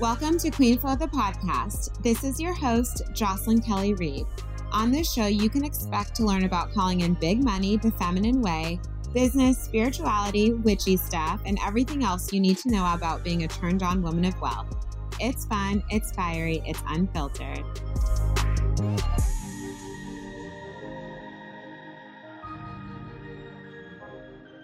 [0.00, 2.00] Welcome to Queen Flow the podcast.
[2.04, 4.26] This is your host, Jocelyn Kelly Reid.
[4.70, 8.40] On this show, you can expect to learn about calling in big money the feminine
[8.40, 8.78] way,
[9.12, 13.82] business, spirituality, witchy stuff, and everything else you need to know about being a turned
[13.82, 14.72] on woman of wealth.
[15.18, 17.64] It's fun, it's fiery, it's unfiltered.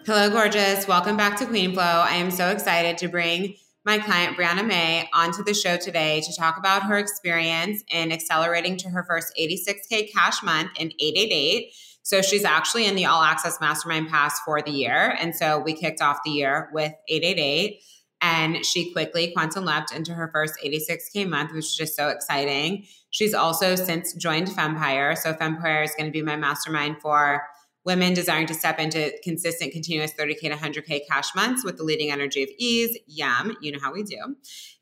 [0.05, 0.87] Hello, gorgeous.
[0.87, 1.83] Welcome back to Queen Flow.
[1.83, 6.35] I am so excited to bring my client, Breanna May, onto the show today to
[6.35, 11.71] talk about her experience in accelerating to her first 86K cash month in 888.
[12.01, 15.15] So she's actually in the All Access Mastermind Pass for the year.
[15.19, 17.79] And so we kicked off the year with 888
[18.21, 22.85] and she quickly quantum leapt into her first 86k month which is just so exciting
[23.09, 27.43] she's also since joined Femmepire so Femmepire is going to be my mastermind for
[27.85, 32.11] women desiring to step into consistent, continuous 30K to 100K cash months with the leading
[32.11, 32.97] energy of ease.
[33.07, 34.35] Yum, you know how we do.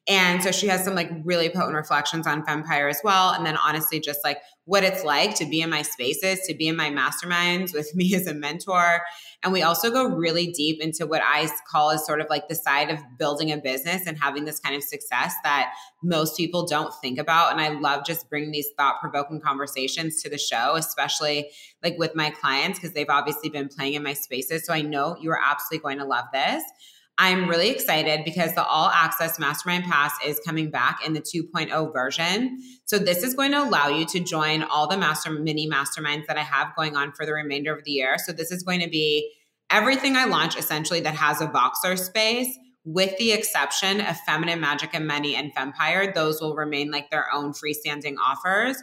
[0.08, 3.32] And so she has some like really potent reflections on Femmepire as well.
[3.32, 6.68] And then honestly, just like what it's like to be in my spaces, to be
[6.68, 9.02] in my masterminds with me as a mentor.
[9.44, 12.56] And we also go really deep into what I call as sort of like the
[12.56, 16.94] side of building a business and having this kind of success that most people don't
[17.02, 17.54] think about.
[17.54, 21.50] And I love just bringing these thought provoking conversations to the show, especially
[21.82, 24.66] like with my clients, because they've obviously been playing in my spaces.
[24.66, 26.62] So I know you are absolutely going to love this.
[27.18, 31.94] I'm really excited because the All Access Mastermind Pass is coming back in the 2.0
[31.94, 32.60] version.
[32.86, 36.38] So this is going to allow you to join all the master mini masterminds that
[36.38, 38.18] I have going on for the remainder of the year.
[38.18, 39.32] So this is going to be
[39.70, 44.90] everything I launch essentially that has a Voxer space with the exception of Feminine Magic
[44.94, 46.14] and Money and Femmepire.
[46.14, 48.78] Those will remain like their own freestanding offers.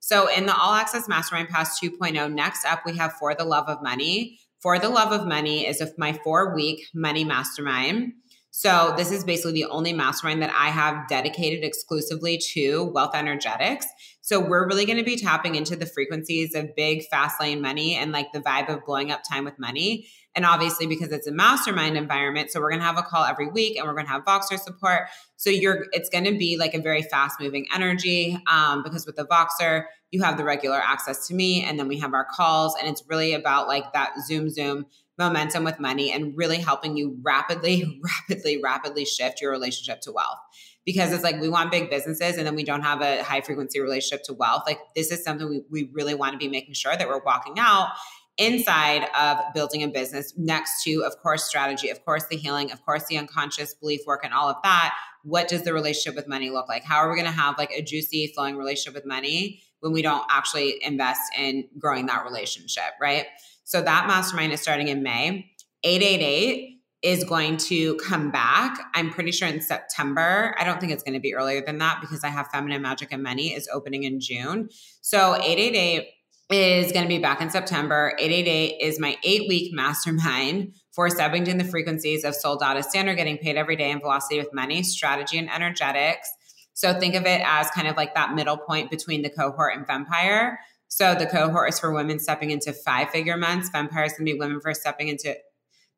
[0.00, 3.68] So in the All Access Mastermind Pass 2.0, next up we have For the Love
[3.68, 4.38] of Money.
[4.62, 8.12] For the Love of Money is my four week money mastermind.
[8.52, 13.86] So, this is basically the only mastermind that I have dedicated exclusively to wealth energetics.
[14.22, 17.94] So, we're really going to be tapping into the frequencies of big, fast lane money
[17.94, 20.06] and like the vibe of blowing up time with money.
[20.34, 23.48] And obviously, because it's a mastermind environment, so we're going to have a call every
[23.48, 25.08] week and we're going to have Voxer support.
[25.36, 29.16] So you're, it's going to be like a very fast moving energy um, because with
[29.16, 32.74] the Voxer, you have the regular access to me and then we have our calls.
[32.78, 34.86] And it's really about like that Zoom, Zoom
[35.18, 40.38] momentum with money and really helping you rapidly, rapidly, rapidly shift your relationship to wealth
[40.84, 43.80] because it's like we want big businesses and then we don't have a high frequency
[43.80, 44.64] relationship to wealth.
[44.66, 47.54] Like this is something we, we really want to be making sure that we're walking
[47.58, 47.90] out
[48.38, 52.82] inside of building a business next to of course strategy of course the healing of
[52.82, 54.94] course the unconscious belief work and all of that.
[55.22, 56.82] What does the relationship with money look like?
[56.82, 60.02] How are we going to have like a juicy flowing relationship with money when we
[60.02, 63.26] don't actually invest in growing that relationship right?
[63.64, 65.48] So that mastermind is starting in may.
[65.84, 68.78] 888 is going to come back.
[68.94, 70.54] I'm pretty sure in September.
[70.58, 73.08] I don't think it's going to be earlier than that because I have Feminine Magic
[73.10, 74.68] and Money is opening in June.
[75.00, 76.08] So 888
[76.50, 78.14] is going to be back in September.
[78.18, 83.16] 888 is my eight week mastermind for stepping in the frequencies of soul data standard,
[83.16, 86.30] getting paid every day, and velocity with money, strategy, and energetics.
[86.74, 89.86] So think of it as kind of like that middle point between the cohort and
[89.86, 90.56] Femmepire.
[90.88, 93.70] So the cohort is for women stepping into five figure months.
[93.70, 95.34] Femmepire is going to be women for stepping into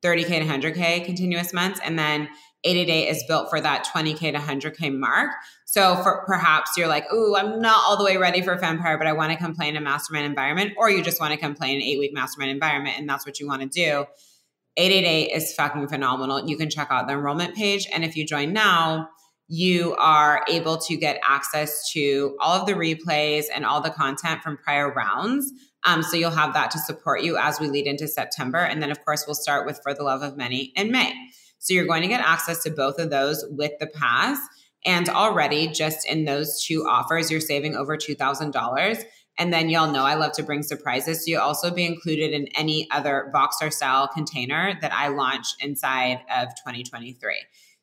[0.05, 1.81] 30K to 100K continuous months.
[1.83, 2.29] And then
[2.65, 5.31] 888 is built for that 20K to 100K mark.
[5.65, 9.07] So for perhaps you're like, ooh, I'm not all the way ready for Femmepire, but
[9.07, 11.55] I want to come play in a mastermind environment, or you just want to come
[11.55, 14.07] play in an eight week mastermind environment and that's what you want to do.
[14.77, 16.49] 888 is fucking phenomenal.
[16.49, 17.87] You can check out the enrollment page.
[17.93, 19.09] And if you join now,
[19.47, 24.43] you are able to get access to all of the replays and all the content
[24.43, 25.53] from prior rounds.
[25.85, 28.59] Um, so you'll have that to support you as we lead into September.
[28.59, 31.15] And then, of course, we'll start with For the Love of Money in May.
[31.59, 34.39] So you're going to get access to both of those with the pass.
[34.87, 39.05] And already, just in those two offers, you're saving over $2,000.
[39.39, 41.25] And then y'all know I love to bring surprises.
[41.25, 46.21] So you'll also be included in any other Voxer style container that I launch inside
[46.35, 47.35] of 2023.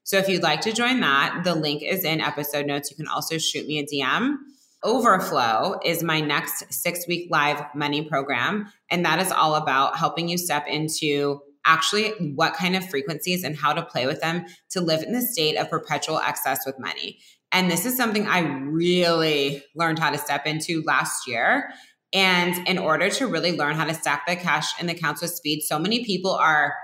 [0.03, 2.89] So if you'd like to join that, the link is in episode notes.
[2.89, 4.37] You can also shoot me a DM.
[4.83, 8.71] Overflow is my next six week live money program.
[8.89, 13.55] And that is all about helping you step into actually what kind of frequencies and
[13.55, 17.19] how to play with them to live in the state of perpetual excess with money.
[17.51, 21.69] And this is something I really learned how to step into last year.
[22.13, 25.31] And in order to really learn how to stack the cash in the accounts with
[25.31, 26.75] speed, so many people are,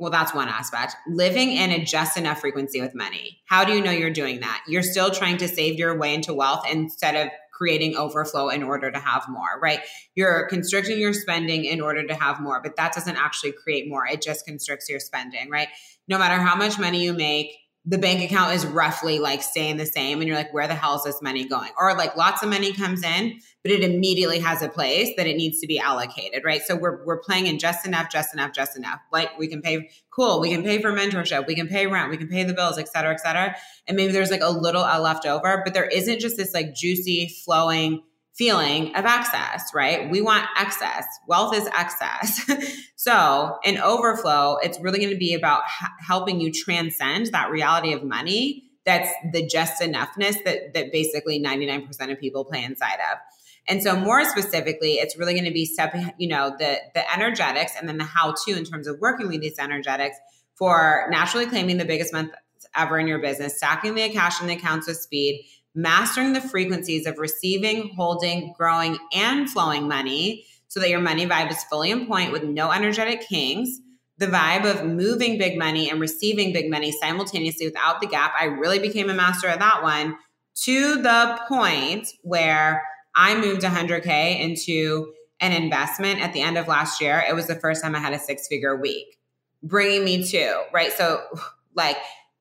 [0.00, 3.42] well, that's one aspect, living in a just enough frequency with money.
[3.44, 4.62] How do you know you're doing that?
[4.66, 8.90] You're still trying to save your way into wealth instead of creating overflow in order
[8.90, 9.80] to have more, right?
[10.14, 14.06] You're constricting your spending in order to have more, but that doesn't actually create more.
[14.06, 15.68] It just constricts your spending, right?
[16.08, 17.54] No matter how much money you make,
[17.84, 20.96] the bank account is roughly like staying the same and you're like where the hell
[20.96, 24.62] is this money going or like lots of money comes in but it immediately has
[24.62, 27.86] a place that it needs to be allocated right so we're, we're playing in just
[27.86, 31.46] enough just enough just enough like we can pay cool we can pay for mentorship
[31.46, 33.54] we can pay rent we can pay the bills et cetera et cetera
[33.86, 37.28] and maybe there's like a little left over but there isn't just this like juicy
[37.44, 38.02] flowing
[38.32, 40.08] feeling of excess, right?
[40.10, 41.04] We want excess.
[41.26, 42.50] Wealth is excess.
[42.96, 47.92] so, in overflow, it's really going to be about h- helping you transcend that reality
[47.92, 53.18] of money that's the just enoughness that that basically 99% of people play inside of.
[53.68, 57.72] And so more specifically, it's really going to be stepping, you know, the the energetics
[57.78, 60.16] and then the how to in terms of working with these energetics
[60.54, 62.32] for naturally claiming the biggest month
[62.76, 67.06] ever in your business, stacking the cash in the accounts with speed, mastering the frequencies
[67.06, 72.06] of receiving, holding, growing, and flowing money so that your money vibe is fully in
[72.06, 73.80] point with no energetic kings.
[74.18, 78.34] The vibe of moving big money and receiving big money simultaneously without the gap.
[78.38, 80.16] I really became a master at that one
[80.62, 82.82] to the point where
[83.20, 87.22] I moved 100K into an investment at the end of last year.
[87.28, 89.18] It was the first time I had a six figure week,
[89.62, 90.90] bringing me to, right?
[90.90, 91.22] So,
[91.74, 91.98] like,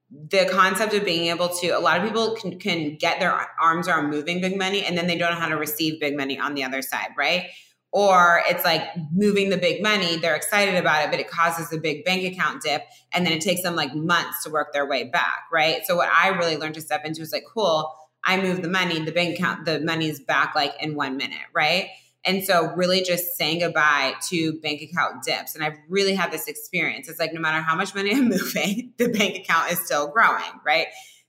[0.10, 3.90] the concept of being able to a lot of people can, can get their arms
[3.90, 6.56] around moving big money and then they don't know how to receive big money on
[6.56, 7.46] the other side right
[7.92, 8.82] or it's like
[9.14, 12.64] moving the big money they're excited about it but it causes a big bank account
[12.64, 15.96] dip and then it takes them like months to work their way back right so
[15.96, 17.94] what i really learned to step into is like cool
[18.24, 21.90] i move the money the bank account the money's back like in one minute right
[22.26, 25.56] and so, really just saying goodbye to bank account dips.
[25.56, 27.08] And I've really had this experience.
[27.08, 30.60] It's like no matter how much money I'm moving, the bank account is still growing,
[30.66, 30.88] right?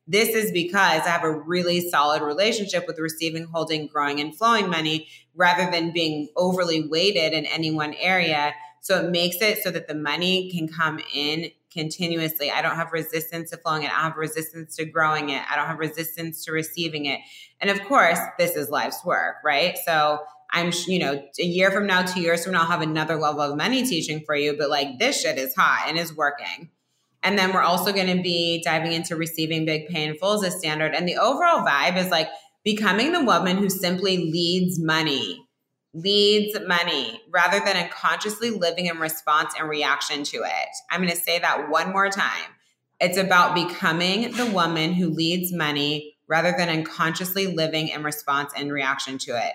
[0.08, 4.68] This is because I have a really solid relationship with receiving, holding, growing, and flowing
[4.68, 5.06] money
[5.36, 8.52] rather than being overly weighted in any one area.
[8.80, 12.50] So it makes it so that the money can come in continuously.
[12.50, 13.90] I don't have resistance to flowing it.
[13.90, 15.42] I have resistance to growing it.
[15.50, 17.20] I don't have resistance to receiving it.
[17.60, 19.76] And of course, this is life's work, right?
[19.84, 20.20] So
[20.52, 23.40] I'm, you know, a year from now, two years from now, I'll have another level
[23.40, 24.56] of money teaching for you.
[24.58, 26.70] But like this shit is hot and is working.
[27.22, 30.56] And then we're also going to be diving into receiving big pay full as a
[30.56, 30.94] standard.
[30.94, 32.28] And the overall vibe is like
[32.64, 35.39] becoming the woman who simply leads money,
[35.92, 40.68] leads money rather than unconsciously living in response and reaction to it.
[40.90, 42.50] I'm going to say that one more time.
[43.00, 48.72] It's about becoming the woman who leads money rather than unconsciously living in response and
[48.72, 49.52] reaction to it.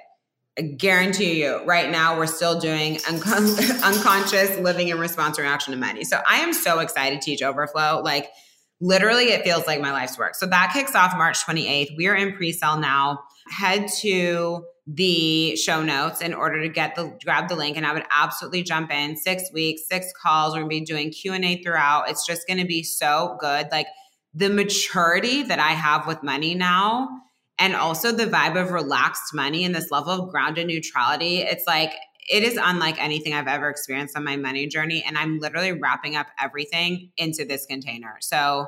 [0.58, 5.80] I guarantee you, right now, we're still doing unconscious living in response and reaction to
[5.80, 6.06] money.
[6.06, 8.02] So I am so excited to teach Overflow.
[8.04, 8.32] Like,
[8.80, 10.36] literally, it feels like my life's work.
[10.36, 11.96] So that kicks off March 28th.
[11.98, 13.24] We are in pre sale now.
[13.50, 17.94] Head to the show notes in order to get the grab the link and i
[17.94, 22.26] would absolutely jump in six weeks six calls we're to be doing q&a throughout it's
[22.26, 23.88] just to be so good like
[24.36, 27.10] the maturity that i have with money now
[27.58, 31.38] and also the vibe of relaxed money and this level of grounded neutrality.
[31.38, 31.94] It's like,
[32.30, 35.04] it is unlike anything I've ever experienced on my money journey.
[35.06, 38.18] And I'm literally wrapping up everything into this container.
[38.20, 38.68] So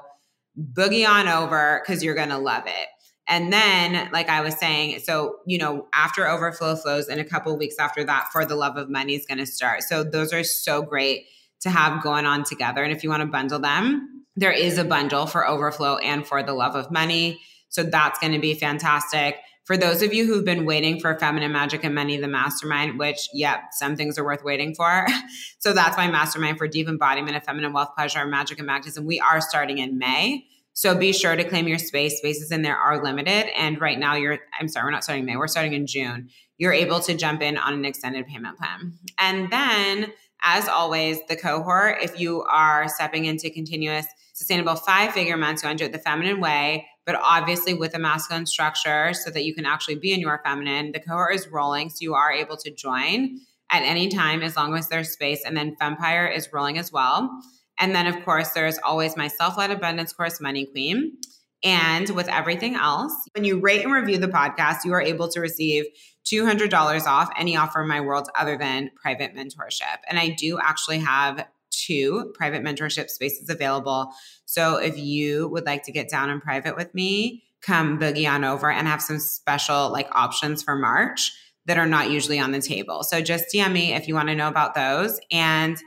[0.73, 2.87] boogie on over because you're to love it.
[3.27, 7.57] And then, like I was saying, so, you know, after overflow flows in a couple
[7.57, 9.83] weeks after that, for the love of money is going to start.
[9.83, 11.25] So those are so great
[11.61, 12.83] to have going on together.
[12.83, 16.41] And if you want to bundle them, there is a bundle for overflow and for
[16.43, 17.41] the love of money.
[17.69, 19.37] So that's going to be fantastic.
[19.65, 23.27] For those of you who've been waiting for Feminine Magic and Money, the mastermind, which,
[23.33, 25.05] yep, some things are worth waiting for.
[25.59, 29.05] so that's my mastermind for deep embodiment of feminine wealth, pleasure, magic, and magnetism.
[29.05, 30.45] We are starting in May.
[30.77, 32.19] So be sure to claim your space.
[32.19, 33.47] Spaces in there are limited.
[33.59, 36.29] And right now, you're, I'm sorry, we're not starting May, we're starting in June.
[36.59, 38.93] You're able to jump in on an extended payment plan.
[39.17, 45.35] And then, as always, the cohort, if you are stepping into continuous, sustainable five figure
[45.35, 49.13] months, you want to do it the feminine way but obviously with a masculine structure
[49.13, 50.91] so that you can actually be in your feminine.
[50.91, 53.39] The cohort is rolling, so you are able to join
[53.71, 55.41] at any time as long as there's space.
[55.45, 57.31] And then Femmepire is rolling as well.
[57.79, 61.17] And then, of course, there's always my self led abundance course, Money Queen.
[61.63, 65.39] And with everything else, when you rate and review the podcast, you are able to
[65.39, 65.85] receive
[66.25, 69.97] $200 off any offer in my world other than private mentorship.
[70.07, 74.11] And I do actually have two private mentorship spaces available.
[74.45, 78.43] So if you would like to get down in private with me, come boogie on
[78.43, 81.33] over and have some special like options for March
[81.65, 83.03] that are not usually on the table.
[83.03, 85.77] So just DM me if you want to know about those and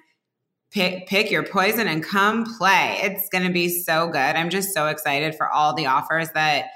[0.70, 2.98] pick pick your poison and come play.
[3.02, 4.18] It's going to be so good.
[4.18, 6.66] I'm just so excited for all the offers that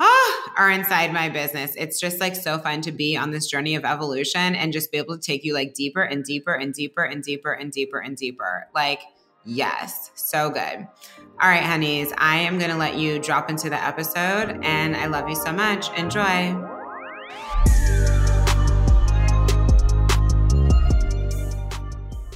[0.00, 1.74] ah, are inside my business.
[1.76, 4.98] It's just like so fun to be on this journey of evolution and just be
[4.98, 8.16] able to take you like deeper and deeper and deeper and deeper and deeper and
[8.16, 8.68] deeper.
[8.74, 9.02] Like
[9.46, 10.88] Yes, so good.
[11.40, 15.06] All right, honeys, I am going to let you drop into the episode, and I
[15.06, 15.96] love you so much.
[15.96, 16.75] Enjoy.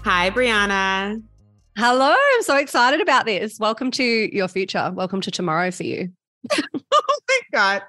[0.02, 1.22] Hi, Breanna.
[1.76, 3.58] Hello, I'm so excited about this.
[3.60, 4.90] Welcome to your future.
[4.94, 6.10] Welcome to tomorrow for you.
[6.52, 7.82] oh my God.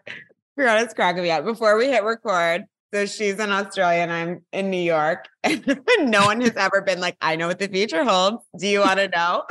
[0.59, 1.45] Breanna's cracking me up.
[1.45, 5.29] Before we hit record, so she's in Australia and I'm in New York.
[5.43, 8.43] And no one has ever been like, I know what the future holds.
[8.57, 9.43] Do you want to know?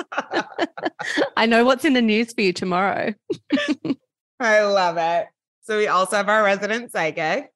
[1.39, 3.15] I know what's in the news for you tomorrow.
[4.39, 5.29] I love it.
[5.63, 7.51] So we also have our resident psychic.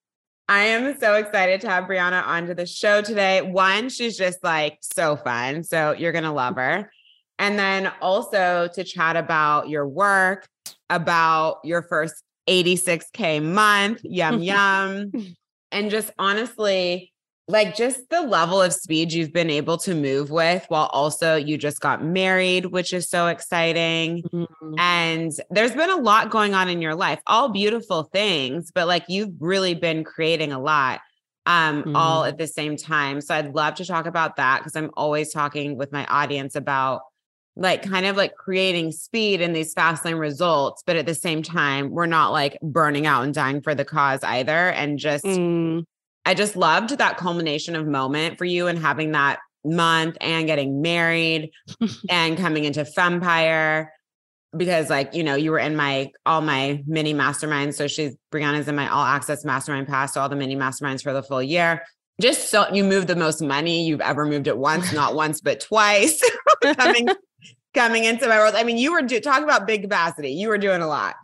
[0.48, 3.40] I am so excited to have Breanna onto the show today.
[3.42, 5.64] One, she's just like so fun.
[5.64, 6.90] So you're going to love her.
[7.38, 10.46] And then also to chat about your work,
[10.90, 14.00] about your first 86K month.
[14.04, 15.12] Yum, yum
[15.74, 17.12] and just honestly,
[17.46, 21.58] like just the level of speed you've been able to move with while also you
[21.58, 24.22] just got married, which is so exciting.
[24.22, 24.74] Mm-hmm.
[24.78, 29.04] And there's been a lot going on in your life, all beautiful things, but like
[29.08, 31.00] you've really been creating a lot
[31.46, 31.96] um mm-hmm.
[31.96, 33.20] all at the same time.
[33.20, 37.02] So I'd love to talk about that because I'm always talking with my audience about
[37.56, 41.42] like kind of like creating speed and these fast lane results, but at the same
[41.42, 44.70] time, we're not like burning out and dying for the cause either.
[44.70, 45.84] And just, mm.
[46.24, 50.82] I just loved that culmination of moment for you and having that month and getting
[50.82, 51.50] married
[52.08, 53.88] and coming into Femmepire
[54.56, 57.74] because like, you know, you were in my, all my mini masterminds.
[57.74, 60.14] So she's, Breanna's in my all access mastermind pass.
[60.14, 61.82] So all the mini masterminds for the full year
[62.20, 65.60] just so you moved the most money you've ever moved it once, not once, but
[65.60, 66.22] twice.
[66.76, 67.08] coming
[67.74, 68.54] coming into my world.
[68.54, 70.30] I mean, you were do- talking about big capacity.
[70.30, 71.16] You were doing a lot.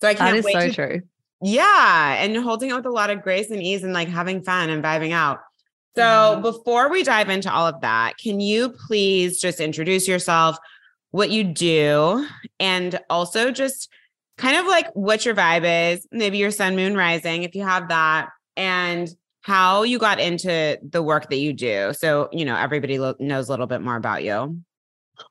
[0.00, 0.52] So I can't that is wait.
[0.52, 1.00] so to, true.
[1.46, 2.16] Yeah.
[2.18, 4.82] And holding it with a lot of grace and ease and like having fun and
[4.82, 5.38] vibing out.
[5.94, 6.42] So mm-hmm.
[6.42, 10.58] before we dive into all of that, can you please just introduce yourself,
[11.12, 12.26] what you do,
[12.58, 13.88] and also just
[14.36, 17.88] kind of like what your vibe is, maybe your sun, moon, rising, if you have
[17.90, 19.08] that, and
[19.42, 21.92] how you got into the work that you do.
[21.96, 24.60] So, you know, everybody lo- knows a little bit more about you.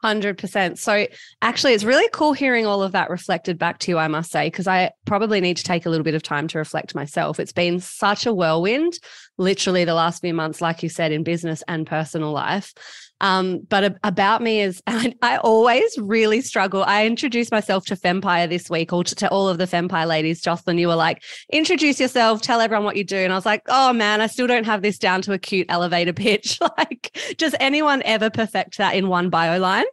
[0.04, 0.78] 100%.
[0.78, 1.08] So,
[1.42, 4.48] actually, it's really cool hearing all of that reflected back to you, I must say,
[4.48, 7.40] because I probably need to take a little bit of time to reflect myself.
[7.40, 9.00] It's been such a whirlwind,
[9.38, 12.74] literally, the last few months, like you said, in business and personal life.
[13.22, 16.84] Um, but about me is I, I, always really struggle.
[16.84, 20.42] I introduced myself to Femmepire this week, or to, to, all of the Femmepire ladies.
[20.42, 23.18] Jocelyn, you were like, introduce yourself, tell everyone what you do.
[23.18, 25.68] And I was like, oh man, I still don't have this down to a cute
[25.70, 26.60] elevator pitch.
[26.78, 29.86] like, does anyone ever perfect that in one bio line?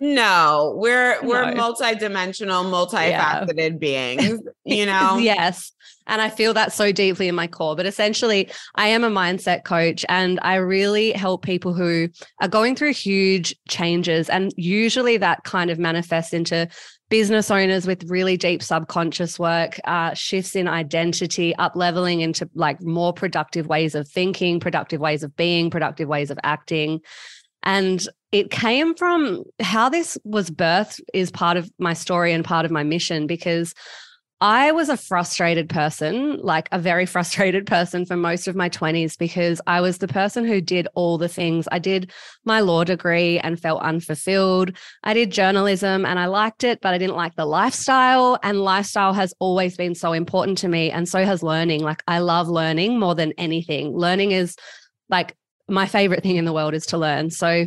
[0.00, 1.56] no, we're we're no.
[1.56, 3.68] multi-dimensional, multifaceted yeah.
[3.70, 5.16] beings, you know?
[5.20, 5.72] yes.
[6.08, 7.76] And I feel that so deeply in my core.
[7.76, 12.08] But essentially, I am a mindset coach and I really help people who
[12.40, 14.28] are going through huge changes.
[14.28, 16.68] And usually that kind of manifests into
[17.08, 22.82] business owners with really deep subconscious work, uh, shifts in identity, up leveling into like
[22.82, 27.00] more productive ways of thinking, productive ways of being, productive ways of acting.
[27.62, 32.66] And it came from how this was birthed is part of my story and part
[32.66, 33.74] of my mission because
[34.40, 39.18] I was a frustrated person, like a very frustrated person for most of my 20s
[39.18, 41.66] because I was the person who did all the things.
[41.72, 42.12] I did
[42.44, 44.76] my law degree and felt unfulfilled.
[45.02, 48.38] I did journalism and I liked it, but I didn't like the lifestyle.
[48.42, 50.90] And lifestyle has always been so important to me.
[50.90, 51.82] And so has learning.
[51.82, 53.96] Like, I love learning more than anything.
[53.96, 54.54] Learning is
[55.08, 55.34] like
[55.68, 57.30] my favorite thing in the world is to learn.
[57.30, 57.66] So,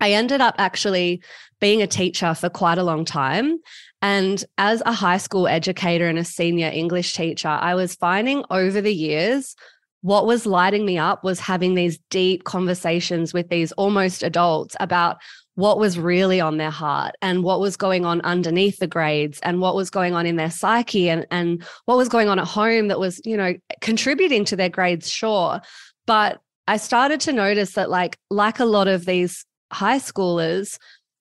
[0.00, 1.22] I ended up actually
[1.60, 3.58] being a teacher for quite a long time.
[4.04, 8.82] And as a high school educator and a senior English teacher, I was finding over
[8.82, 9.56] the years
[10.02, 15.16] what was lighting me up was having these deep conversations with these almost adults about
[15.54, 19.62] what was really on their heart and what was going on underneath the grades and
[19.62, 22.88] what was going on in their psyche and, and what was going on at home
[22.88, 25.62] that was, you know, contributing to their grades, sure.
[26.04, 30.76] But I started to notice that, like, like a lot of these high schoolers,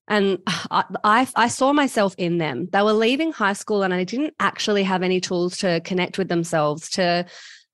[0.07, 2.67] and I, I, I saw myself in them.
[2.71, 6.27] They were leaving high school, and I didn't actually have any tools to connect with
[6.27, 7.25] themselves, to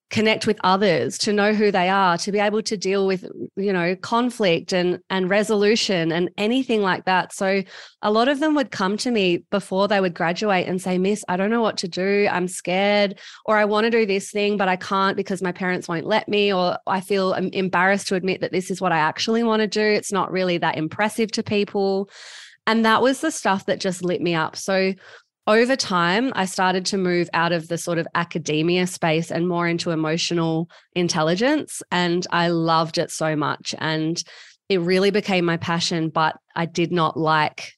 [0.10, 3.26] connect with others to know who they are to be able to deal with
[3.56, 7.32] you know conflict and and resolution and anything like that.
[7.32, 7.64] So
[8.02, 11.24] a lot of them would come to me before they would graduate and say miss
[11.30, 12.28] i don't know what to do.
[12.32, 15.88] I'm scared or i want to do this thing but i can't because my parents
[15.88, 19.44] won't let me or i feel embarrassed to admit that this is what i actually
[19.44, 19.82] want to do.
[19.82, 22.10] It's not really that impressive to people.
[22.66, 24.56] And that was the stuff that just lit me up.
[24.56, 24.94] So
[25.48, 29.68] over time, I started to move out of the sort of academia space and more
[29.68, 31.82] into emotional intelligence.
[31.92, 33.74] And I loved it so much.
[33.80, 34.22] And
[34.70, 37.74] it really became my passion, but I did not like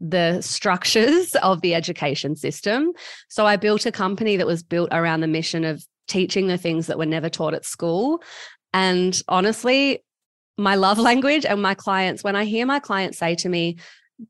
[0.00, 2.92] the structures of the education system.
[3.28, 6.86] So I built a company that was built around the mission of teaching the things
[6.86, 8.22] that were never taught at school.
[8.74, 10.04] And honestly,
[10.58, 13.78] my love language and my clients, when I hear my clients say to me,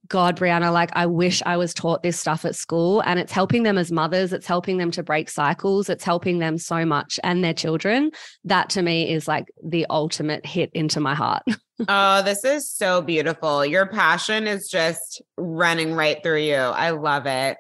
[0.08, 3.00] God, Breanna, like I wish I was taught this stuff at school.
[3.02, 6.58] And it's helping them as mothers, it's helping them to break cycles, it's helping them
[6.58, 8.10] so much and their children.
[8.44, 11.42] That to me is like the ultimate hit into my heart.
[11.88, 13.64] oh, this is so beautiful.
[13.64, 16.54] Your passion is just running right through you.
[16.54, 17.58] I love it.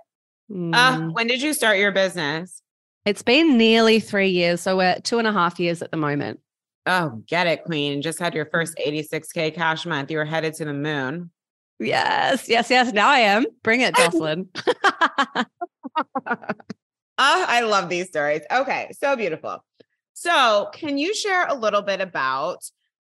[0.50, 0.74] Mm.
[0.74, 2.62] Uh, when did you start your business?
[3.04, 4.62] It's been nearly three years.
[4.62, 6.40] So we're two and a half years at the moment.
[6.86, 8.02] Oh, get it, Queen.
[8.02, 10.10] Just had your first 86K cash month.
[10.10, 11.30] You were headed to the moon.
[11.80, 12.92] Yes, yes, yes.
[12.92, 13.46] Now I am.
[13.62, 14.48] Bring it, Jocelyn.
[15.36, 15.44] oh,
[17.18, 18.42] I love these stories.
[18.50, 19.64] Okay, so beautiful.
[20.14, 22.58] So, can you share a little bit about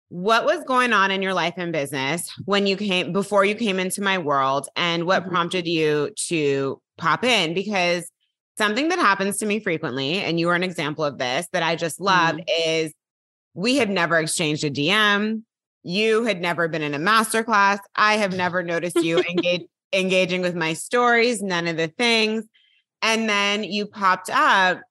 [0.09, 3.79] what was going on in your life and business when you came before you came
[3.79, 5.31] into my world and what mm-hmm.
[5.31, 7.53] prompted you to pop in?
[7.53, 8.09] Because
[8.57, 11.75] something that happens to me frequently, and you are an example of this that I
[11.75, 12.61] just love, mm-hmm.
[12.67, 12.93] is
[13.53, 15.43] we had never exchanged a DM.
[15.83, 17.79] You had never been in a masterclass.
[17.95, 22.45] I have never noticed you engage, engaging with my stories, none of the things.
[23.01, 24.81] And then you popped up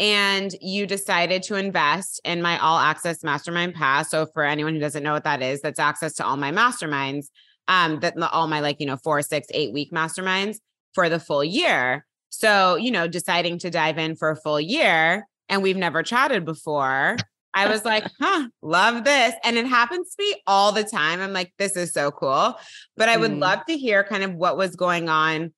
[0.00, 4.10] and you decided to invest in my all access mastermind pass.
[4.10, 7.26] So for anyone who doesn't know what that is, that's access to all my masterminds,
[7.68, 10.56] um, that all my like, you know, four, six, eight week masterminds
[10.94, 12.06] for the full year.
[12.30, 16.44] So, you know, deciding to dive in for a full year and we've never chatted
[16.44, 17.16] before.
[17.54, 19.34] I was like, huh, love this.
[19.44, 21.20] And it happens to me all the time.
[21.20, 22.56] I'm like, this is so cool.
[22.96, 23.40] But I would mm.
[23.40, 25.52] love to hear kind of what was going on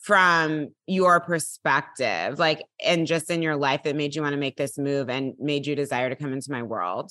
[0.00, 4.56] from your perspective, like, and just in your life that made you want to make
[4.56, 7.10] this move and made you desire to come into my world.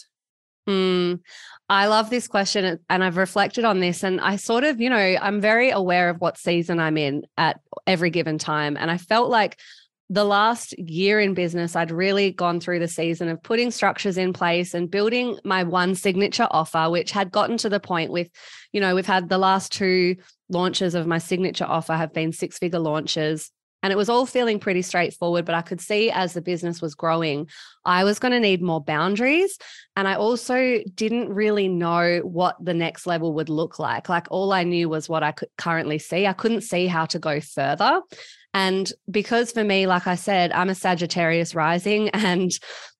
[0.69, 1.19] Mm,
[1.67, 4.03] I love this question and I've reflected on this.
[4.03, 7.59] And I sort of, you know, I'm very aware of what season I'm in at
[7.85, 8.77] every given time.
[8.77, 9.59] And I felt like
[10.09, 14.33] the last year in business, I'd really gone through the season of putting structures in
[14.33, 18.29] place and building my one signature offer, which had gotten to the point with,
[18.71, 20.17] you know, we've had the last two
[20.49, 23.49] launches of my signature offer have been six figure launches.
[23.81, 26.95] And it was all feeling pretty straightforward, but I could see as the business was
[26.95, 27.49] growing,
[27.83, 29.57] I was going to need more boundaries.
[29.97, 34.07] And I also didn't really know what the next level would look like.
[34.07, 36.25] Like all I knew was what I could currently see.
[36.25, 38.01] I couldn't see how to go further.
[38.53, 42.51] And because for me, like I said, I'm a Sagittarius rising and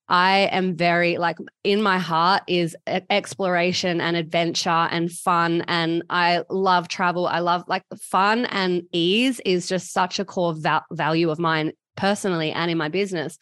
[0.06, 5.64] I am very like in my heart is exploration and adventure and fun.
[5.66, 7.26] And I love travel.
[7.26, 11.72] I love like fun and ease is just such a core val- value of mine
[11.96, 13.38] personally and in my business.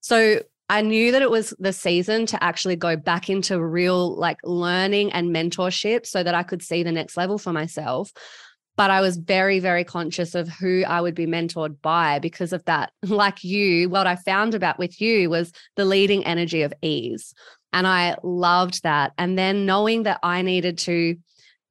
[0.00, 4.38] So I knew that it was the season to actually go back into real like
[4.42, 8.10] learning and mentorship so that I could see the next level for myself
[8.76, 12.64] but I was very, very conscious of who I would be mentored by because of
[12.66, 12.92] that.
[13.02, 17.32] Like you, what I found about with you was the leading energy of ease.
[17.72, 19.12] And I loved that.
[19.16, 21.16] And then knowing that I needed to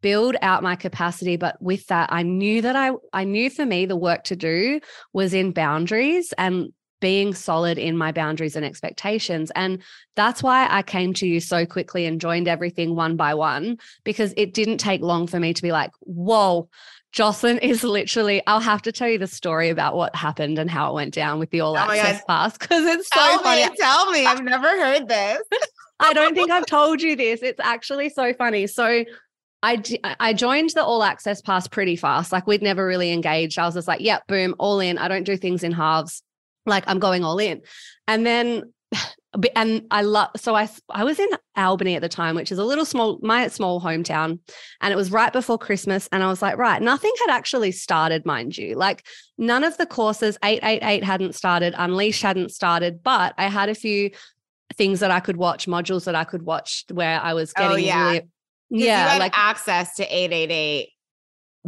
[0.02, 3.88] build out my capacity but with that i knew that i i knew for me
[3.88, 4.80] the work to do
[5.14, 9.82] was in boundaries and being solid in my boundaries and expectations and
[10.16, 14.32] that's why i came to you so quickly and joined everything one by one because
[14.38, 16.70] it didn't take long for me to be like whoa
[17.16, 20.92] Jocelyn is literally, I'll have to tell you the story about what happened and how
[20.92, 23.70] it went down with the All oh Access Pass because it's so tell funny.
[23.70, 25.42] Me, tell me, I've never heard this.
[26.02, 27.42] I don't think I've told you this.
[27.42, 28.68] It's actually so funny.
[28.68, 29.06] So
[29.64, 29.82] I,
[30.20, 32.34] I joined the All Access Pass pretty fast.
[32.34, 33.58] Like we'd never really engaged.
[33.58, 34.98] I was just like, yep, yeah, boom, all in.
[34.98, 36.22] I don't do things in halves.
[36.66, 37.62] Like I'm going all in.
[38.10, 38.74] And then
[39.56, 42.64] and I love so I I was in Albany at the time, which is a
[42.64, 44.40] little small my small hometown,
[44.82, 48.26] and it was right before Christmas, and I was like, right, nothing had actually started,
[48.26, 49.06] mind you, like
[49.38, 53.70] none of the courses eight eight eight hadn't started, Unleash hadn't started, but I had
[53.70, 54.12] a few
[54.76, 57.86] things that I could watch, modules that I could watch where I was oh, getting
[57.86, 58.08] oh, yeah.
[58.12, 58.30] Really,
[58.70, 60.90] yeah, like access to 888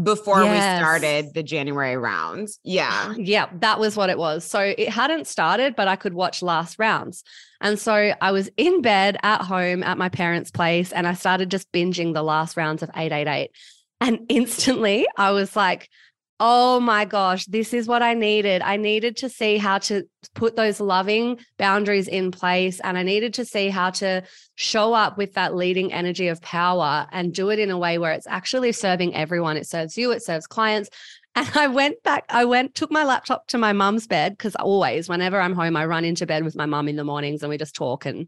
[0.01, 0.53] before yes.
[0.53, 2.59] we started the January rounds.
[2.63, 3.13] Yeah.
[3.27, 4.45] Yeah, that was what it was.
[4.45, 7.23] So it hadn't started, but I could watch last rounds.
[7.59, 11.51] And so I was in bed at home at my parents' place and I started
[11.51, 13.51] just binging the last rounds of 888.
[13.99, 15.89] And instantly I was like,
[16.39, 18.61] oh my gosh, this is what I needed.
[18.61, 20.03] I needed to see how to
[20.35, 22.79] put those loving boundaries in place.
[22.81, 24.23] And I needed to see how to
[24.55, 28.11] show up with that leading energy of power and do it in a way where
[28.11, 29.57] it's actually serving everyone.
[29.57, 30.89] It serves you, it serves clients.
[31.37, 35.07] And I went back, I went, took my laptop to my mum's bed because always,
[35.07, 37.59] whenever I'm home, I run into bed with my mum in the mornings and we
[37.59, 38.27] just talk and,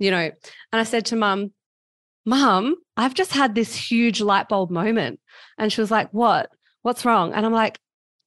[0.00, 0.32] you know, and
[0.72, 1.52] I said to mum,
[2.26, 5.20] Mom, I've just had this huge light bulb moment.
[5.56, 6.50] And she was like, What?
[6.88, 7.34] What's wrong?
[7.34, 7.78] And I'm like,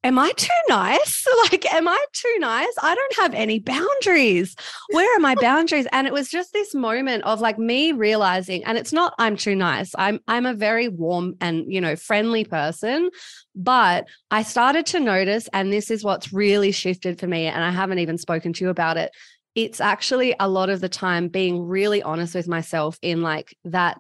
[0.03, 1.25] am I too nice?
[1.51, 2.71] Like, am I too nice?
[2.83, 4.55] I don't have any boundaries.
[4.91, 5.87] Where are my boundaries?
[5.91, 9.55] And it was just this moment of like me realizing, and it's not I'm too
[9.55, 9.95] nice.
[9.97, 13.09] I'm I'm a very warm and you know friendly person,
[13.55, 17.71] but I started to notice, and this is what's really shifted for me, and I
[17.71, 19.11] haven't even spoken to you about it.
[19.55, 23.97] It's actually a lot of the time being really honest with myself in like that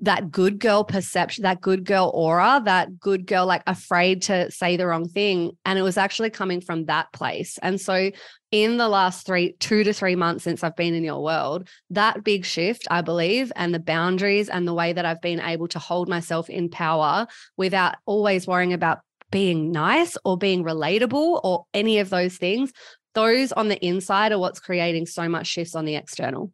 [0.00, 4.76] that good girl perception, that good girl aura, that good girl, like afraid to say
[4.76, 5.56] the wrong thing.
[5.64, 7.58] And it was actually coming from that place.
[7.62, 8.10] And so,
[8.50, 12.22] in the last three, two to three months since I've been in your world, that
[12.22, 15.80] big shift, I believe, and the boundaries and the way that I've been able to
[15.80, 19.00] hold myself in power without always worrying about
[19.32, 22.72] being nice or being relatable or any of those things,
[23.14, 26.52] those on the inside are what's creating so much shifts on the external.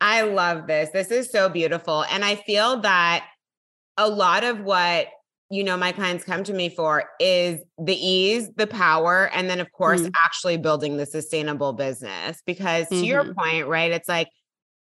[0.00, 0.90] I love this.
[0.90, 2.04] This is so beautiful.
[2.10, 3.26] And I feel that
[3.96, 5.08] a lot of what
[5.50, 9.60] you know my clients come to me for is the ease the power and then
[9.60, 10.10] of course mm.
[10.24, 13.04] actually building the sustainable business because to mm-hmm.
[13.04, 14.28] your point right it's like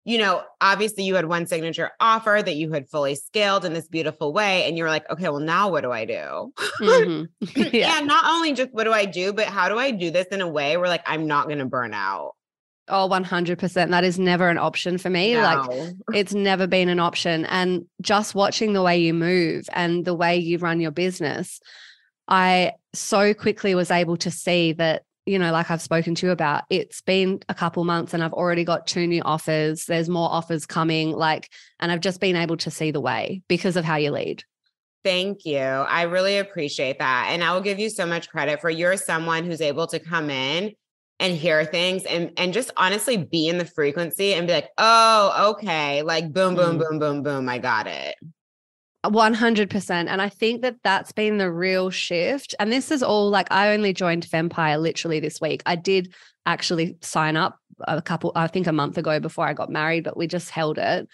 [0.05, 3.88] you know obviously you had one signature offer that you had fully scaled in this
[3.88, 7.25] beautiful way and you're like okay well now what do i do mm-hmm.
[7.73, 8.01] yeah.
[8.01, 10.49] not only just what do i do but how do i do this in a
[10.49, 12.33] way where like i'm not going to burn out
[12.88, 13.90] Oh, 100%.
[13.90, 15.35] That is never an option for me.
[15.35, 15.42] No.
[15.42, 17.44] Like, it's never been an option.
[17.46, 21.61] And just watching the way you move and the way you run your business,
[22.29, 26.33] I so quickly was able to see that, you know, like I've spoken to you
[26.33, 29.85] about, it's been a couple months and I've already got two new offers.
[29.85, 31.12] There's more offers coming.
[31.12, 34.44] Like, and I've just been able to see the way because of how you lead.
[35.05, 35.59] Thank you.
[35.59, 37.29] I really appreciate that.
[37.31, 40.29] And I will give you so much credit for you're someone who's able to come
[40.29, 40.72] in
[41.20, 45.52] and hear things and and just honestly be in the frequency and be like, "Oh,
[45.52, 46.88] okay." Like boom boom mm.
[46.88, 48.16] boom boom boom, I got it.
[49.04, 53.46] 100% and I think that that's been the real shift and this is all like
[53.50, 55.62] I only joined Femmepire literally this week.
[55.66, 56.12] I did
[56.46, 60.16] actually sign up a couple I think a month ago before I got married, but
[60.16, 61.09] we just held it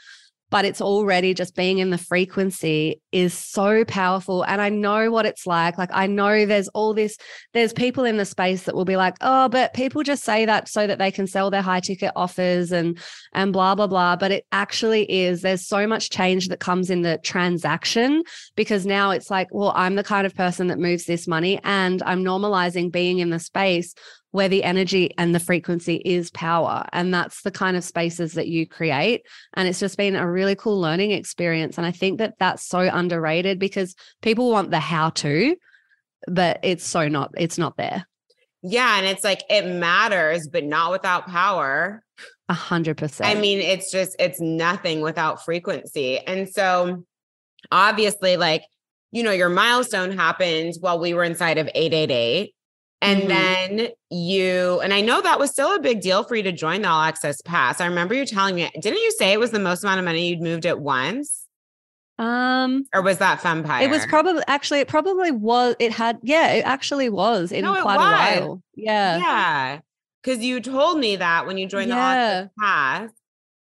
[0.55, 4.45] but it's already just being in the frequency is so powerful.
[4.45, 5.79] And I know what it's like.
[5.79, 7.17] Like, I know there's all this,
[7.55, 10.69] there's people in the space that will be like, oh, but people just say that
[10.69, 13.01] so that they can sell their high ticket offers and,
[13.33, 14.15] and blah, blah, blah.
[14.15, 18.23] But it actually is, there's so much change that comes in the transaction
[18.55, 22.01] because now it's like, well, I'm the kind of person that moves this money and
[22.05, 23.93] I'm normalizing being in the space
[24.35, 26.85] where the energy and the frequency is power.
[26.93, 29.25] And that's the kind of spaces that you create.
[29.53, 31.79] And it's just been a really cool learning experience.
[31.79, 35.55] And I think that that's so underrated because people want the how to,
[36.27, 38.09] but it's so not, it's not there.
[38.61, 38.99] Yeah.
[38.99, 42.03] And it's like it matters, but not without power.
[42.49, 43.31] A hundred percent.
[43.31, 46.19] I mean, it's just, it's nothing without frequency.
[46.19, 47.05] And so
[47.71, 48.65] obviously, like,
[49.13, 52.54] you know, your milestone happened while we were inside of 888
[53.05, 53.29] and mm-hmm.
[53.77, 56.83] then you, and I know that was still a big deal for you to join
[56.83, 57.81] the All Access Pass.
[57.81, 60.29] I remember you telling me, didn't you say it was the most amount of money
[60.29, 61.47] you'd moved at once?
[62.19, 63.83] Um, or was that Femmepire?
[63.83, 65.75] It was probably actually it probably was.
[65.81, 68.07] It had yeah, it actually was in no, quite was.
[68.07, 68.63] a while.
[68.75, 69.81] Yeah, yeah,
[70.23, 71.97] because you told me that when you joined yeah.
[71.97, 73.11] the All Access Pass.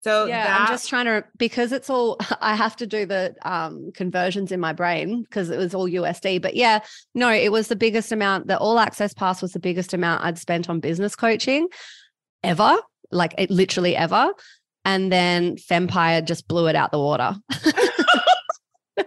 [0.04, 3.36] So yeah, that- I'm just trying to because it's all I have to do the
[3.44, 6.42] um, conversions in my brain because it was all USD.
[6.42, 6.80] But yeah,
[7.14, 8.48] no, it was the biggest amount.
[8.48, 11.68] The all access pass was the biggest amount I'd spent on business coaching
[12.44, 12.78] ever,
[13.12, 14.32] like it literally ever.
[14.84, 17.36] And then Femmepire just blew it out the water.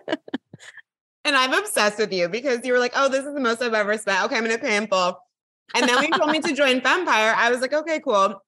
[1.25, 3.75] and I'm obsessed with you because you were like, "Oh, this is the most I've
[3.75, 4.25] ever spent.
[4.27, 5.19] Okay, I'm gonna pay in full."
[5.75, 8.41] And then when you told me to join Femmepire, I was like, "Okay, cool."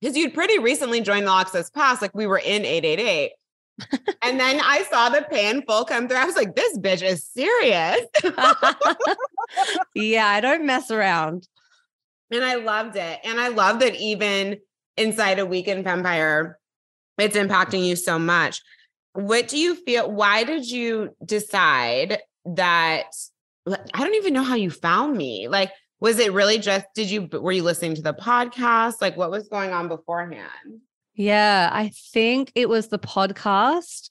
[0.00, 3.32] Because you'd pretty recently joined the Access Pass, like we were in 888.
[4.22, 6.18] and then I saw the pay in full come through.
[6.18, 8.00] I was like, this bitch is serious.
[9.94, 11.48] yeah, I don't mess around.
[12.30, 13.20] And I loved it.
[13.24, 14.58] And I love that even
[14.96, 16.54] inside a weekend Femmepire,
[17.18, 18.62] it's impacting you so much.
[19.12, 20.10] What do you feel?
[20.10, 23.06] Why did you decide that?
[23.66, 25.48] I don't even know how you found me.
[25.48, 29.00] Like, was it really just did you were you listening to the podcast?
[29.00, 30.80] Like what was going on beforehand?
[31.14, 34.10] Yeah i think it was the podcast.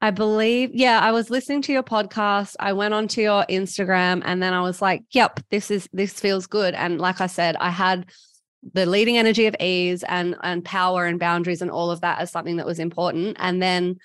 [0.00, 2.56] I believe yeah i was listening to your podcast.
[2.58, 6.46] I went onto your instagram and then i was like yep this is this feels
[6.46, 6.74] good.
[6.74, 8.06] And like i said i had
[8.72, 12.32] the leading energy of ease and and power and boundaries and all of that as
[12.32, 13.36] something that was important.
[13.38, 13.98] And then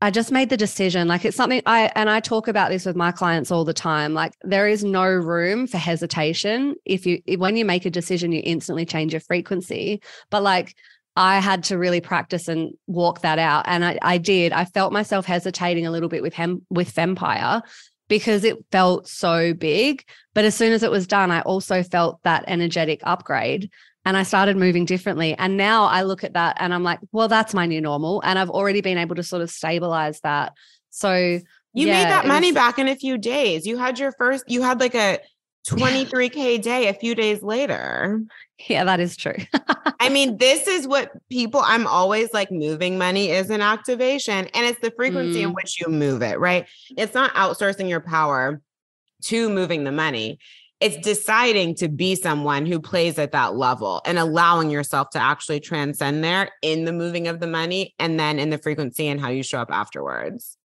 [0.00, 1.08] I just made the decision.
[1.08, 4.14] Like it's something I, and I talk about this with my clients all the time.
[4.14, 6.76] Like there is no room for hesitation.
[6.84, 10.00] If you, when you make a decision, you instantly change your frequency.
[10.30, 10.76] But like,
[11.16, 13.64] I had to really practice and walk that out.
[13.66, 14.52] And I, I did.
[14.52, 17.62] I felt myself hesitating a little bit with hem with Femmepire
[18.06, 20.04] because it felt so big.
[20.32, 23.68] But as soon as it was done, I also felt that energetic upgrade
[24.08, 25.34] and I started moving differently.
[25.36, 28.22] And now I look at that and I'm like, well, that's my new normal.
[28.24, 30.54] And I've already been able to sort of stabilize that.
[30.88, 31.42] So you
[31.74, 33.66] yeah, made that money was- back in a few days.
[33.66, 35.18] You had your first, you had like a
[35.68, 38.22] 23K day a few days later.
[38.66, 39.36] Yeah, that is true.
[40.00, 44.66] I mean, this is what people, I'm always like moving money is an activation and
[44.66, 45.44] it's the frequency mm.
[45.44, 46.66] in which you move it, right?
[46.96, 48.60] It's not outsourcing your power
[49.26, 50.40] to moving the money
[50.80, 55.60] it's deciding to be someone who plays at that level and allowing yourself to actually
[55.60, 59.28] transcend there in the moving of the money and then in the frequency and how
[59.28, 60.56] you show up afterwards.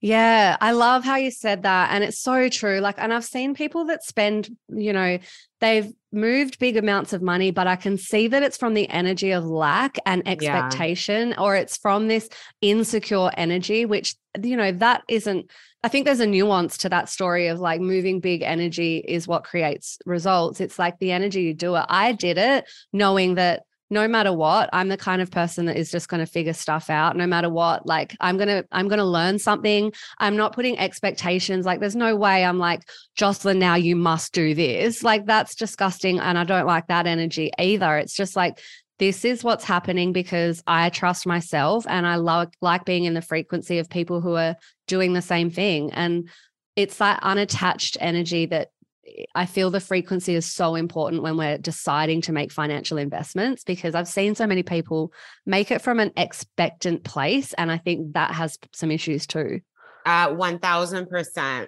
[0.00, 1.92] Yeah, I love how you said that.
[1.92, 2.80] And it's so true.
[2.80, 5.20] Like, and I've seen people that spend, you know,
[5.60, 9.30] they've moved big amounts of money, but I can see that it's from the energy
[9.30, 11.40] of lack and expectation, yeah.
[11.40, 12.28] or it's from this
[12.60, 15.48] insecure energy, which, you know, that isn't
[15.84, 19.44] I think there's a nuance to that story of like moving big energy is what
[19.44, 20.60] creates results.
[20.60, 21.84] It's like the energy you do it.
[21.88, 25.90] I did it knowing that no matter what, I'm the kind of person that is
[25.90, 27.84] just going to figure stuff out no matter what.
[27.84, 29.92] Like I'm going to I'm going to learn something.
[30.18, 31.66] I'm not putting expectations.
[31.66, 35.02] Like there's no way I'm like Jocelyn now you must do this.
[35.02, 37.98] Like that's disgusting and I don't like that energy either.
[37.98, 38.60] It's just like
[39.02, 43.20] this is what's happening because I trust myself and I love like being in the
[43.20, 44.54] frequency of people who are
[44.86, 45.92] doing the same thing.
[45.92, 46.30] And
[46.76, 48.68] it's that unattached energy that
[49.04, 53.64] eh, I feel the frequency is so important when we're deciding to make financial investments
[53.64, 55.12] because I've seen so many people
[55.46, 57.54] make it from an expectant place.
[57.54, 59.62] And I think that has some issues too.
[60.06, 61.66] Uh, 1000%.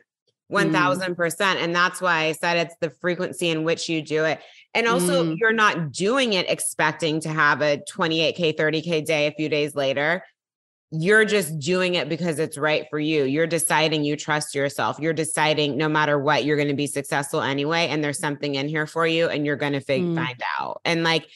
[0.52, 1.16] 1000%.
[1.16, 1.56] Mm.
[1.56, 4.40] And that's why I said it's the frequency in which you do it.
[4.74, 5.36] And also, mm.
[5.38, 10.24] you're not doing it expecting to have a 28K, 30K day a few days later.
[10.90, 13.24] You're just doing it because it's right for you.
[13.24, 14.98] You're deciding you trust yourself.
[14.98, 17.88] You're deciding no matter what, you're going to be successful anyway.
[17.88, 20.14] And there's something in here for you and you're going to mm.
[20.14, 20.80] find out.
[20.84, 21.28] And like,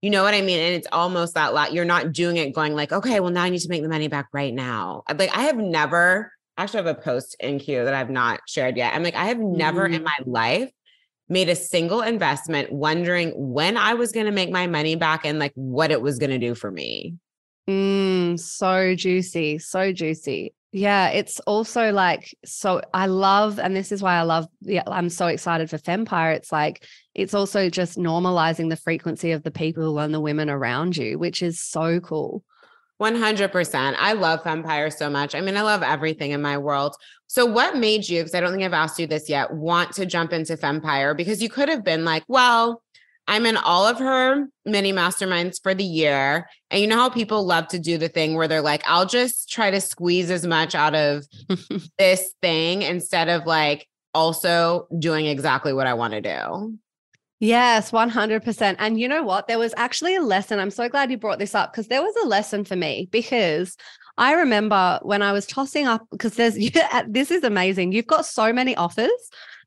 [0.00, 0.58] you know what I mean?
[0.60, 1.72] And it's almost that lot.
[1.72, 4.08] You're not doing it going like, okay, well, now I need to make the money
[4.08, 5.02] back right now.
[5.08, 8.76] Like, I have never actually I have a post in queue that I've not shared
[8.76, 8.94] yet.
[8.94, 9.94] I'm like, I have never mm.
[9.94, 10.70] in my life
[11.28, 15.38] made a single investment wondering when I was going to make my money back and
[15.38, 17.16] like what it was going to do for me.
[17.68, 20.54] Mm, so juicy, so juicy.
[20.72, 25.08] Yeah, it's also like so I love and this is why I love yeah, I'm
[25.08, 26.34] so excited for Femmepire.
[26.34, 26.84] It's like
[27.14, 31.42] it's also just normalizing the frequency of the people and the women around you, which
[31.42, 32.44] is so cool.
[33.00, 33.96] 100%.
[33.98, 35.34] I love Femmepire so much.
[35.34, 36.94] I mean, I love everything in my world.
[37.26, 40.06] So, what made you, because I don't think I've asked you this yet, want to
[40.06, 41.16] jump into Femmepire?
[41.16, 42.82] Because you could have been like, well,
[43.26, 46.48] I'm in all of her mini masterminds for the year.
[46.70, 49.48] And you know how people love to do the thing where they're like, I'll just
[49.50, 51.24] try to squeeze as much out of
[51.98, 56.78] this thing instead of like also doing exactly what I want to do.
[57.44, 58.76] Yes, 100%.
[58.78, 59.48] And you know what?
[59.48, 60.58] There was actually a lesson.
[60.58, 63.76] I'm so glad you brought this up because there was a lesson for me because
[64.16, 66.54] I remember when I was tossing up because there's
[67.06, 67.92] this is amazing.
[67.92, 69.10] You've got so many offers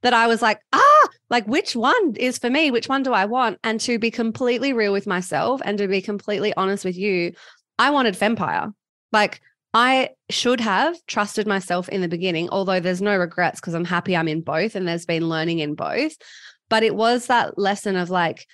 [0.02, 2.72] that I was like, ah, like which one is for me?
[2.72, 3.60] Which one do I want?
[3.64, 7.34] And to be completely real with myself and to be completely honest with you,
[7.78, 8.74] I wanted Femmepire.
[9.12, 9.40] Like
[9.76, 14.18] I should have trusted myself in the beginning, although there's no regrets because I'm happy
[14.18, 16.16] I'm in both and there's been learning in both.
[16.70, 18.46] But it was that lesson of like,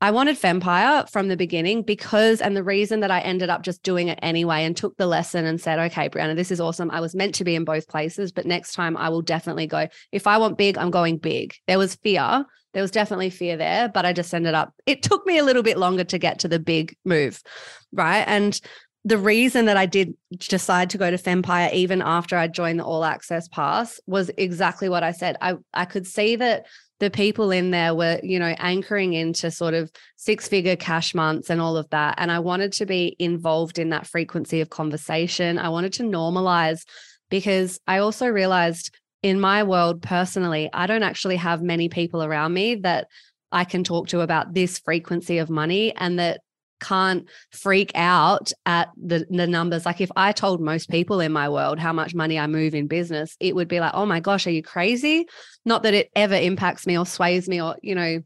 [0.00, 3.82] I wanted Femmepire from the beginning because, and the reason that I ended up just
[3.82, 6.90] doing it anyway and took the lesson and said, okay, Breanna, this is awesome.
[6.90, 9.88] I was meant to be in both places, but next time I will definitely go.
[10.12, 11.54] If I want big, I'm going big.
[11.66, 12.44] There was fear.
[12.74, 15.62] There was definitely fear there, but I just ended up, it took me a little
[15.62, 17.42] bit longer to get to the big move.
[17.90, 18.22] Right.
[18.26, 18.60] And
[19.06, 22.84] the reason that I did decide to go to Femmepire even after I joined the
[22.84, 25.36] All Access Pass was exactly what I said.
[25.40, 26.66] I, I could see that
[26.98, 31.50] the people in there were, you know, anchoring into sort of six figure cash months
[31.50, 32.14] and all of that.
[32.18, 35.58] And I wanted to be involved in that frequency of conversation.
[35.58, 36.84] I wanted to normalize
[37.28, 42.54] because I also realized in my world personally, I don't actually have many people around
[42.54, 43.08] me that
[43.52, 46.40] I can talk to about this frequency of money and that
[46.80, 49.86] can't freak out at the, the numbers.
[49.86, 52.86] Like if I told most people in my world how much money I move in
[52.86, 55.26] business, it would be like, oh my gosh, are you crazy?
[55.64, 58.22] Not that it ever impacts me or sways me or, you know,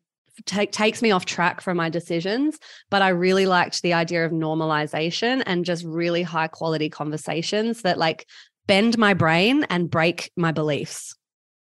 [0.46, 2.58] take takes me off track from my decisions
[2.88, 7.98] but i really liked the idea of normalization and just really high quality conversations that
[7.98, 8.26] like
[8.66, 11.14] bend my brain and break my beliefs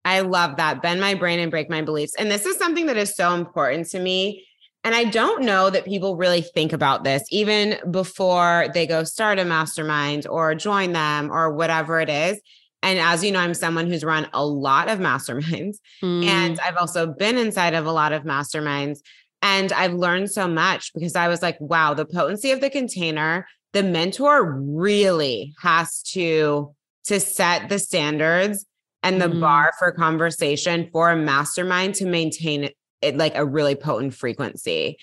[0.05, 2.97] i love that bend my brain and break my beliefs and this is something that
[2.97, 4.47] is so important to me
[4.83, 9.39] and I don't know that people really think about this even before they go start
[9.39, 12.41] a mastermind or join them or whatever it is.
[12.83, 16.25] And as you know, I'm someone who's run a lot of masterminds mm.
[16.25, 19.01] and I've also been inside of a lot of masterminds.
[19.43, 23.47] And I've learned so much because I was like, wow, the potency of the container,
[23.73, 28.67] the mentor really has to to set the standards
[29.03, 29.41] and the mm.
[29.41, 32.69] bar for conversation for a mastermind to maintain
[33.03, 34.99] it like a really potent frequency.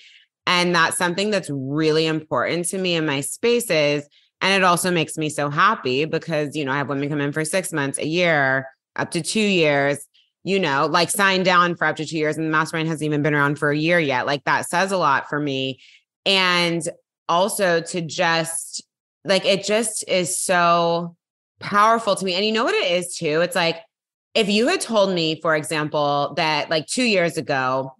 [0.46, 4.08] And that's something that's really important to me in my spaces.
[4.40, 7.32] And it also makes me so happy because, you know, I have women come in
[7.32, 9.98] for six months, a year, up to two years,
[10.44, 12.36] you know, like signed down for up to two years.
[12.36, 14.26] And the mastermind hasn't even been around for a year yet.
[14.26, 15.80] Like that says a lot for me.
[16.24, 16.82] And
[17.28, 18.82] also to just
[19.24, 21.16] like, it just is so
[21.60, 22.34] powerful to me.
[22.34, 23.40] And you know what it is too?
[23.42, 23.76] It's like,
[24.34, 27.92] if you had told me, for example, that like two years ago,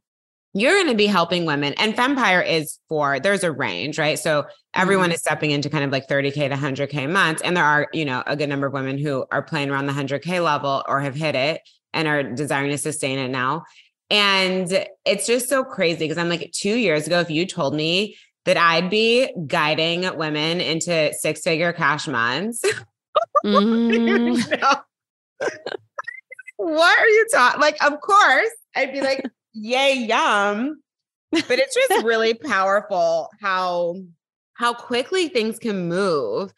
[0.55, 4.19] you're going to be helping women and Femmepire is for there's a range, right?
[4.19, 5.15] So everyone mm-hmm.
[5.15, 7.43] is stepping into kind of like 30K to 100K months.
[7.43, 9.93] And there are, you know, a good number of women who are playing around the
[9.93, 11.61] 100K level or have hit it
[11.93, 13.65] and are desiring to sustain it now.
[14.11, 18.17] And it's just so crazy because I'm like, two years ago, if you told me
[18.47, 22.63] that I'd be guiding women into six figure cash months,
[23.45, 24.83] mm.
[26.59, 27.61] what are you talking?
[27.61, 30.83] Like, of course, I'd be like, yay, yum.
[31.31, 33.97] But it's just really powerful how
[34.55, 36.53] how quickly things can move.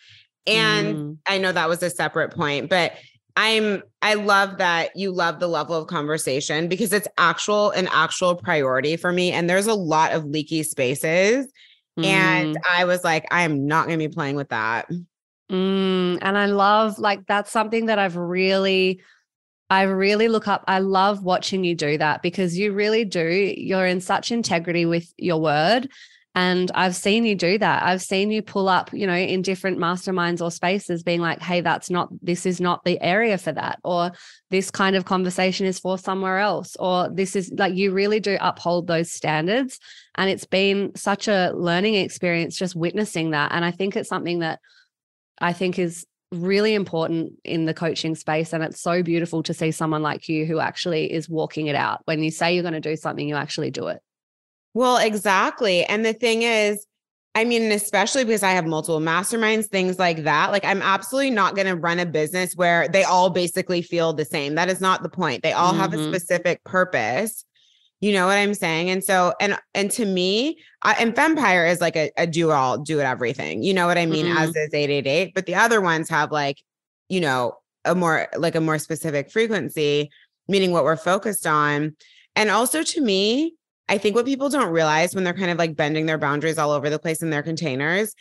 [0.47, 1.19] And mm.
[1.29, 2.93] I know that was a separate point, but
[3.37, 8.37] I'm I love that you love the level of conversation because it's actual an actual
[8.37, 9.33] priority for me.
[9.33, 11.47] And there's a lot of leaky spaces.
[11.99, 12.05] Mm.
[12.05, 14.89] And I was like, I am not gonna be playing with that.
[15.51, 19.03] Mm, and I love like that's something that I've really
[19.71, 23.55] I really look up, I love watching you do that because you really do.
[23.57, 25.89] You're in such integrity with your word.
[26.35, 27.83] And I've seen you do that.
[27.83, 31.61] I've seen you pull up, you know, in different masterminds or spaces, being like, hey,
[31.61, 33.81] that's not, this is not the area for that.
[33.83, 34.13] Or
[34.49, 36.77] this kind of conversation is for somewhere else.
[36.79, 39.81] Or this is like, you really do uphold those standards.
[40.15, 43.51] And it's been such a learning experience just witnessing that.
[43.53, 44.61] And I think it's something that
[45.41, 48.53] I think is really important in the coaching space.
[48.53, 52.03] And it's so beautiful to see someone like you who actually is walking it out.
[52.05, 54.01] When you say you're going to do something, you actually do it.
[54.75, 55.85] Well, exactly.
[55.85, 56.87] And the thing is,
[57.35, 60.51] I mean, especially because I have multiple masterminds, things like that.
[60.51, 64.25] Like, I'm absolutely not going to run a business where they all basically feel the
[64.25, 64.57] same.
[64.57, 65.43] That is not the point.
[65.43, 65.81] They all mm-hmm.
[65.81, 66.13] have a mm-hmm.
[66.13, 67.45] specific purpose.
[68.01, 68.89] You know what I'm saying?
[68.89, 72.79] And so, and and to me, I, and Femmepire is like a, a do all,
[72.79, 73.63] do it everything.
[73.63, 74.27] You know what I mean?
[74.27, 74.39] Mm-hmm.
[74.39, 75.35] As is 888.
[75.35, 76.63] But the other ones have like,
[77.09, 80.11] you know, a more like a more specific frequency,
[80.49, 81.95] meaning what we're focused on.
[82.37, 83.55] And also to me,
[83.89, 86.71] I think what people don't realize when they're kind of like bending their boundaries all
[86.71, 88.15] over the place in their containers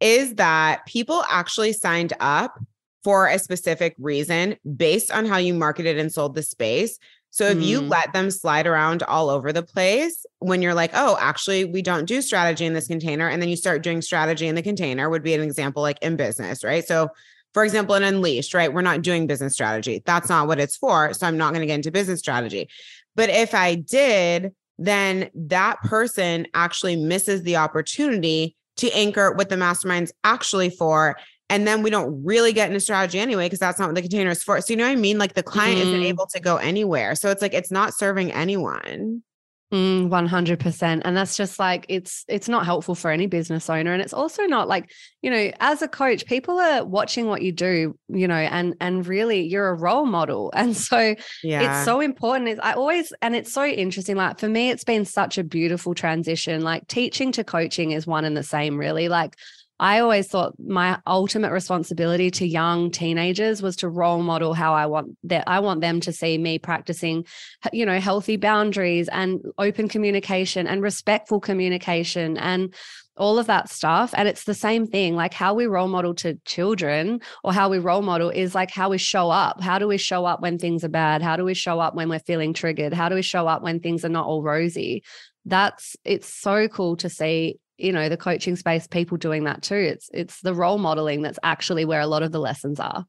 [0.00, 2.58] is that people actually signed up
[3.02, 6.98] for a specific reason based on how you marketed and sold the space.
[7.38, 7.66] So if mm.
[7.66, 11.82] you let them slide around all over the place, when you're like, oh, actually, we
[11.82, 15.08] don't do strategy in this container, and then you start doing strategy in the container,
[15.08, 16.84] would be an example like in business, right?
[16.84, 17.10] So,
[17.54, 18.72] for example, in Unleashed, right?
[18.72, 20.02] We're not doing business strategy.
[20.04, 21.14] That's not what it's for.
[21.14, 22.68] So I'm not going to get into business strategy.
[23.14, 29.54] But if I did, then that person actually misses the opportunity to anchor what the
[29.54, 31.16] mastermind's actually for
[31.50, 34.30] and then we don't really get into strategy anyway because that's not what the container
[34.30, 34.60] is for.
[34.60, 35.18] So you know what I mean?
[35.18, 35.88] Like the client mm-hmm.
[35.88, 37.14] isn't able to go anywhere.
[37.14, 39.22] So it's like it's not serving anyone.
[39.70, 44.00] Mm, 100% and that's just like it's it's not helpful for any business owner and
[44.00, 47.94] it's also not like you know as a coach people are watching what you do
[48.08, 51.80] you know and and really you're a role model and so yeah.
[51.80, 55.04] it's so important it's, i always and it's so interesting like for me it's been
[55.04, 59.36] such a beautiful transition like teaching to coaching is one and the same really like
[59.80, 64.86] I always thought my ultimate responsibility to young teenagers was to role model how I
[64.86, 67.24] want that I want them to see me practicing
[67.72, 72.74] you know healthy boundaries and open communication and respectful communication and
[73.18, 74.14] all of that stuff.
[74.16, 77.78] And it's the same thing like how we role model to children or how we
[77.78, 79.60] role model is like how we show up.
[79.60, 81.20] How do we show up when things are bad?
[81.20, 82.92] How do we show up when we're feeling triggered?
[82.92, 85.02] How do we show up when things are not all rosy?
[85.44, 89.76] That's it's so cool to see you know the coaching space people doing that too.
[89.76, 93.04] It's it's the role modeling that's actually where a lot of the lessons are.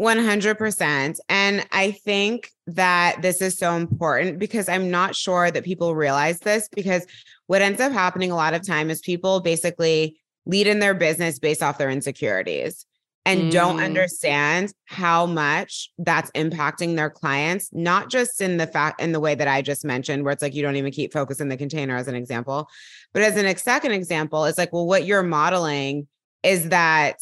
[0.00, 5.96] 100% and i think that this is so important because i'm not sure that people
[5.96, 7.04] realize this because
[7.48, 10.16] what ends up happening a lot of time is people basically
[10.46, 12.86] lead in their business based off their insecurities
[13.28, 13.50] and Mm.
[13.50, 19.20] don't understand how much that's impacting their clients, not just in the fact in the
[19.20, 21.56] way that I just mentioned, where it's like you don't even keep focus in the
[21.56, 22.68] container as an example,
[23.12, 26.08] but as an ex- second example, it's like, well, what you're modeling
[26.42, 27.16] is that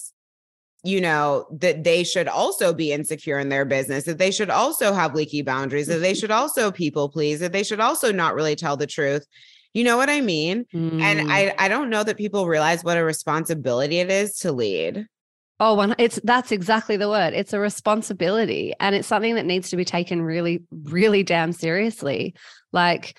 [0.84, 4.92] you know that they should also be insecure in their business that they should also
[4.92, 8.54] have leaky boundaries that they should also people please that they should also not really
[8.54, 9.26] tell the truth
[9.74, 11.00] you know what i mean Mm.
[11.00, 15.07] and i i don't know that people realize what a responsibility it is to lead
[15.59, 17.32] Oh, one, it's that's exactly the word.
[17.32, 22.34] It's a responsibility and it's something that needs to be taken really, really damn seriously.
[22.72, 23.16] Like,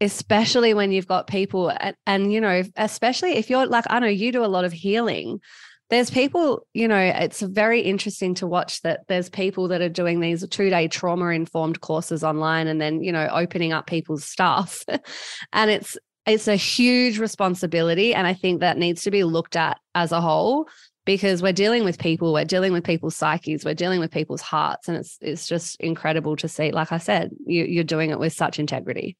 [0.00, 4.06] especially when you've got people, and, and you know, especially if you're like, I know
[4.06, 5.40] you do a lot of healing.
[5.88, 10.20] There's people, you know, it's very interesting to watch that there's people that are doing
[10.20, 14.84] these two day trauma informed courses online and then, you know, opening up people's stuff.
[15.54, 18.14] and it's, it's a huge responsibility.
[18.14, 20.68] And I think that needs to be looked at as a whole
[21.08, 24.88] because we're dealing with people, we're dealing with people's psyches, we're dealing with people's hearts,
[24.88, 26.70] and it's it's just incredible to see.
[26.70, 29.16] Like I said, you, you're doing it with such integrity.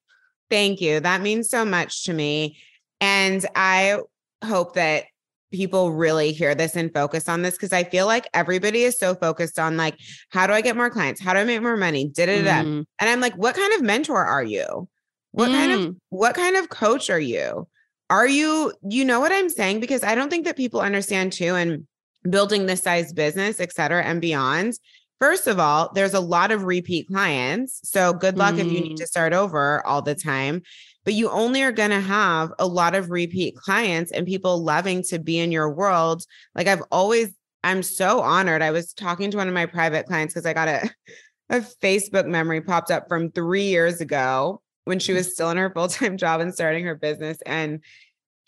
[0.51, 2.59] thank you that means so much to me
[3.01, 3.99] and i
[4.45, 5.05] hope that
[5.51, 9.15] people really hear this and focus on this because i feel like everybody is so
[9.15, 9.95] focused on like
[10.31, 12.63] how do i get more clients how do i make more money da, da.
[12.65, 14.89] Mm, And I'm like, what kind of mentor are you?
[15.33, 17.67] What kind of mm, what kind of coach are you?
[18.11, 19.81] Are you you know what I'm saying?
[19.81, 21.87] Because I don't think that people understand too and
[22.29, 24.75] building this size business, et cetera, and beyond.
[25.21, 27.81] First of all, there's a lot of repeat clients.
[27.85, 29.01] So good luck if you need Mm.
[29.01, 30.63] to start over all the time.
[31.05, 35.03] But you only are going to have a lot of repeat clients and people loving
[35.09, 36.23] to be in your world.
[36.55, 37.31] Like I've always,
[37.65, 38.63] I'm so honored.
[38.63, 40.91] I was talking to one of my private clients because I got a,
[41.51, 45.71] a Facebook memory popped up from three years ago when she was still in her
[45.71, 47.39] full-time job and starting her business.
[47.47, 47.81] And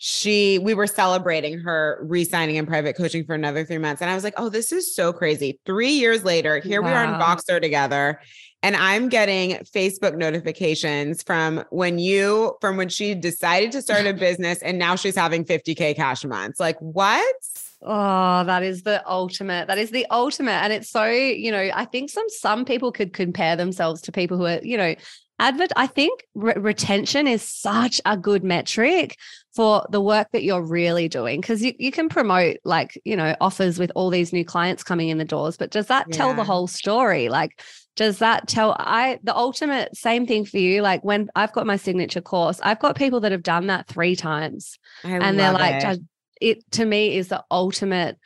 [0.03, 4.01] she, we were celebrating her re-signing in private coaching for another three months.
[4.01, 5.59] And I was like, oh, this is so crazy.
[5.63, 8.19] Three years later, here we are in Boxer together.
[8.63, 14.13] And I'm getting Facebook notifications from when you, from when she decided to start a
[14.27, 16.59] business and now she's having 50K cash months.
[16.59, 17.35] Like, what?
[17.83, 19.67] Oh, that is the ultimate.
[19.67, 20.51] That is the ultimate.
[20.51, 24.37] And it's so, you know, I think some some people could compare themselves to people
[24.37, 24.93] who are, you know,
[25.41, 25.71] advert.
[25.75, 29.17] I think re- retention is such a good metric
[29.53, 33.35] for the work that you're really doing because you, you can promote like, you know,
[33.41, 36.43] offers with all these new clients coming in the doors, but does that tell the
[36.43, 37.27] whole story?
[37.27, 37.61] Like,
[37.97, 40.81] does that tell I the ultimate same thing for you?
[40.81, 44.15] Like when I've got my signature course, I've got people that have done that three
[44.15, 45.99] times I and they're like it.
[46.39, 48.17] It to me is the ultimate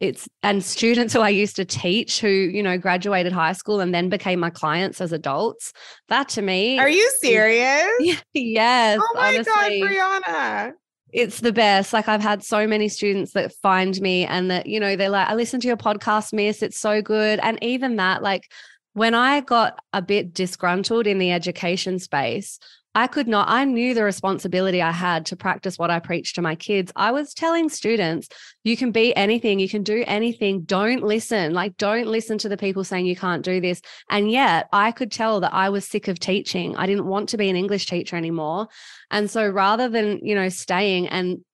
[0.00, 3.94] it's and students who i used to teach who you know graduated high school and
[3.94, 5.72] then became my clients as adults
[6.08, 8.22] that to me Are you serious?
[8.34, 10.72] yes Oh my honestly God, Breanna.
[11.12, 14.78] it's the best like i've had so many students that find me and that you
[14.78, 18.22] know they're like i listen to your podcast miss it's so good and even that
[18.22, 18.50] like
[18.92, 22.58] when i got a bit disgruntled in the education space
[22.96, 26.42] I could not, I knew the responsibility I had to practice what I preach to
[26.42, 26.90] my kids.
[26.96, 28.26] I was telling students,
[28.64, 30.62] you can be anything, you can do anything.
[30.62, 31.52] Don't listen.
[31.52, 33.82] Like, don't listen to the people saying you can't do this.
[34.08, 36.74] And yet I could tell that I was sick of teaching.
[36.74, 38.68] I didn't want to be an English teacher anymore.
[39.10, 41.44] And so rather than, you know, staying and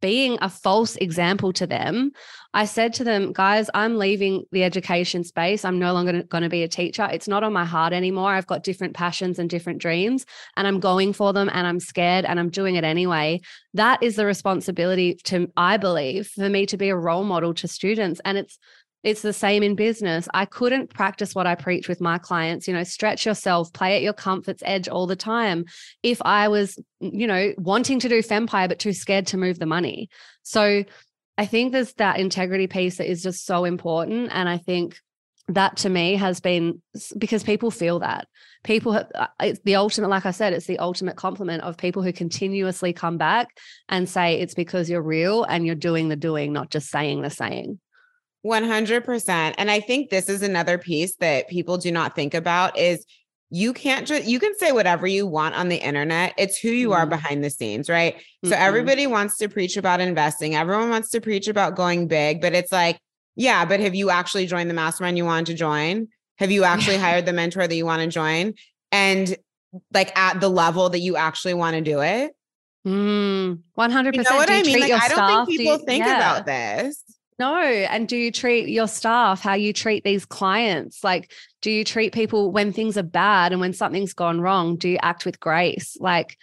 [0.00, 2.12] being a false example to them,
[2.54, 5.64] I said to them, guys, I'm leaving the education space.
[5.64, 7.08] I'm no longer going to be a teacher.
[7.12, 8.30] It's not on my heart anymore.
[8.30, 10.24] I've got different passions and different dreams,
[10.56, 13.40] and I'm going for them and I'm scared and I'm doing it anyway.
[13.74, 17.68] That is the responsibility to, I believe, for me to be a role model to
[17.68, 18.20] students.
[18.24, 18.58] And it's,
[19.04, 20.28] it's the same in business.
[20.34, 24.02] I couldn't practice what I preach with my clients, you know, stretch yourself, play at
[24.02, 25.64] your comfort's edge all the time.
[26.02, 29.66] If I was, you know, wanting to do Femmepire, but too scared to move the
[29.66, 30.08] money.
[30.42, 30.84] So
[31.36, 34.30] I think there's that integrity piece that is just so important.
[34.32, 34.98] And I think
[35.48, 36.82] that to me has been
[37.16, 38.28] because people feel that
[38.64, 42.02] people have uh, it's the ultimate like i said it's the ultimate compliment of people
[42.02, 43.48] who continuously come back
[43.88, 47.30] and say it's because you're real and you're doing the doing not just saying the
[47.30, 47.80] saying
[48.44, 49.54] 100%.
[49.58, 53.04] And I think this is another piece that people do not think about is
[53.50, 56.34] you can't just you can say whatever you want on the internet.
[56.36, 57.10] It's who you are Mhm.
[57.10, 58.16] behind the scenes, right?
[58.44, 58.60] So Mhm.
[58.60, 60.54] everybody wants to preach about investing.
[60.54, 62.98] Everyone wants to preach about going big, but it's like,
[63.36, 66.08] yeah, but have you actually joined the mastermind you wanted to join?
[66.38, 68.52] Have you actually hired the mentor that you want to join?
[68.92, 69.34] And
[69.94, 72.32] like at the level that you actually want to do it?
[72.86, 74.80] Mm, 100% You know what do I mean?
[74.80, 76.16] Like I don't think do people you- think yeah.
[76.16, 77.02] about this.
[77.38, 77.60] No.
[77.60, 81.04] And do you treat your staff how you treat these clients?
[81.04, 81.32] Like,
[81.62, 84.76] do you treat people when things are bad and when something's gone wrong?
[84.76, 85.96] Do you act with grace?
[86.00, 86.36] Like,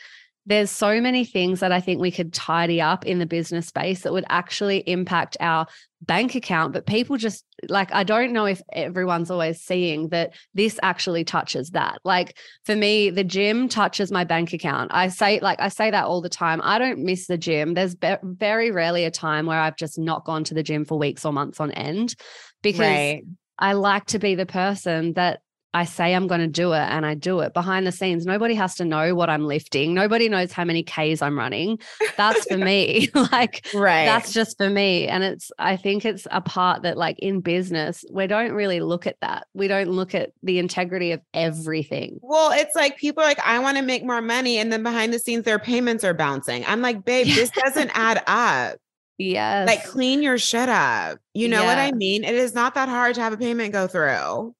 [0.46, 4.02] there's so many things that I think we could tidy up in the business space
[4.02, 5.66] that would actually impact our
[6.06, 6.74] bank account.
[6.74, 11.72] But people just like, I don't know if everyone's always seeing that this actually touches
[11.72, 12.00] that.
[12.04, 14.92] Like for me, the gym touches my bank account.
[14.94, 16.62] I say, like, I say that all the time.
[16.64, 17.74] I don't miss the gym.
[17.74, 20.98] There's be- very rarely a time where I've just not gone to the gym for
[20.98, 22.16] weeks or months on end
[22.62, 23.24] because right.
[23.58, 25.42] I like to be the person that
[25.76, 28.26] I say I'm going to do it and I do it behind the scenes.
[28.26, 29.94] Nobody has to know what I'm lifting.
[29.94, 31.80] Nobody knows how many Ks I'm running.
[32.16, 33.10] That's for me.
[33.34, 34.06] like, right.
[34.06, 35.06] that's just for me.
[35.06, 39.06] And it's, I think it's a part that, like, in business, we don't really look
[39.06, 39.48] at that.
[39.54, 42.20] We don't look at the integrity of everything.
[42.22, 44.60] Well, it's like people are like, I want to make more money.
[44.60, 46.64] And then behind the scenes, their payments are bouncing.
[46.66, 48.78] I'm like, babe, this doesn't add up.
[49.18, 49.68] Yes.
[49.68, 51.20] Like, clean your shit up.
[51.34, 51.68] You know yeah.
[51.68, 52.24] what I mean?
[52.24, 54.56] It is not that hard to have a payment go through.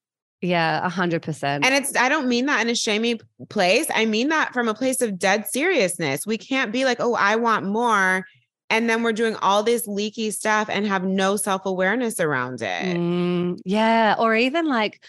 [0.46, 1.64] Yeah, a hundred percent.
[1.64, 3.18] And it's I don't mean that in a shamey
[3.48, 3.86] place.
[3.94, 6.26] I mean that from a place of dead seriousness.
[6.26, 8.24] We can't be like, oh, I want more.
[8.68, 12.96] And then we're doing all this leaky stuff and have no self-awareness around it.
[12.96, 14.16] Mm, yeah.
[14.18, 15.04] Or even like,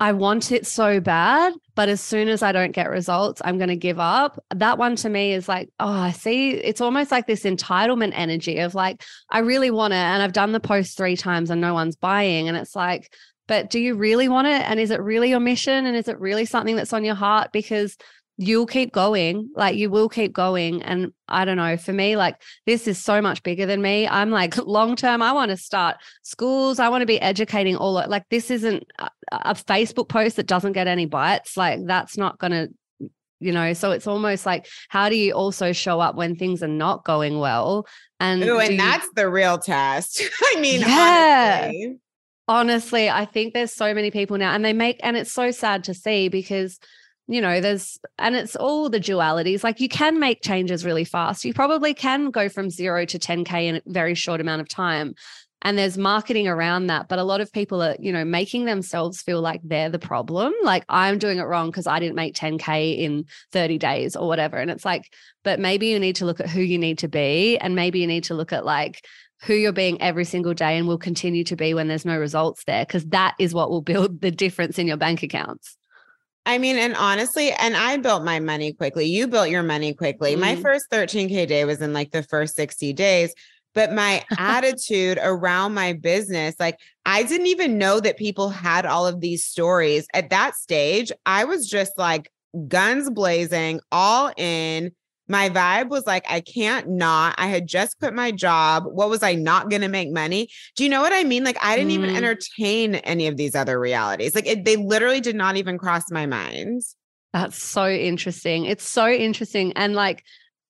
[0.00, 3.68] I want it so bad, but as soon as I don't get results, I'm going
[3.68, 4.38] to give up.
[4.54, 6.50] That one to me is like, oh, I see.
[6.50, 9.96] It's almost like this entitlement energy of like, I really want it.
[9.96, 12.48] And I've done the post three times and no one's buying.
[12.48, 13.12] And it's like,
[13.46, 14.62] but do you really want it?
[14.62, 15.86] And is it really your mission?
[15.86, 17.52] And is it really something that's on your heart?
[17.52, 17.96] Because
[18.36, 20.82] you'll keep going, like you will keep going.
[20.82, 24.08] And I don't know, for me, like this is so much bigger than me.
[24.08, 26.78] I'm like long term, I want to start schools.
[26.78, 30.72] I want to be educating all like this isn't a, a Facebook post that doesn't
[30.72, 31.56] get any bites.
[31.56, 32.68] Like that's not going to
[33.40, 36.68] you know so it's almost like how do you also show up when things are
[36.68, 37.84] not going well
[38.20, 38.78] and Ooh, and you...
[38.78, 40.22] that's the real test
[40.54, 41.98] i mean yeah honestly
[42.48, 45.84] honestly, I think there's so many people now, and they make, and it's so sad
[45.84, 46.78] to see because,
[47.26, 49.64] you know, there's, and it's all the dualities.
[49.64, 51.44] Like you can make changes really fast.
[51.44, 55.14] You probably can go from zero to 10K in a very short amount of time.
[55.66, 57.08] And there's marketing around that.
[57.08, 60.52] But a lot of people are, you know, making themselves feel like they're the problem.
[60.62, 64.58] Like I'm doing it wrong because I didn't make 10K in 30 days or whatever.
[64.58, 65.10] And it's like,
[65.42, 67.56] but maybe you need to look at who you need to be.
[67.56, 69.06] And maybe you need to look at like,
[69.44, 72.64] who you're being every single day and will continue to be when there's no results
[72.64, 75.76] there because that is what will build the difference in your bank accounts.
[76.46, 79.06] I mean, and honestly, and I built my money quickly.
[79.06, 80.34] You built your money quickly.
[80.34, 80.40] Mm.
[80.40, 83.34] My first 13K day was in like the first 60 days.
[83.74, 89.06] But my attitude around my business, like I didn't even know that people had all
[89.06, 90.06] of these stories.
[90.14, 92.30] At that stage, I was just like
[92.68, 94.92] guns blazing, all in
[95.28, 97.34] my vibe was like, I can't not.
[97.38, 98.84] I had just quit my job.
[98.86, 100.48] What was I not going to make money?
[100.76, 101.44] Do you know what I mean?
[101.44, 101.94] Like, I didn't mm.
[101.94, 104.34] even entertain any of these other realities.
[104.34, 106.82] Like, it, they literally did not even cross my mind.
[107.32, 108.66] That's so interesting.
[108.66, 109.72] It's so interesting.
[109.72, 110.22] And like,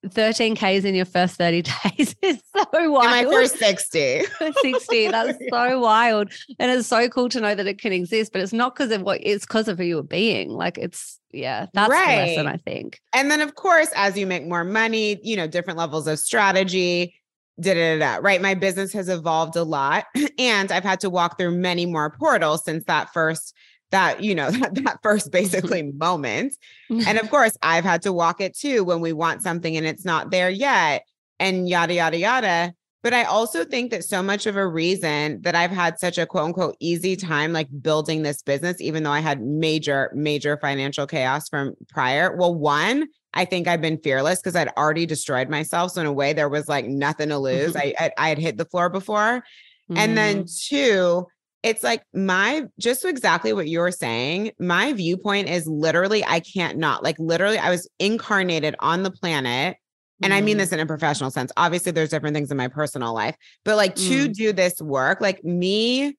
[0.09, 1.63] 13Ks in your first 30
[1.97, 3.05] days is so wild.
[3.05, 4.23] In my first 60.
[4.63, 5.09] 60.
[5.11, 6.33] That's so wild.
[6.59, 9.03] And it's so cool to know that it can exist, but it's not because of
[9.03, 10.51] what it's because of who you're being.
[10.51, 12.27] Like it's yeah, that's right.
[12.27, 13.01] the lesson, I think.
[13.13, 17.15] And then of course, as you make more money, you know, different levels of strategy.
[17.61, 18.43] Da, da, da, right.
[18.43, 20.07] My business has evolved a lot
[20.41, 23.55] and I've had to walk through many more portals since that first
[23.91, 26.55] that you know that, that first basically moment
[26.91, 30.05] and of course i've had to walk it too when we want something and it's
[30.05, 31.05] not there yet
[31.39, 35.55] and yada yada yada but i also think that so much of a reason that
[35.55, 39.21] i've had such a quote unquote easy time like building this business even though i
[39.21, 44.57] had major major financial chaos from prior well one I think I've been fearless because
[44.57, 45.93] I'd already destroyed myself.
[45.93, 47.75] So in a way, there was like nothing to lose.
[47.77, 49.43] I, I, I had hit the floor before,
[49.91, 49.99] mm.
[49.99, 50.69] and then mm.
[50.69, 51.27] two,
[51.65, 54.53] it's like my just exactly what you're saying.
[54.61, 59.79] My viewpoint is literally, I can't not like literally, I was incarnated on the planet.
[60.23, 60.37] And mm.
[60.37, 60.61] I mean mm.
[60.61, 61.51] this in a professional sense.
[61.57, 63.35] Obviously, there's different things in my personal life,
[63.65, 64.09] but like mm.
[64.09, 66.17] to do this work, like me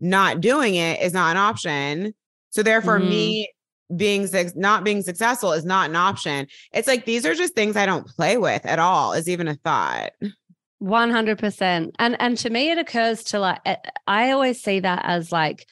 [0.00, 2.12] not doing it is not an option.
[2.50, 3.08] So therefore, mm.
[3.08, 3.52] me
[3.96, 6.48] being not being successful is not an option.
[6.72, 9.54] It's like these are just things I don't play with at all, is even a
[9.54, 10.10] thought.
[10.82, 13.60] 100% and and to me it occurs to like
[14.08, 15.66] i always see that as like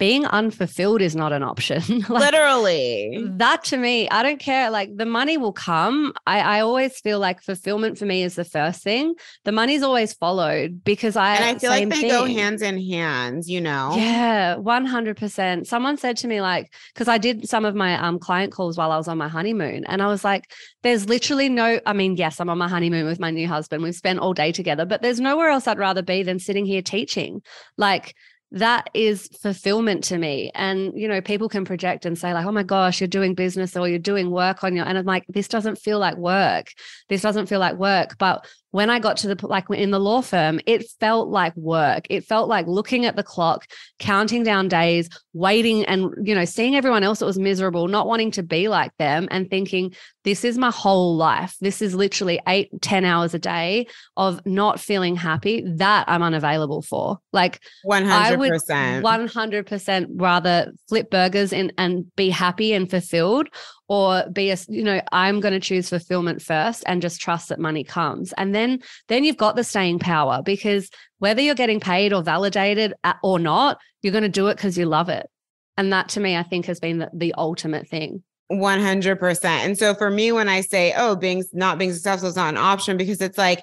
[0.00, 1.82] being unfulfilled is not an option.
[2.08, 3.22] like, Literally.
[3.36, 4.70] That to me, I don't care.
[4.70, 6.14] Like the money will come.
[6.26, 9.14] I, I always feel like fulfillment for me is the first thing.
[9.44, 12.08] The money's always followed because I And I feel like they thing.
[12.08, 13.92] go hands in hands, you know?
[13.94, 15.66] Yeah, 100%.
[15.66, 18.92] Someone said to me, like, because I did some of my um, client calls while
[18.92, 19.84] I was on my honeymoon.
[19.84, 20.50] And I was like,
[20.82, 23.82] there's literally no, I mean, yes, I'm on my honeymoon with my new husband.
[23.82, 26.80] We've spent all day together, but there's nowhere else I'd rather be than sitting here
[26.80, 27.42] teaching.
[27.76, 28.14] Like,
[28.52, 30.50] that is fulfillment to me.
[30.54, 33.76] And, you know, people can project and say, like, oh my gosh, you're doing business
[33.76, 36.72] or you're doing work on your, and I'm like, this doesn't feel like work.
[37.08, 38.18] This doesn't feel like work.
[38.18, 42.06] But when I got to the like in the law firm, it felt like work.
[42.08, 43.66] It felt like looking at the clock,
[43.98, 48.30] counting down days, waiting and you know, seeing everyone else that was miserable, not wanting
[48.32, 49.94] to be like them and thinking,
[50.24, 51.56] this is my whole life.
[51.60, 55.64] This is literally eight, ten hours a day of not feeling happy.
[55.66, 57.18] That I'm unavailable for.
[57.32, 58.10] Like 100%.
[58.10, 63.48] I would 100% rather flip burgers and, and be happy and fulfilled
[63.90, 67.58] or be a you know i'm going to choose fulfillment first and just trust that
[67.58, 70.88] money comes and then then you've got the staying power because
[71.18, 74.78] whether you're getting paid or validated uh, or not you're going to do it because
[74.78, 75.28] you love it
[75.76, 79.94] and that to me i think has been the, the ultimate thing 100% and so
[79.94, 83.20] for me when i say oh being not being successful is not an option because
[83.20, 83.62] it's like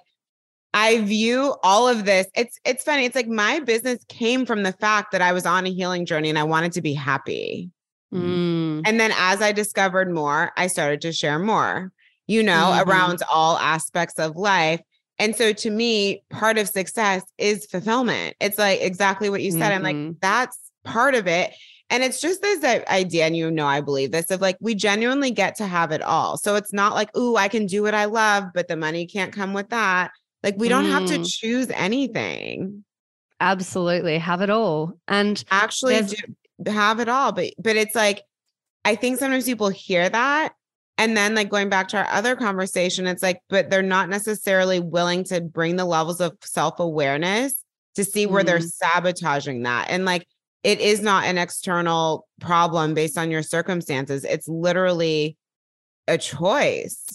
[0.73, 2.27] I view all of this.
[2.35, 3.05] It's it's funny.
[3.05, 6.29] It's like my business came from the fact that I was on a healing journey
[6.29, 7.71] and I wanted to be happy.
[8.13, 8.83] Mm.
[8.85, 11.91] And then as I discovered more, I started to share more,
[12.25, 12.89] you know, mm-hmm.
[12.89, 14.81] around all aspects of life.
[15.19, 18.35] And so to me, part of success is fulfillment.
[18.39, 19.61] It's like exactly what you said.
[19.61, 19.73] Mm-hmm.
[19.73, 20.17] I'm like, mm-hmm.
[20.21, 21.53] that's part of it.
[21.89, 25.31] And it's just this idea, and you know, I believe this of like, we genuinely
[25.31, 26.37] get to have it all.
[26.37, 29.31] So it's not like, ooh, I can do what I love, but the money can't
[29.31, 30.11] come with that.
[30.43, 30.91] Like, we don't mm.
[30.91, 31.25] have to mm.
[31.25, 32.83] choose anything.
[33.39, 34.17] Absolutely.
[34.17, 34.99] Have it all.
[35.07, 36.15] And actually, do,
[36.65, 37.31] have it all.
[37.31, 38.23] But but it's like
[38.85, 40.53] I think sometimes people hear that
[40.97, 44.79] and then like going back to our other conversation, it's like, but they're not necessarily
[44.79, 47.63] willing to bring the levels of self-awareness
[47.95, 48.47] to see where mm.
[48.47, 49.87] they're sabotaging that.
[49.89, 50.27] And like
[50.63, 54.23] it is not an external problem based on your circumstances.
[54.23, 55.37] It's literally
[56.07, 57.05] a choice.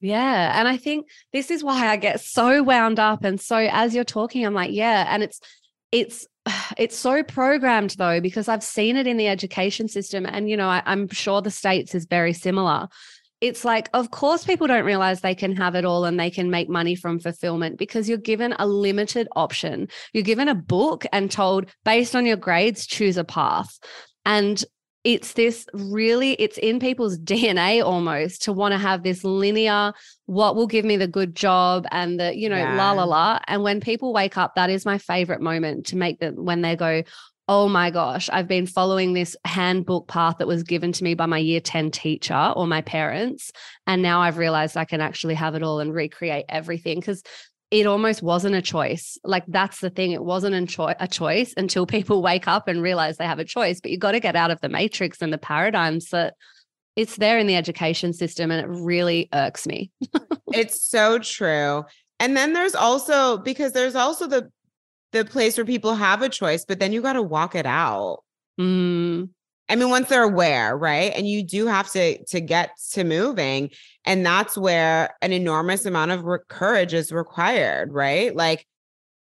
[0.00, 0.58] Yeah.
[0.58, 3.24] And I think this is why I get so wound up.
[3.24, 5.06] And so as you're talking, I'm like, yeah.
[5.08, 5.40] And it's,
[5.92, 6.26] it's
[6.78, 10.68] it's so programmed though because i've seen it in the education system and you know
[10.68, 12.88] I, i'm sure the states is very similar.
[13.40, 16.50] It's like of course people don't realize they can have it all and they can
[16.50, 19.88] make money from fulfillment because you're given a limited option.
[20.14, 23.78] You're given a book and told based on your grades choose a path.
[24.24, 24.64] And
[25.04, 29.92] it's this really it's in people's dna almost to want to have this linear
[30.26, 32.74] what will give me the good job and the you know yeah.
[32.74, 36.18] la la la and when people wake up that is my favorite moment to make
[36.18, 37.02] them when they go
[37.46, 41.26] oh my gosh i've been following this handbook path that was given to me by
[41.26, 43.52] my year 10 teacher or my parents
[43.86, 47.22] and now i've realized i can actually have it all and recreate everything because
[47.74, 49.18] it almost wasn't a choice.
[49.24, 50.12] Like that's the thing.
[50.12, 53.44] It wasn't a, cho- a choice until people wake up and realize they have a
[53.44, 53.80] choice.
[53.80, 56.34] But you got to get out of the matrix and the paradigms that
[56.94, 59.90] it's there in the education system and it really irks me.
[60.52, 61.84] it's so true.
[62.20, 64.52] And then there's also because there's also the
[65.10, 68.20] the place where people have a choice, but then you got to walk it out.
[68.60, 69.30] Mm.
[69.68, 71.12] I mean, once they're aware, right?
[71.14, 73.70] And you do have to to get to moving,
[74.04, 78.34] and that's where an enormous amount of re- courage is required, right?
[78.34, 78.66] Like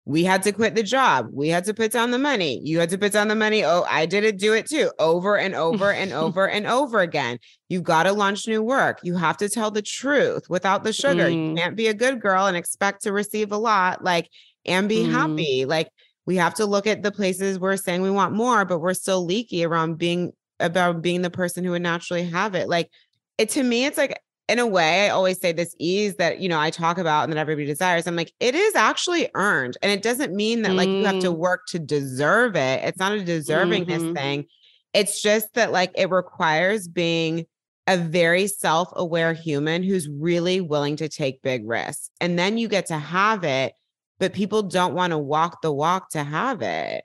[0.04, 2.88] we had to quit the job, we had to put down the money, you had
[2.90, 3.64] to put down the money.
[3.64, 7.38] Oh, I did it, do it too, over and over and over and over again.
[7.68, 9.00] You've got to launch new work.
[9.02, 11.26] You have to tell the truth without the sugar.
[11.26, 11.50] Mm.
[11.50, 14.30] You can't be a good girl and expect to receive a lot, like
[14.64, 15.10] and be mm.
[15.10, 15.88] happy, like
[16.28, 19.24] we have to look at the places we're saying we want more, but we're still
[19.24, 22.68] leaky around being about being the person who would naturally have it.
[22.68, 22.90] Like
[23.38, 26.50] it to me, it's like in a way, I always say this ease that you
[26.50, 28.06] know I talk about and that everybody desires.
[28.06, 29.78] I'm like, it is actually earned.
[29.80, 30.76] And it doesn't mean that mm.
[30.76, 31.38] like you have to mm.
[31.38, 32.84] work to deserve it.
[32.84, 34.12] It's not a deservingness mm-hmm.
[34.12, 34.44] thing.
[34.92, 37.46] It's just that like it requires being
[37.86, 42.10] a very self-aware human who's really willing to take big risks.
[42.20, 43.72] And then you get to have it
[44.18, 47.04] but people don't want to walk the walk to have it.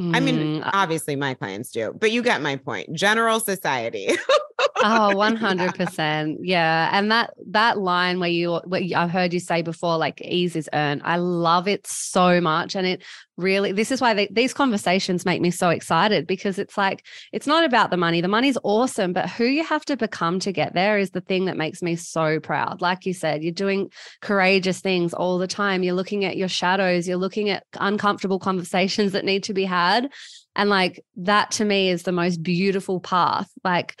[0.00, 2.92] Mm, I mean, obviously my clients do, but you get my point.
[2.92, 4.08] General society.
[4.84, 9.98] oh 100% yeah and that that line where you what i've heard you say before
[9.98, 11.02] like ease is earned.
[11.04, 13.02] I love it so much and it
[13.36, 17.46] really this is why they, these conversations make me so excited because it's like it's
[17.46, 18.20] not about the money.
[18.20, 21.46] The money's awesome but who you have to become to get there is the thing
[21.46, 22.80] that makes me so proud.
[22.80, 25.82] Like you said you're doing courageous things all the time.
[25.82, 27.08] You're looking at your shadows.
[27.08, 30.10] You're looking at uncomfortable conversations that need to be had.
[30.56, 33.50] And like that to me is the most beautiful path.
[33.64, 34.00] Like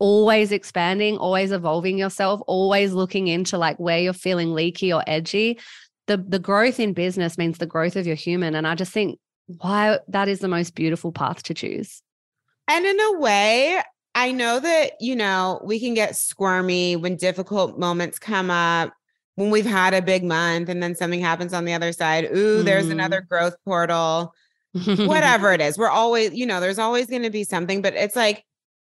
[0.00, 5.60] always expanding, always evolving yourself, always looking into like where you're feeling leaky or edgy.
[6.08, 9.20] The the growth in business means the growth of your human and I just think
[9.46, 12.02] why that is the most beautiful path to choose.
[12.66, 13.80] And in a way,
[14.14, 18.92] I know that, you know, we can get squirmy when difficult moments come up,
[19.36, 22.24] when we've had a big month and then something happens on the other side.
[22.24, 22.64] Ooh, mm.
[22.64, 24.34] there's another growth portal.
[24.84, 25.76] whatever it is.
[25.76, 28.44] We're always, you know, there's always going to be something, but it's like,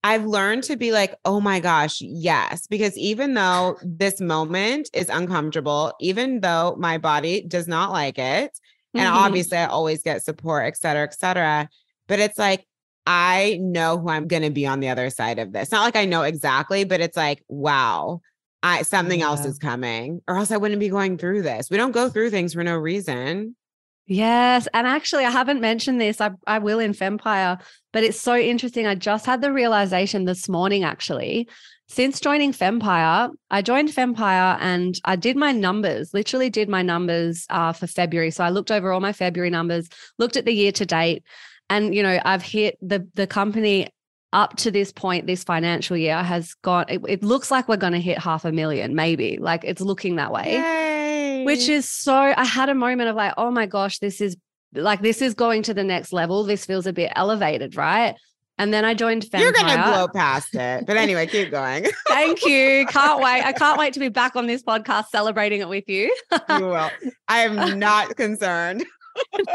[0.02, 2.66] I've learned to be like, oh my gosh, yes.
[2.66, 8.58] Because even though this moment is uncomfortable, even though my body does not like it,
[8.94, 9.16] and mm-hmm.
[9.16, 11.68] obviously I always get support, et cetera, et cetera.
[12.08, 12.66] But it's like,
[13.06, 15.70] I know who I'm going to be on the other side of this.
[15.70, 18.20] Not like I know exactly, but it's like, wow,
[18.62, 19.26] I something yeah.
[19.26, 21.70] else is coming, or else I wouldn't be going through this.
[21.70, 23.56] We don't go through things for no reason.
[24.10, 24.66] Yes.
[24.74, 26.20] And actually, I haven't mentioned this.
[26.20, 28.84] I, I will in Femmepire, but it's so interesting.
[28.84, 31.48] I just had the realization this morning, actually.
[31.86, 37.46] Since joining Femmepire, I joined Femmepire and I did my numbers, literally did my numbers
[37.50, 38.32] uh, for February.
[38.32, 39.88] So I looked over all my February numbers,
[40.18, 41.22] looked at the year to date,
[41.68, 43.90] and you know, I've hit the the company
[44.32, 46.90] up to this point, this financial year has got.
[46.90, 49.38] It, it looks like we're going to hit half a million, maybe.
[49.40, 50.54] Like it's looking that way.
[50.54, 50.89] Yay
[51.44, 54.36] which is so I had a moment of like, oh my gosh, this is
[54.74, 56.44] like this is going to the next level.
[56.44, 58.14] This feels a bit elevated, right?
[58.58, 59.26] And then I joined.
[59.32, 60.84] You're gonna blow past it.
[60.86, 61.86] But anyway, keep going.
[62.08, 62.84] Thank you.
[62.88, 63.42] Can't wait.
[63.42, 66.14] I can't wait to be back on this podcast celebrating it with you.
[66.50, 66.90] you will.
[67.26, 68.84] I am not concerned.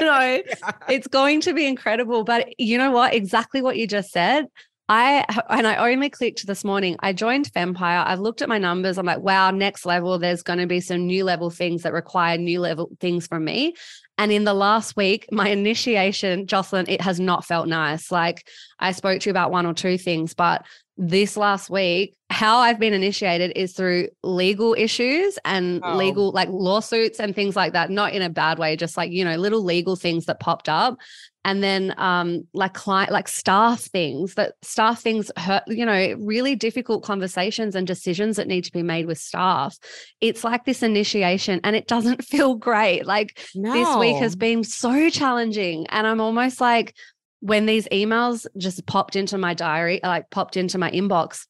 [0.01, 0.71] no, yeah.
[0.89, 2.23] it's going to be incredible.
[2.23, 3.13] But you know what?
[3.13, 4.47] Exactly what you just said.
[4.87, 6.95] I and I only clicked this morning.
[6.99, 8.05] I joined Femmepire.
[8.05, 8.97] I've looked at my numbers.
[8.97, 10.19] I'm like, wow, next level.
[10.19, 13.75] There's going to be some new level things that require new level things from me.
[14.17, 18.11] And in the last week, my initiation, Jocelyn, it has not felt nice.
[18.11, 18.47] Like
[18.79, 20.63] I spoke to you about one or two things, but
[20.97, 25.97] this last week, how I've been initiated is through legal issues and oh.
[25.97, 27.89] legal, like lawsuits and things like that.
[27.89, 30.97] Not in a bad way, just like, you know, little legal things that popped up
[31.45, 36.55] and then um, like client like staff things that staff things hurt you know really
[36.55, 39.77] difficult conversations and decisions that need to be made with staff
[40.19, 43.71] it's like this initiation and it doesn't feel great like no.
[43.71, 46.93] this week has been so challenging and i'm almost like
[47.39, 51.45] when these emails just popped into my diary like popped into my inbox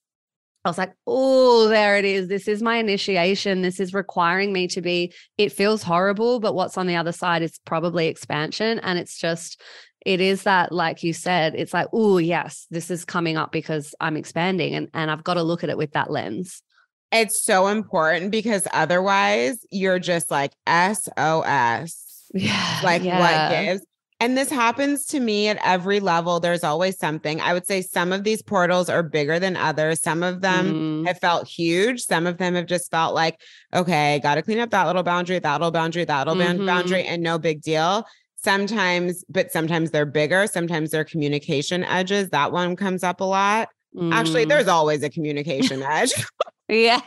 [0.65, 2.27] I was like, oh, there it is.
[2.27, 3.61] This is my initiation.
[3.61, 7.43] This is requiring me to be, it feels horrible, but what's on the other side
[7.43, 8.79] is probably expansion.
[8.79, 9.61] And it's just,
[10.05, 13.93] it is that, like you said, it's like, oh, yes, this is coming up because
[13.99, 16.63] I'm expanding and, and I've got to look at it with that lens.
[17.11, 22.01] It's so important because otherwise you're just like SOS.
[22.33, 22.79] Yeah.
[22.83, 23.19] Like yeah.
[23.19, 23.85] what gives?
[24.21, 26.39] And this happens to me at every level.
[26.39, 27.41] There's always something.
[27.41, 30.01] I would say some of these portals are bigger than others.
[30.01, 31.07] Some of them mm.
[31.07, 32.01] have felt huge.
[32.01, 33.41] Some of them have just felt like,
[33.73, 36.65] okay, got to clean up that little boundary, that little boundary, that little mm-hmm.
[36.65, 38.05] boundary, and no big deal.
[38.37, 40.47] Sometimes, but sometimes they're bigger.
[40.47, 42.29] Sometimes they're communication edges.
[42.29, 43.67] That one comes up a lot.
[43.93, 44.13] Mm.
[44.13, 46.13] Actually, there's always a communication edge.
[46.69, 47.01] yes.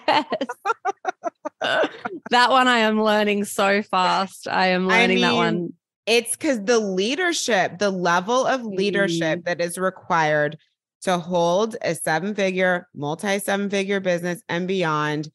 [1.60, 4.46] that one I am learning so fast.
[4.46, 5.72] I am learning I mean, that one
[6.08, 9.44] it's because the leadership, the level of leadership mm.
[9.44, 10.56] that is required
[11.02, 15.28] to hold a seven figure, multi seven figure business and beyond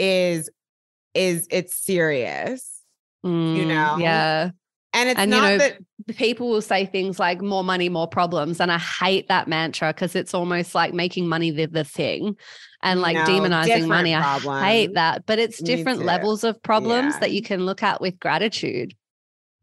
[0.00, 0.50] is
[1.14, 2.82] is it's serious.
[3.24, 3.96] Mm, you know?
[3.98, 4.50] Yeah.
[4.92, 8.08] And it's and, not you know, that people will say things like more money, more
[8.08, 8.60] problems.
[8.60, 12.36] And I hate that mantra because it's almost like making money the, the thing
[12.82, 14.14] and like no, demonizing money.
[14.14, 14.62] Problems.
[14.62, 15.24] I hate that.
[15.26, 17.20] But it's different levels of problems yeah.
[17.20, 18.94] that you can look at with gratitude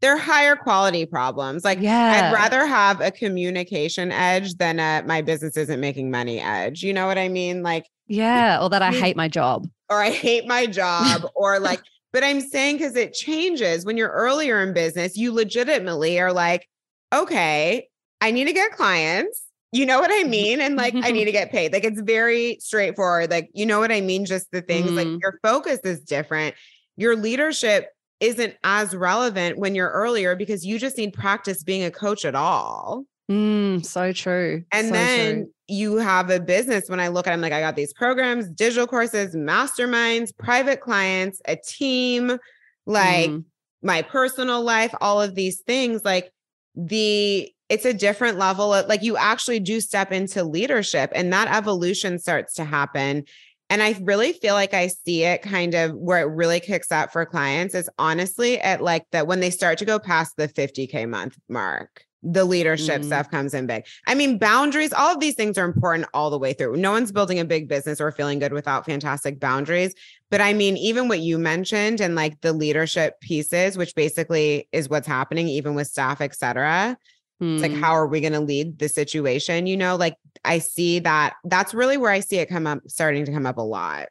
[0.04, 1.64] they're higher quality problems.
[1.64, 2.28] Like, yeah.
[2.28, 6.82] I'd rather have a communication edge than a my business isn't making money edge.
[6.82, 7.62] You know what I mean?
[7.62, 11.80] Like, yeah, or that I hate my job, or I hate my job, or like,
[12.12, 16.68] but I'm saying because it changes when you're earlier in business, you legitimately are like,
[17.10, 17.88] okay,
[18.20, 19.40] I need to get clients.
[19.72, 20.60] You know what I mean?
[20.60, 21.72] And like, I need to get paid.
[21.72, 23.30] Like, it's very straightforward.
[23.30, 24.26] Like, you know what I mean?
[24.26, 24.96] Just the things mm.
[24.96, 26.54] like your focus is different.
[26.96, 27.88] Your leadership
[28.24, 32.34] isn't as relevant when you're earlier because you just need practice being a coach at
[32.34, 33.04] all.
[33.30, 34.64] Mm, so true.
[34.72, 35.52] And so then true.
[35.68, 36.88] you have a business.
[36.88, 41.40] When I look at them, like I got these programs, digital courses, masterminds, private clients,
[41.46, 42.38] a team,
[42.86, 43.44] like mm.
[43.82, 46.04] my personal life, all of these things.
[46.04, 46.30] Like
[46.74, 51.48] the it's a different level of like you actually do step into leadership and that
[51.48, 53.24] evolution starts to happen
[53.70, 57.12] and I really feel like I see it kind of where it really kicks up
[57.12, 61.08] for clients is honestly at like that when they start to go past the 50K
[61.08, 63.04] month mark, the leadership mm.
[63.04, 63.84] stuff comes in big.
[64.06, 66.76] I mean, boundaries, all of these things are important all the way through.
[66.76, 69.94] No one's building a big business or feeling good without fantastic boundaries.
[70.30, 74.88] But I mean, even what you mentioned and like the leadership pieces, which basically is
[74.88, 76.96] what's happening, even with staff, et cetera.
[77.40, 77.80] It's like, hmm.
[77.80, 79.66] how are we going to lead the situation?
[79.66, 83.24] You know, like I see that that's really where I see it come up, starting
[83.24, 84.08] to come up a lot.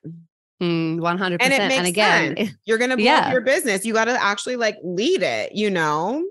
[0.61, 1.38] Mm, 100%.
[1.41, 2.51] And, it makes and again, sense.
[2.65, 3.31] you're going to build yeah.
[3.31, 3.86] your business.
[3.86, 6.23] You got to actually like lead it, you know?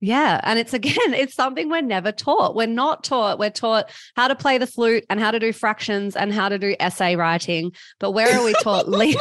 [0.00, 0.40] Yeah.
[0.42, 2.54] And it's again, it's something we're never taught.
[2.54, 3.38] We're not taught.
[3.38, 6.58] We're taught how to play the flute and how to do fractions and how to
[6.58, 7.72] do essay writing.
[8.00, 8.88] But where are we taught?
[8.88, 9.16] like,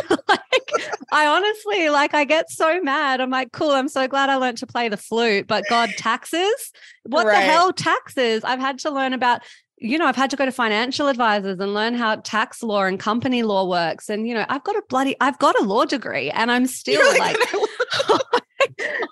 [1.11, 3.21] I honestly, like, I get so mad.
[3.21, 3.71] I'm like, cool.
[3.71, 5.47] I'm so glad I learned to play the flute.
[5.47, 6.71] But God, taxes?
[7.03, 7.39] What right.
[7.39, 8.43] the hell, taxes?
[8.43, 9.41] I've had to learn about
[9.85, 12.99] you know, I've had to go to financial advisors and learn how tax law and
[12.99, 14.09] company law works.
[14.09, 17.07] And, you know, I've got a bloody, I've got a law degree and I'm still
[17.19, 17.37] like,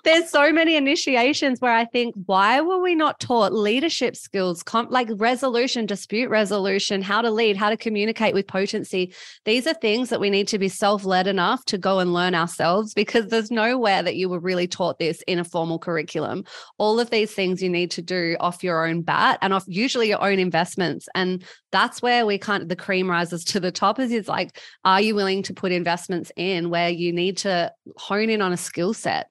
[0.04, 4.88] there's so many initiations where I think, why were we not taught leadership skills, com-
[4.90, 9.14] like resolution, dispute resolution, how to lead, how to communicate with potency?
[9.44, 12.34] These are things that we need to be self led enough to go and learn
[12.34, 16.44] ourselves because there's nowhere that you were really taught this in a formal curriculum.
[16.78, 20.08] All of these things you need to do off your own bat and off usually
[20.08, 21.08] your own investments.
[21.14, 24.60] And that's where we kind of the cream rises to the top is it's like,
[24.84, 28.56] are you willing to put investments in where you need to hone in on a
[28.56, 29.28] skill set?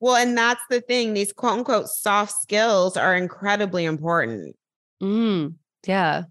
[0.00, 1.14] Well, and that's the thing.
[1.14, 4.56] These quote unquote soft skills are incredibly important.
[5.02, 5.54] Mm,
[5.86, 6.24] yeah.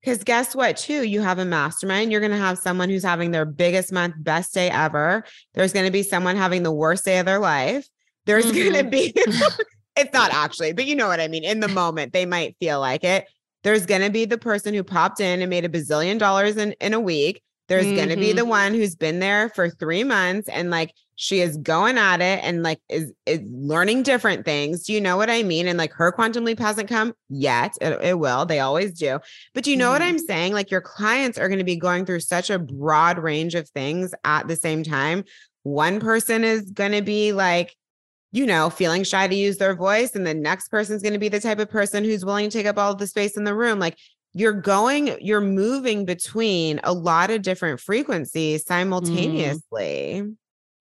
[0.00, 1.02] Because guess what, too?
[1.02, 2.12] You have a mastermind.
[2.12, 5.24] You're going to have someone who's having their biggest month, best day ever.
[5.54, 7.88] There's going to be someone having the worst day of their life.
[8.26, 8.72] There's mm-hmm.
[8.72, 9.14] going to be,
[9.96, 11.44] it's not actually, but you know what I mean.
[11.44, 13.26] In the moment, they might feel like it.
[13.62, 16.72] There's going to be the person who popped in and made a bazillion dollars in,
[16.80, 17.42] in a week.
[17.68, 17.96] There's mm-hmm.
[17.96, 21.56] going to be the one who's been there for three months and like she is
[21.56, 24.84] going at it and like is is learning different things.
[24.84, 25.68] Do you know what I mean?
[25.68, 27.72] And like her quantum leap hasn't come yet.
[27.80, 28.46] It, it will.
[28.46, 29.20] They always do.
[29.54, 29.92] But you know mm-hmm.
[29.92, 30.52] what I'm saying?
[30.52, 34.14] Like your clients are going to be going through such a broad range of things
[34.24, 35.24] at the same time.
[35.62, 37.74] One person is going to be like
[38.32, 40.16] you know, feeling shy to use their voice.
[40.16, 42.66] And the next person's going to be the type of person who's willing to take
[42.66, 43.78] up all the space in the room.
[43.78, 43.96] Like
[44.32, 48.66] you're going, you're moving between a lot of different frequencies mm.
[48.66, 50.22] simultaneously.
[50.24, 50.36] Mm.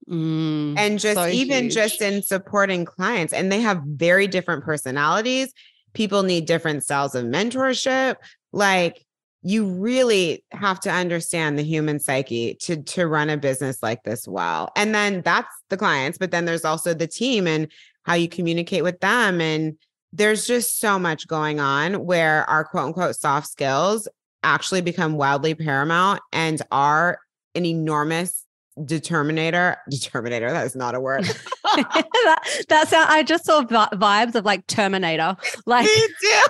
[0.10, 1.74] Mm, and just so even huge.
[1.74, 5.54] just in supporting clients, and they have very different personalities.
[5.94, 8.16] People need different styles of mentorship.
[8.52, 9.06] Like
[9.44, 14.28] you really have to understand the human psyche to to run a business like this
[14.28, 14.72] well.
[14.76, 17.72] And then that's the clients, but then there's also the team and
[18.04, 19.78] how you communicate with them and
[20.14, 24.08] there's just so much going on where our quote unquote soft skills
[24.44, 27.20] actually become wildly paramount and are
[27.56, 28.46] an enormous
[28.80, 31.24] determinator determinator that is not a word
[31.76, 36.46] that, that's how i just saw vibes of like terminator like Me too.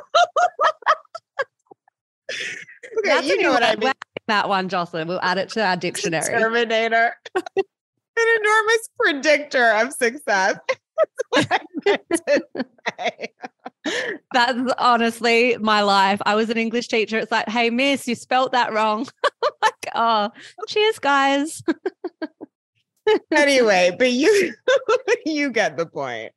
[2.32, 3.91] okay, that's you know what I mean.
[4.28, 10.57] that one jocelyn we'll add it to our dictionary terminator an enormous predictor of success
[14.34, 16.21] that's honestly my life.
[16.26, 17.17] I was an English teacher.
[17.17, 19.07] It's like, hey, miss, you spelt that wrong.
[19.95, 20.31] Oh,
[20.67, 21.63] cheers, guys.
[23.31, 24.53] anyway, but you
[25.25, 26.31] you get the point.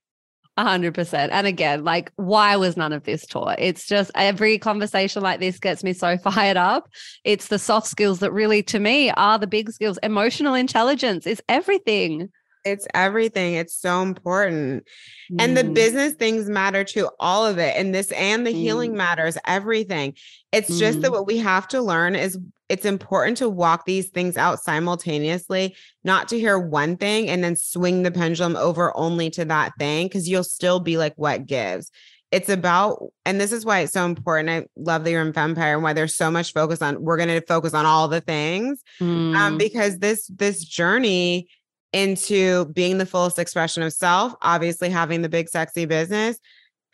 [0.59, 1.33] A hundred percent.
[1.33, 3.59] And again, like, why was none of this taught?
[3.59, 6.89] It's just every conversation like this gets me so fired up.
[7.25, 9.99] It's the soft skills that really, to me, are the big skills.
[10.03, 12.31] Emotional intelligence is everything.
[12.65, 13.55] It's everything.
[13.55, 14.85] It's so important.
[15.31, 15.37] Mm.
[15.41, 15.75] And the mm.
[15.75, 17.77] business things matter too, all of it.
[17.77, 18.57] And this and the mm.
[18.57, 20.15] healing matters, everything.
[20.53, 20.79] It's mm.
[20.79, 21.15] just that mm.
[21.15, 22.39] what we have to learn is
[22.69, 27.57] it's important to walk these things out simultaneously, not to hear one thing and then
[27.57, 31.91] swing the pendulum over only to that thing, because you'll still be like, what gives?
[32.33, 34.51] It's about, and this is why it's so important.
[34.51, 37.01] I love the in Femmepire and why there's so much focus on.
[37.01, 39.59] We're going to focus on all the things, um, mm.
[39.59, 41.47] because this this journey
[41.93, 46.39] into being the fullest expression of self, obviously having the big sexy business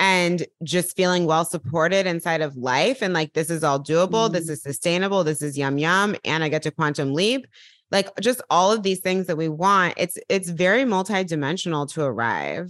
[0.03, 4.33] and just feeling well supported inside of life and like this is all doable, mm.
[4.33, 7.47] this is sustainable, this is yum yum and I get to quantum leap.
[7.93, 12.69] Like just all of these things that we want, it's it's very multidimensional to arrive.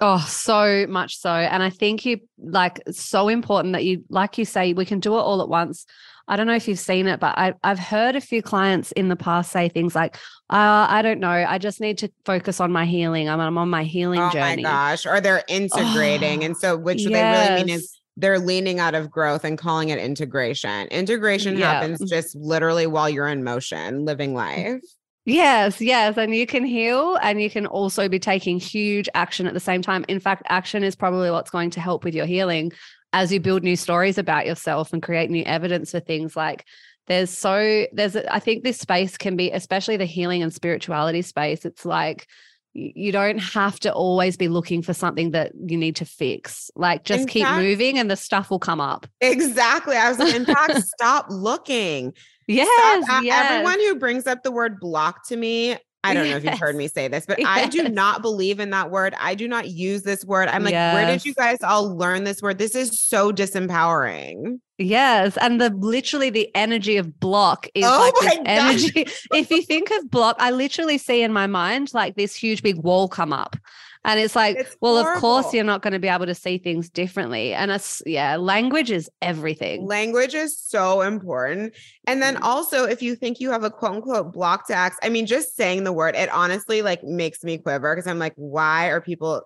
[0.00, 1.30] Oh, so much so.
[1.30, 5.14] And I think you like so important that you, like you say, we can do
[5.14, 5.84] it all at once.
[6.28, 9.08] I don't know if you've seen it, but I, have heard a few clients in
[9.08, 10.16] the past say things like,
[10.50, 13.28] uh, I don't know, I just need to focus on my healing.
[13.28, 14.64] I'm, I'm on my healing oh journey.
[14.64, 15.06] Oh my gosh.
[15.06, 16.42] Or they're integrating.
[16.42, 17.10] Oh, and so, which yes.
[17.10, 20.88] they really mean is they're leaning out of growth and calling it integration.
[20.88, 21.72] Integration yeah.
[21.72, 24.80] happens just literally while you're in motion, living life.
[25.24, 26.16] Yes, yes.
[26.16, 29.80] And you can heal and you can also be taking huge action at the same
[29.80, 30.04] time.
[30.08, 32.72] In fact, action is probably what's going to help with your healing
[33.12, 36.64] as you build new stories about yourself and create new evidence for things like
[37.06, 41.64] there's so there's I think this space can be especially the healing and spirituality space.
[41.64, 42.26] It's like
[42.74, 46.70] you don't have to always be looking for something that you need to fix.
[46.74, 49.06] Like just in keep fact, moving and the stuff will come up.
[49.20, 49.96] Exactly.
[49.96, 52.14] I was like, in fact, stop looking.
[52.48, 53.24] Yes, stop.
[53.24, 53.50] yes.
[53.50, 56.74] Everyone who brings up the word block to me, I don't know if you've heard
[56.74, 57.48] me say this, but yes.
[57.48, 59.14] I do not believe in that word.
[59.20, 60.48] I do not use this word.
[60.48, 60.94] I'm like, yes.
[60.94, 62.58] where did you guys all learn this word?
[62.58, 64.58] This is so disempowering.
[64.78, 65.36] Yes.
[65.36, 69.06] And the literally the energy of block is oh like this energy.
[69.32, 72.78] if you think of block, I literally see in my mind like this huge big
[72.78, 73.56] wall come up.
[74.04, 75.14] And it's like, it's well, horrible.
[75.14, 77.54] of course, you're not going to be able to see things differently.
[77.54, 79.86] And it's, yeah, language is everything.
[79.86, 81.74] Language is so important.
[82.06, 82.44] And then mm-hmm.
[82.44, 85.84] also, if you think you have a quote unquote block tax, I mean, just saying
[85.84, 89.42] the word, it honestly like makes me quiver because I'm like, why are people,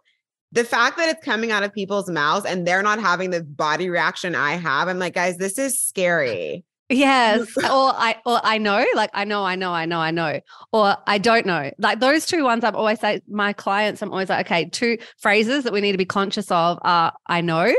[0.53, 3.91] the fact that it's coming out of people's mouths and they're not having the body
[3.91, 6.65] reaction I have, I'm like, guys, this is scary.
[6.89, 7.57] Yes.
[7.57, 10.41] or I or I know, like I know, I know, I know, I know.
[10.73, 11.71] Or I don't know.
[11.79, 15.65] Like those two ones I'm always like my clients, I'm always like, okay, two phrases
[15.65, 17.73] that we need to be conscious of are I know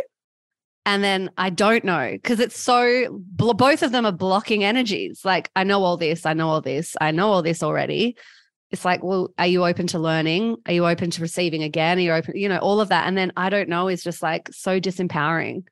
[0.87, 5.25] and then I don't know because it's so both of them are blocking energies.
[5.25, 8.15] Like I know all this, I know all this, I know all this already.
[8.71, 10.55] It's like, well, are you open to learning?
[10.65, 11.97] Are you open to receiving again?
[11.97, 13.05] Are you open, you know, all of that.
[13.05, 15.65] And then I don't know is just like so disempowering.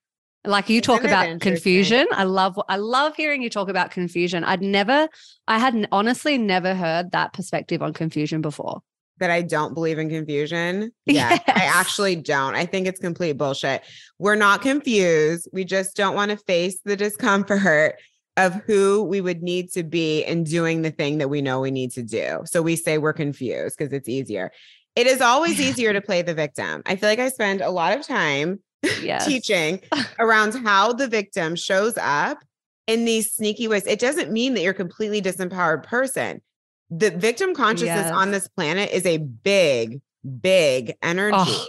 [0.48, 2.08] Like you talk about confusion.
[2.12, 4.44] I love I love hearing you talk about confusion.
[4.44, 5.08] I'd never
[5.48, 8.82] I hadn't honestly never heard that perspective on confusion before.
[9.20, 10.92] That I don't believe in confusion.
[11.06, 11.42] Yeah, yes.
[11.48, 12.56] I actually don't.
[12.56, 13.84] I think it's complete bullshit.
[14.20, 15.48] We're not confused.
[15.54, 17.96] We just don't want to face the discomfort
[18.38, 21.72] of who we would need to be in doing the thing that we know we
[21.72, 22.42] need to do.
[22.46, 24.52] So we say we're confused because it's easier.
[24.96, 26.82] It is always easier to play the victim.
[26.86, 28.60] I feel like I spend a lot of time
[29.02, 29.26] yes.
[29.26, 29.82] teaching
[30.20, 32.40] around how the victim shows up
[32.88, 33.86] in these sneaky ways.
[33.86, 36.42] It doesn't mean that you're a completely disempowered person.
[36.90, 38.12] The victim consciousness yes.
[38.12, 40.02] on this planet is a big,
[40.42, 41.36] big energy.
[41.38, 41.68] Oh,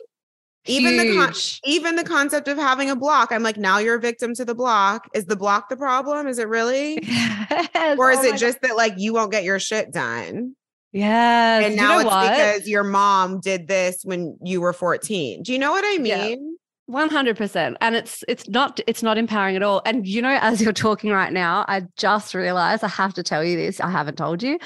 [0.67, 1.07] even huge.
[1.07, 4.35] the con- even the concept of having a block, I'm like, now you're a victim
[4.35, 5.09] to the block.
[5.15, 6.27] Is the block the problem?
[6.27, 6.99] Is it really?
[7.03, 7.99] Yes.
[7.99, 8.71] Or is oh it just God.
[8.71, 10.57] that like you won't get your shit done?
[10.93, 11.61] Yeah.
[11.61, 12.31] And now you know it's what?
[12.31, 15.43] because your mom did this when you were 14.
[15.43, 16.57] Do you know what I mean?
[16.89, 17.09] Yeah.
[17.09, 20.73] 100% and it's it's not it's not empowering at all and you know as you're
[20.73, 24.41] talking right now i just realized i have to tell you this i haven't told
[24.41, 24.57] you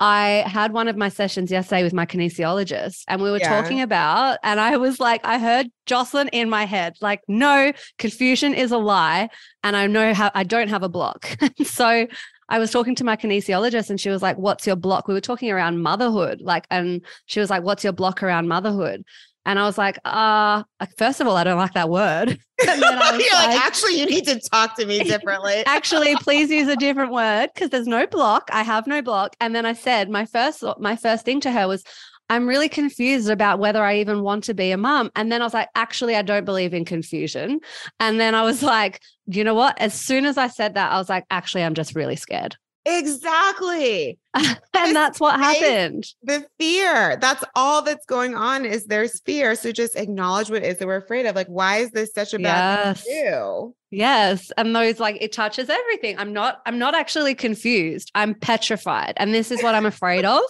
[0.00, 3.60] i had one of my sessions yesterday with my kinesiologist and we were yeah.
[3.60, 8.52] talking about and i was like i heard jocelyn in my head like no confusion
[8.52, 9.28] is a lie
[9.62, 12.06] and i know how i don't have a block so
[12.52, 15.06] I was talking to my kinesiologist and she was like, What's your block?
[15.06, 16.40] We were talking around motherhood.
[16.40, 19.04] Like, and she was like, What's your block around motherhood?
[19.46, 20.62] And I was like, uh,
[20.98, 22.38] first of all, I don't like that word.
[22.62, 25.62] You're like, like, actually, you need to talk to me differently.
[25.66, 28.50] actually, please use a different word because there's no block.
[28.52, 29.34] I have no block.
[29.40, 31.82] And then I said, my first, my first thing to her was,
[32.30, 35.10] I'm really confused about whether I even want to be a mom.
[35.16, 37.58] And then I was like, actually, I don't believe in confusion.
[37.98, 39.80] And then I was like, you know what?
[39.80, 42.56] As soon as I said that, I was like, actually, I'm just really scared.
[42.86, 44.19] Exactly.
[44.34, 46.06] and that's what happened.
[46.22, 47.16] The fear.
[47.16, 49.56] That's all that's going on is there's fear.
[49.56, 51.34] So just acknowledge what is that we're afraid of.
[51.34, 53.04] Like, why is this such a bad yes.
[53.04, 53.74] thing to do?
[53.90, 54.52] Yes.
[54.56, 56.16] And those like it touches everything.
[56.16, 58.12] I'm not, I'm not actually confused.
[58.14, 59.14] I'm petrified.
[59.16, 60.42] And this is what I'm afraid of.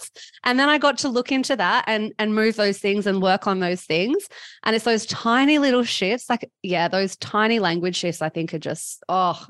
[0.43, 3.47] And then I got to look into that and and move those things and work
[3.47, 4.27] on those things.
[4.63, 8.59] And it's those tiny little shifts, like, yeah, those tiny language shifts I think are
[8.59, 9.43] just, oh,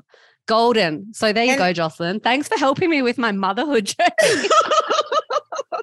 [0.52, 1.14] Golden.
[1.14, 2.20] So there you and- go, Jocelyn.
[2.20, 4.48] Thanks for helping me with my motherhood journey.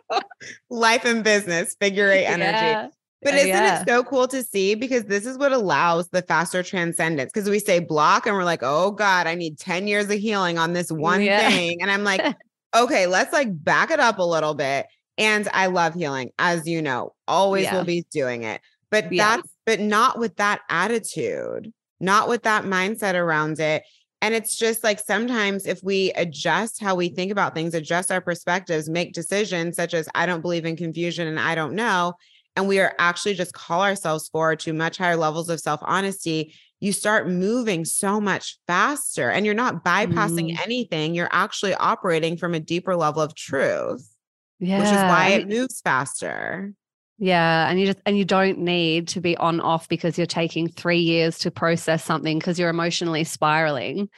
[0.70, 2.52] Life and business, figure eight energy.
[2.52, 2.90] Yeah.
[3.24, 3.82] But isn't yeah.
[3.82, 4.76] it so cool to see?
[4.76, 7.32] Because this is what allows the faster transcendence.
[7.34, 10.60] Because we say block and we're like, oh God, I need 10 years of healing
[10.60, 11.50] on this one yeah.
[11.50, 11.82] thing.
[11.82, 12.22] And I'm like,
[12.76, 14.86] okay, let's like back it up a little bit.
[15.18, 17.76] And I love healing, as you know, always yeah.
[17.76, 18.62] will be doing it.
[18.92, 23.82] But that's, but not with that attitude, not with that mindset around it.
[24.22, 28.20] And it's just like sometimes if we adjust how we think about things, adjust our
[28.20, 32.14] perspectives, make decisions such as I don't believe in confusion and I don't know,
[32.56, 36.54] and we are actually just call ourselves forward to much higher levels of self honesty,
[36.82, 40.62] you start moving so much faster and you're not bypassing mm.
[40.62, 41.14] anything.
[41.16, 44.14] You're actually operating from a deeper level of truth,
[44.60, 44.80] yeah.
[44.80, 46.74] which is why it moves faster.
[47.22, 50.70] Yeah, and you just and you don't need to be on off because you're taking
[50.70, 54.10] 3 years to process something because you're emotionally spiraling.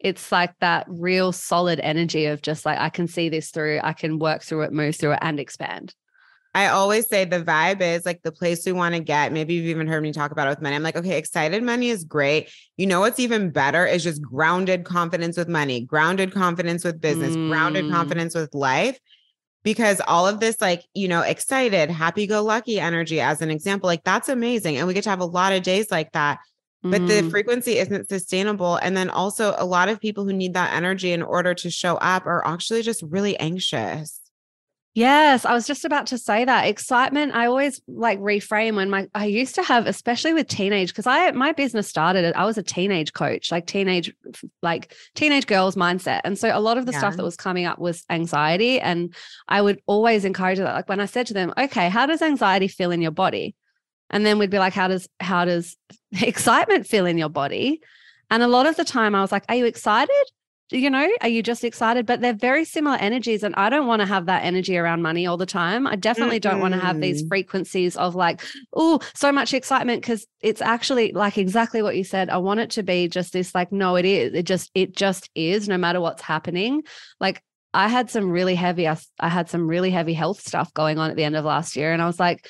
[0.00, 3.92] It's like that real solid energy of just like I can see this through, I
[3.92, 5.94] can work through it, move through it and expand.
[6.54, 9.32] I always say the vibe is like the place we want to get.
[9.32, 10.74] Maybe you've even heard me talk about it with money.
[10.74, 12.50] I'm like, okay, excited money is great.
[12.76, 17.36] You know what's even better is just grounded confidence with money, grounded confidence with business,
[17.36, 17.48] mm.
[17.48, 18.98] grounded confidence with life
[19.64, 23.86] because all of this like you know excited happy go lucky energy as an example
[23.86, 26.38] like that's amazing and we get to have a lot of days like that
[26.82, 27.08] but mm.
[27.08, 31.12] the frequency isn't sustainable and then also a lot of people who need that energy
[31.12, 34.20] in order to show up are actually just really anxious
[34.98, 36.66] Yes, I was just about to say that.
[36.66, 41.06] Excitement, I always like reframe when my I used to have especially with teenage because
[41.06, 44.12] I my business started I was a teenage coach, like teenage
[44.60, 46.22] like teenage girls mindset.
[46.24, 46.98] And so a lot of the yeah.
[46.98, 49.14] stuff that was coming up was anxiety and
[49.46, 52.66] I would always encourage that like when I said to them, "Okay, how does anxiety
[52.66, 53.54] feel in your body?"
[54.10, 55.76] And then we'd be like, "How does how does
[56.20, 57.80] excitement feel in your body?"
[58.32, 60.24] And a lot of the time I was like, "Are you excited?"
[60.70, 62.06] You know are you just excited?
[62.06, 65.26] But they're very similar energies and i don't want to have that energy around money
[65.26, 65.86] all the time.
[65.86, 66.50] I definitely mm-hmm.
[66.50, 68.42] don't want to have these frequencies of like
[68.74, 72.30] oh so much excitement because it's actually like exactly what you said.
[72.30, 75.30] I want it to be just this like no it is it just it just
[75.34, 76.82] is no matter what's happening.
[77.20, 77.42] Like
[77.74, 81.10] i had some really heavy I, I had some really heavy health stuff going on
[81.10, 82.48] at the end of last year and i was like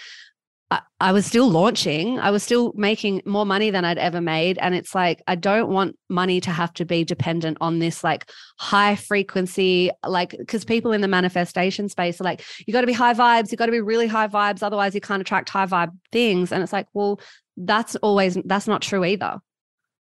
[1.00, 2.18] I, was still launching.
[2.18, 4.58] I was still making more money than I'd ever made.
[4.58, 8.30] And it's like, I don't want money to have to be dependent on this like
[8.58, 12.92] high frequency, like, because people in the manifestation space are like, you got to be
[12.92, 14.62] high vibes, you got to be really high vibes.
[14.62, 16.52] Otherwise, you can't attract high vibe things.
[16.52, 17.18] And it's like, well,
[17.56, 19.38] that's always, that's not true either.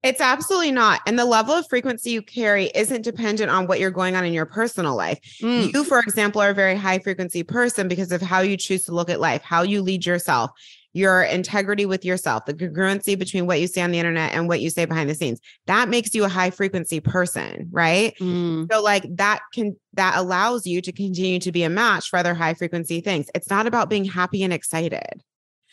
[0.02, 1.00] It's absolutely not.
[1.06, 4.32] And the level of frequency you carry isn't dependent on what you're going on in
[4.32, 5.18] your personal life.
[5.42, 5.72] Mm.
[5.72, 8.92] You, for example, are a very high frequency person because of how you choose to
[8.92, 10.52] look at life, how you lead yourself,
[10.94, 14.60] your integrity with yourself, the congruency between what you say on the internet and what
[14.60, 15.38] you say behind the scenes.
[15.66, 18.14] That makes you a high frequency person, right?
[18.18, 18.72] Mm.
[18.72, 22.34] So like that can that allows you to continue to be a match for other
[22.34, 23.26] high frequency things.
[23.34, 25.22] It's not about being happy and excited.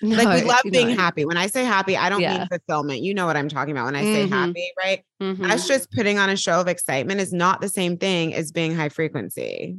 [0.01, 0.97] No, like we love being not.
[0.97, 1.25] happy.
[1.25, 2.39] When I say happy, I don't yeah.
[2.39, 3.01] mean fulfillment.
[3.01, 4.33] You know what I'm talking about when I say mm-hmm.
[4.33, 5.03] happy, right?
[5.21, 5.43] Mm-hmm.
[5.43, 8.75] That's just putting on a show of excitement is not the same thing as being
[8.75, 9.77] high frequency.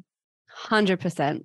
[0.66, 1.44] 100%.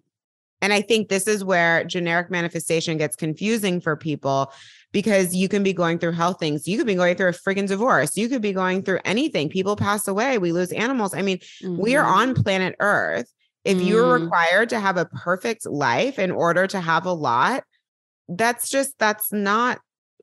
[0.62, 4.52] And I think this is where generic manifestation gets confusing for people
[4.94, 6.68] because you can be going through health things.
[6.68, 8.16] You could be going through a friggin' divorce.
[8.16, 9.50] You could be going through anything.
[9.50, 10.38] People pass away.
[10.38, 11.14] We lose animals.
[11.14, 11.78] I mean, mm-hmm.
[11.78, 12.30] we are mm-hmm.
[12.30, 13.30] on planet Earth.
[13.66, 13.88] If mm.
[13.88, 17.64] you're required to have a perfect life in order to have a lot,
[18.30, 19.80] that's just that's not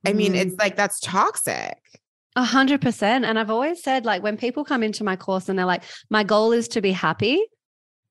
[0.07, 0.61] i mean it's mm.
[0.61, 1.79] like that's toxic
[2.37, 5.59] a hundred percent and i've always said like when people come into my course and
[5.59, 7.45] they're like my goal is to be happy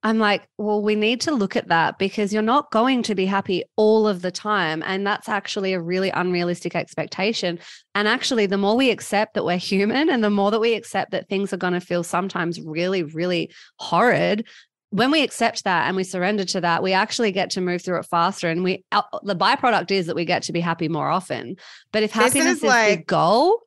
[0.04, 3.26] i'm like well we need to look at that because you're not going to be
[3.26, 7.58] happy all of the time and that's actually a really unrealistic expectation
[7.96, 11.12] and actually the more we accept that we're human and the more that we accept
[11.12, 14.46] that things are going to feel sometimes really really horrid
[14.92, 18.00] when we accept that and we surrender to that, we actually get to move through
[18.00, 18.50] it faster.
[18.50, 21.56] And we uh, the byproduct is that we get to be happy more often.
[21.92, 23.62] But if happiness is, is like, the goal,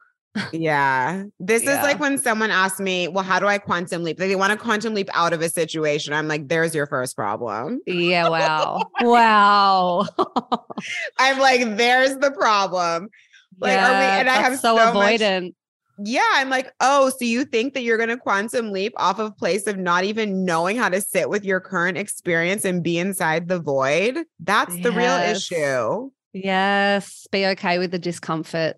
[0.52, 1.24] yeah.
[1.38, 1.78] This yeah.
[1.78, 4.16] is like when someone asks me, Well, how do I quantum leap?
[4.16, 6.12] they want to quantum leap out of a situation.
[6.12, 7.80] I'm like, There's your first problem.
[7.86, 8.28] Yeah.
[8.32, 8.80] Wow.
[9.00, 10.06] wow.
[11.18, 13.08] I'm like, There's the problem.
[13.58, 14.20] Like, yeah, are we?
[14.20, 15.42] And I have so, so avoidant.
[15.42, 15.52] Much,
[15.98, 19.36] yeah, I'm like, oh, so you think that you're going to quantum leap off of
[19.36, 23.48] place of not even knowing how to sit with your current experience and be inside
[23.48, 24.18] the void?
[24.40, 24.82] That's yes.
[24.82, 26.10] the real issue.
[26.32, 28.76] Yes, be okay with the discomfort.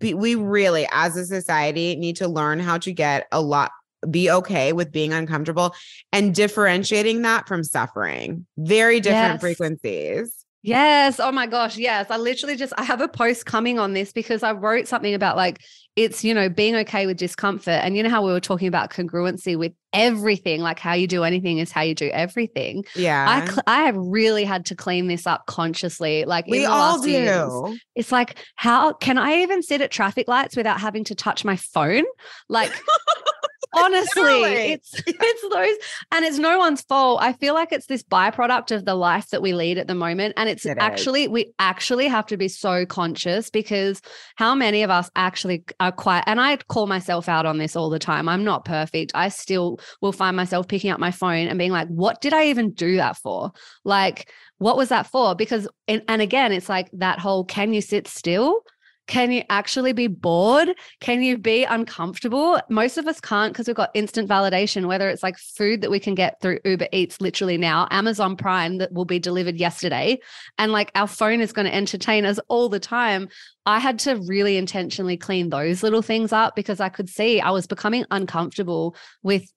[0.00, 3.70] we really, as a society, need to learn how to get a lot,
[4.10, 5.74] be okay with being uncomfortable
[6.12, 8.46] and differentiating that from suffering.
[8.58, 9.40] Very different yes.
[9.40, 10.46] frequencies.
[10.62, 11.20] Yes.
[11.20, 11.76] Oh my gosh.
[11.76, 12.08] Yes.
[12.10, 15.36] I literally just I have a post coming on this because I wrote something about
[15.36, 15.60] like
[15.96, 17.80] it's, you know, being okay with discomfort.
[17.82, 21.24] And you know how we were talking about congruency with everything, like how you do
[21.24, 22.84] anything is how you do everything.
[22.94, 23.24] Yeah.
[23.26, 26.26] I cl- I have really had to clean this up consciously.
[26.26, 27.10] Like we all do.
[27.10, 27.78] Years.
[27.94, 31.56] It's like how can I even sit at traffic lights without having to touch my
[31.56, 32.04] phone?
[32.50, 32.72] Like
[33.74, 35.76] Honestly, it's it's those
[36.12, 37.20] and it's no one's fault.
[37.22, 40.34] I feel like it's this byproduct of the life that we lead at the moment
[40.36, 41.28] and it's it actually is.
[41.28, 44.00] we actually have to be so conscious because
[44.36, 47.90] how many of us actually are quite and I call myself out on this all
[47.90, 48.28] the time.
[48.28, 49.12] I'm not perfect.
[49.14, 52.46] I still will find myself picking up my phone and being like, "What did I
[52.46, 53.52] even do that for?"
[53.84, 55.34] Like, what was that for?
[55.34, 58.62] Because and, and again, it's like that whole can you sit still?
[59.06, 60.74] Can you actually be bored?
[61.00, 62.60] Can you be uncomfortable?
[62.68, 66.00] Most of us can't because we've got instant validation, whether it's like food that we
[66.00, 70.18] can get through Uber Eats literally now, Amazon Prime that will be delivered yesterday.
[70.58, 73.28] And like our phone is going to entertain us all the time.
[73.64, 77.50] I had to really intentionally clean those little things up because I could see I
[77.50, 79.48] was becoming uncomfortable with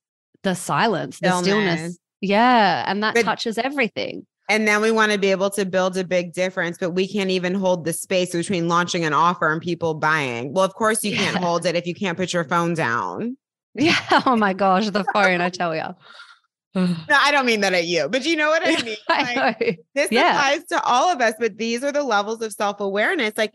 [0.43, 1.97] the silence, the oh, stillness.
[2.21, 2.83] Yeah.
[2.85, 4.27] And that but, touches everything.
[4.49, 7.29] And then we want to be able to build a big difference, but we can't
[7.29, 10.53] even hold the space between launching an offer and people buying.
[10.53, 13.37] Well, of course, you can't hold it if you can't put your phone down.
[13.75, 13.95] Yeah.
[14.25, 15.83] Oh my gosh, the phone, I tell you.
[16.75, 18.97] no, I don't mean that at you, but you know what I mean?
[19.07, 20.31] Like, this yeah.
[20.31, 23.37] applies to all of us, but these are the levels of self awareness.
[23.37, 23.53] Like,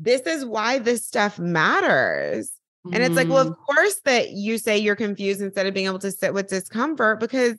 [0.00, 2.50] this is why this stuff matters.
[2.92, 3.56] And it's like, well, of mm.
[3.64, 7.56] course, that you say you're confused instead of being able to sit with discomfort because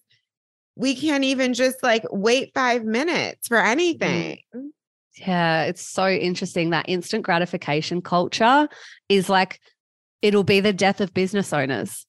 [0.76, 4.40] we can't even just like wait five minutes for anything.
[4.56, 4.70] Mm.
[5.18, 8.68] Yeah, it's so interesting that instant gratification culture
[9.10, 9.60] is like
[10.22, 12.06] it'll be the death of business owners.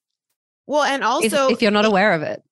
[0.67, 2.43] Well, and also if, if you're not aware of it,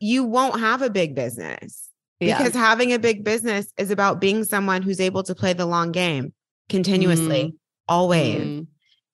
[0.00, 1.88] you won't have a big business
[2.18, 5.92] because having a big business is about being someone who's able to play the long
[5.92, 6.32] game
[6.68, 7.54] continuously, mm.
[7.88, 8.40] always.
[8.40, 8.66] Mm.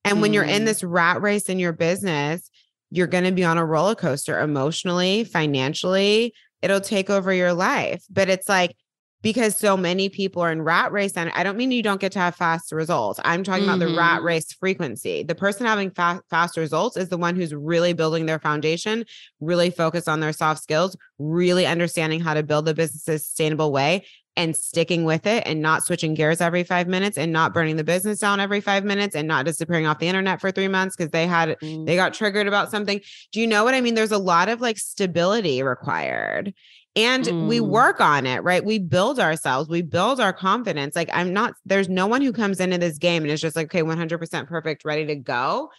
[0.05, 0.67] And when you're in mm.
[0.67, 2.49] this rat race in your business,
[2.91, 6.33] you're going to be on a roller coaster emotionally, financially.
[6.63, 8.05] It'll take over your life.
[8.11, 8.77] But it's like,
[9.23, 12.13] because so many people are in rat race and I don't mean you don't get
[12.13, 13.19] to have fast results.
[13.25, 13.75] I'm talking mm-hmm.
[13.75, 14.27] about the rat mm-hmm.
[14.27, 15.25] race frequency.
[15.25, 19.05] The person having fa- fast results is the one who's really building their foundation,
[19.41, 23.73] really focused on their soft skills, really understanding how to build a business a sustainable
[23.73, 24.05] way
[24.37, 27.85] and sticking with it and not switching gears every 5 minutes and not burning the
[27.85, 31.11] business down every 5 minutes and not disappearing off the internet for 3 months because
[31.11, 31.85] they had mm-hmm.
[31.85, 33.01] they got triggered about something.
[33.33, 33.95] Do you know what I mean?
[33.95, 36.55] There's a lot of like stability required
[36.97, 37.47] and mm.
[37.47, 41.53] we work on it right we build ourselves we build our confidence like i'm not
[41.67, 44.85] there's no one who comes into this game and is just like okay 100% perfect
[44.85, 45.71] ready to go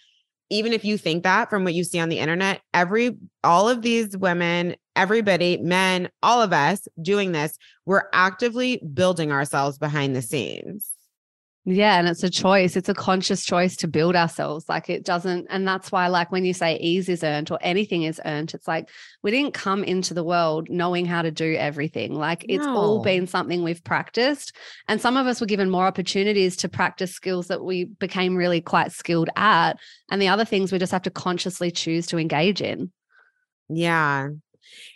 [0.49, 3.81] even if you think that from what you see on the internet every all of
[3.81, 10.21] these women everybody men all of us doing this we're actively building ourselves behind the
[10.21, 10.91] scenes
[11.69, 12.77] yeah, and it's a choice.
[12.77, 14.69] It's a conscious choice to build ourselves.
[14.69, 18.03] Like it doesn't, and that's why, like when you say ease is earned or anything
[18.03, 18.87] is earned, it's like
[19.21, 22.13] we didn't come into the world knowing how to do everything.
[22.13, 22.73] Like it's no.
[22.73, 24.55] all been something we've practiced.
[24.87, 28.61] And some of us were given more opportunities to practice skills that we became really
[28.61, 29.73] quite skilled at.
[30.09, 32.93] And the other things we just have to consciously choose to engage in.
[33.67, 34.29] Yeah.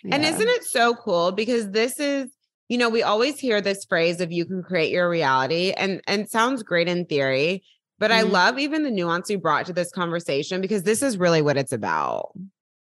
[0.06, 0.16] yeah.
[0.16, 1.34] And isn't it so cool?
[1.34, 2.30] Because this is
[2.72, 6.30] you know, we always hear this phrase of you can create your reality and and
[6.30, 7.66] sounds great in theory,
[8.00, 8.28] but mm-hmm.
[8.28, 11.58] I love even the nuance you brought to this conversation because this is really what
[11.58, 12.32] it's about.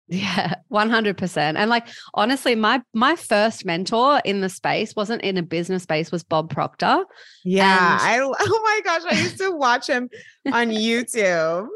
[0.07, 1.37] Yeah, 100%.
[1.37, 6.13] And like honestly, my my first mentor in the space wasn't in a business space
[6.13, 7.07] was Bob Proctor.
[7.43, 10.11] Yeah, and- I oh my gosh, I used to watch him
[10.53, 11.67] on YouTube.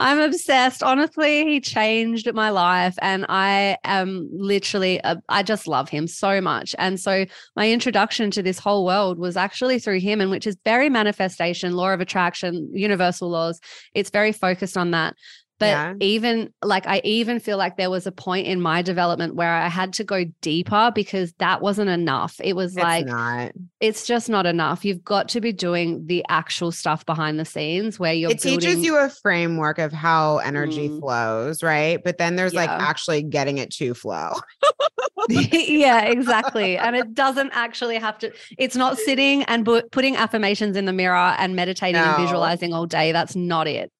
[0.00, 0.82] I'm obsessed.
[0.82, 2.96] Honestly, he changed my life.
[3.02, 6.74] And I am literally, a, I just love him so much.
[6.78, 7.26] And so
[7.56, 11.72] my introduction to this whole world was actually through him, and which is very manifestation,
[11.72, 13.60] law of attraction, universal laws.
[13.94, 15.14] It's very focused on that.
[15.58, 15.94] But yeah.
[16.00, 19.68] even like, I even feel like there was a point in my development where I
[19.68, 22.36] had to go deeper because that wasn't enough.
[22.42, 23.52] It was it's like, not.
[23.80, 24.84] it's just not enough.
[24.84, 28.30] You've got to be doing the actual stuff behind the scenes where you're.
[28.30, 31.00] It building- teaches you a framework of how energy mm.
[31.00, 32.02] flows, right?
[32.02, 32.60] But then there's yeah.
[32.60, 34.34] like actually getting it to flow.
[35.28, 36.78] yeah, exactly.
[36.78, 40.92] And it doesn't actually have to, it's not sitting and bu- putting affirmations in the
[40.92, 42.14] mirror and meditating no.
[42.14, 43.10] and visualizing all day.
[43.10, 43.90] That's not it.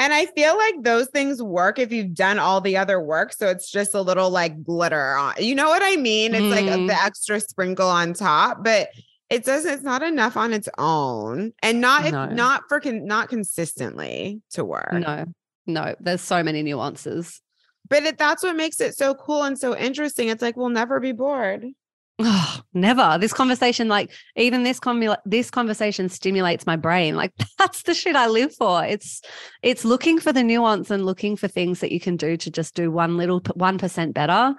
[0.00, 3.32] And I feel like those things work if you've done all the other work.
[3.32, 6.34] So it's just a little like glitter on, you know what I mean?
[6.34, 6.50] It's mm.
[6.50, 6.90] like a, the mm-hmm.
[6.90, 8.88] extra sprinkle on top, but
[9.30, 12.24] it doesn't, it's not enough on its own and not, no.
[12.24, 14.92] if, not for, con, not consistently to work.
[14.92, 15.26] No,
[15.66, 17.40] no, there's so many nuances.
[17.88, 20.28] But it, that's what makes it so cool and so interesting.
[20.28, 21.66] It's like, we'll never be bored.
[22.20, 23.18] Oh, never.
[23.18, 27.16] This conversation, like even this com- this conversation stimulates my brain.
[27.16, 28.84] Like that's the shit I live for.
[28.84, 29.20] It's
[29.62, 32.74] it's looking for the nuance and looking for things that you can do to just
[32.74, 34.54] do one little one percent better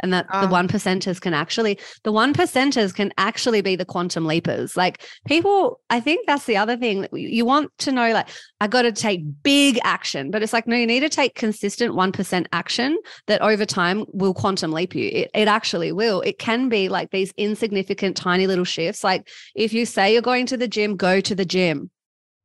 [0.00, 0.50] and that the ah.
[0.50, 4.76] one percenters can actually the one percenters can actually be the quantum leapers.
[4.76, 8.28] Like people i think that's the other thing you want to know like
[8.60, 11.94] i got to take big action but it's like no you need to take consistent
[11.94, 15.10] 1% action that over time will quantum leap you.
[15.12, 16.20] It, it actually will.
[16.22, 19.04] It can be like these insignificant tiny little shifts.
[19.04, 21.90] Like if you say you're going to the gym go to the gym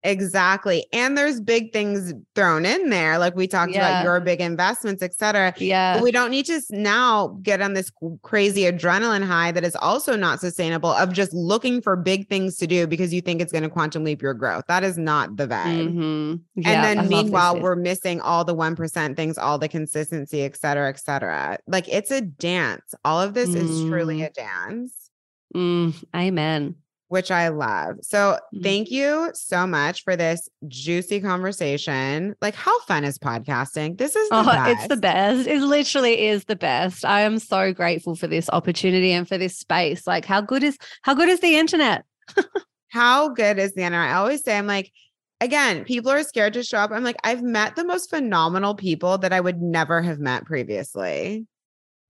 [0.05, 0.85] Exactly.
[0.91, 3.17] And there's big things thrown in there.
[3.17, 3.87] Like we talked yeah.
[3.87, 5.53] about your big investments, et cetera.
[5.57, 5.95] Yeah.
[5.95, 7.89] But we don't need to now get on this
[8.21, 12.67] crazy adrenaline high that is also not sustainable of just looking for big things to
[12.67, 14.65] do because you think it's going to quantum leap your growth.
[14.67, 15.87] That is not the vibe.
[15.87, 16.35] Mm-hmm.
[16.55, 20.89] Yeah, and then meanwhile, we're missing all the 1% things, all the consistency, et cetera,
[20.89, 21.57] et cetera.
[21.65, 22.93] Like it's a dance.
[23.05, 23.55] All of this mm.
[23.55, 24.27] is truly mm.
[24.27, 25.09] a dance.
[25.55, 26.75] Mm, amen
[27.13, 27.97] which I love.
[28.01, 28.63] So mm.
[28.63, 32.33] thank you so much for this juicy conversation.
[32.41, 33.99] Like, how fun is podcasting?
[33.99, 34.71] This is oh, best.
[34.71, 35.47] it's the best.
[35.47, 37.05] It literally is the best.
[37.05, 40.07] I am so grateful for this opportunity and for this space.
[40.07, 42.03] Like, how good is how good is the internet?
[42.87, 44.09] how good is the internet?
[44.09, 44.91] I always say, I'm like,
[45.39, 46.89] again, people are scared to show up.
[46.89, 51.45] I'm like, I've met the most phenomenal people that I would never have met previously.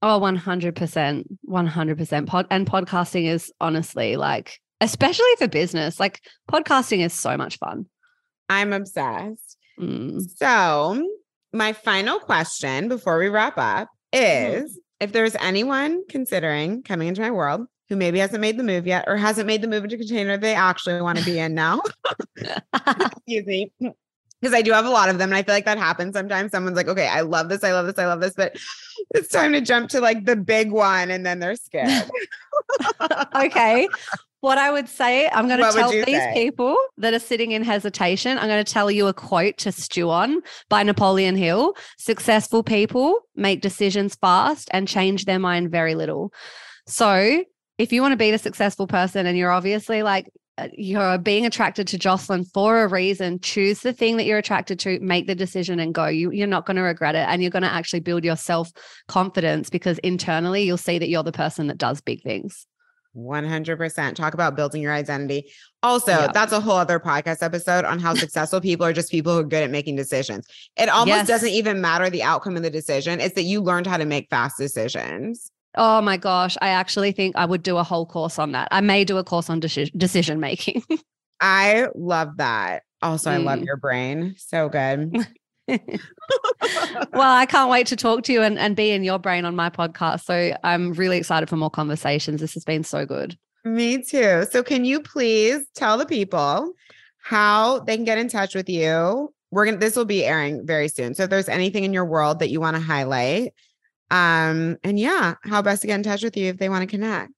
[0.00, 1.24] Oh, 100%.
[1.46, 2.26] 100%.
[2.26, 5.98] Pod- and podcasting is honestly like especially for business.
[5.98, 6.20] Like
[6.50, 7.86] podcasting is so much fun.
[8.48, 9.56] I'm obsessed.
[9.80, 10.20] Mm.
[10.36, 11.08] So,
[11.52, 14.64] my final question before we wrap up mm-hmm.
[14.64, 18.86] is if there's anyone considering coming into my world who maybe hasn't made the move
[18.86, 21.80] yet or hasn't made the move into container they actually want to be in now,
[22.36, 23.72] excuse me.
[24.40, 25.30] Because I do have a lot of them.
[25.30, 26.50] And I feel like that happens sometimes.
[26.50, 28.54] Someone's like, okay, I love this, I love this, I love this, but
[29.14, 31.10] it's time to jump to like the big one.
[31.10, 32.10] And then they're scared.
[33.34, 33.88] okay.
[34.44, 36.34] What I would say, I'm going to tell these say?
[36.34, 40.10] people that are sitting in hesitation, I'm going to tell you a quote to stew
[40.10, 41.74] on by Napoleon Hill.
[41.96, 46.30] Successful people make decisions fast and change their mind very little.
[46.86, 47.42] So,
[47.78, 51.46] if you want to be the successful person and you're obviously like uh, you're being
[51.46, 55.34] attracted to Jocelyn for a reason, choose the thing that you're attracted to, make the
[55.34, 56.06] decision and go.
[56.06, 57.26] You, you're not going to regret it.
[57.30, 58.70] And you're going to actually build your self
[59.08, 62.66] confidence because internally you'll see that you're the person that does big things.
[63.16, 64.14] 100%.
[64.14, 65.50] Talk about building your identity.
[65.82, 69.40] Also, that's a whole other podcast episode on how successful people are just people who
[69.40, 70.46] are good at making decisions.
[70.76, 71.26] It almost yes.
[71.26, 74.28] doesn't even matter the outcome of the decision, it's that you learned how to make
[74.30, 75.50] fast decisions.
[75.76, 76.56] Oh my gosh.
[76.62, 78.68] I actually think I would do a whole course on that.
[78.70, 80.82] I may do a course on de- decision making.
[81.40, 82.84] I love that.
[83.02, 83.34] Also, mm.
[83.34, 83.66] I love mm.
[83.66, 84.34] your brain.
[84.38, 85.14] So good.
[85.68, 89.56] well, I can't wait to talk to you and, and be in your brain on
[89.56, 90.24] my podcast.
[90.24, 92.40] So I'm really excited for more conversations.
[92.40, 93.36] This has been so good.
[93.64, 94.44] Me too.
[94.50, 96.72] So can you please tell the people
[97.18, 99.32] how they can get in touch with you?
[99.50, 101.14] We're gonna this will be airing very soon.
[101.14, 103.54] So if there's anything in your world that you want to highlight,
[104.10, 106.86] um, and yeah, how best to get in touch with you if they want to
[106.86, 107.32] connect.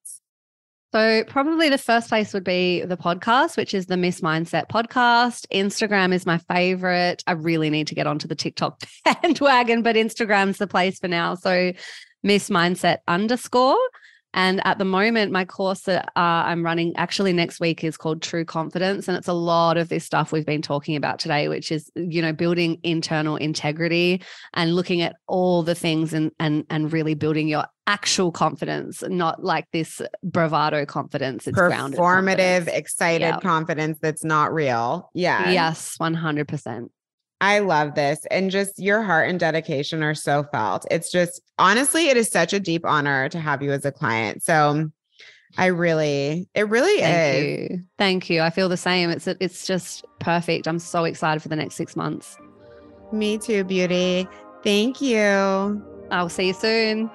[0.92, 5.44] So, probably the first place would be the podcast, which is the Miss Mindset podcast.
[5.52, 7.22] Instagram is my favorite.
[7.26, 11.34] I really need to get onto the TikTok bandwagon, but Instagram's the place for now.
[11.34, 11.72] So,
[12.22, 13.78] Miss Mindset underscore.
[14.36, 18.20] And at the moment, my course that uh, I'm running actually next week is called
[18.20, 19.08] True Confidence.
[19.08, 22.20] And it's a lot of this stuff we've been talking about today, which is, you
[22.20, 24.22] know, building internal integrity
[24.52, 29.42] and looking at all the things and and and really building your actual confidence, not
[29.42, 31.46] like this bravado confidence.
[31.46, 33.40] It's performative, excited yeah.
[33.40, 35.10] confidence that's not real.
[35.14, 35.50] Yeah.
[35.50, 36.88] Yes, 100%.
[37.40, 38.24] I love this.
[38.30, 40.86] And just your heart and dedication are so felt.
[40.90, 44.42] It's just honestly, it is such a deep honor to have you as a client.
[44.42, 44.90] So
[45.58, 47.72] I really, it really Thank is.
[47.72, 47.82] You.
[47.98, 48.40] Thank you.
[48.40, 49.10] I feel the same.
[49.10, 50.66] It's it's just perfect.
[50.66, 52.38] I'm so excited for the next six months.
[53.12, 54.26] Me too, beauty.
[54.62, 55.82] Thank you.
[56.10, 57.10] I'll see you soon.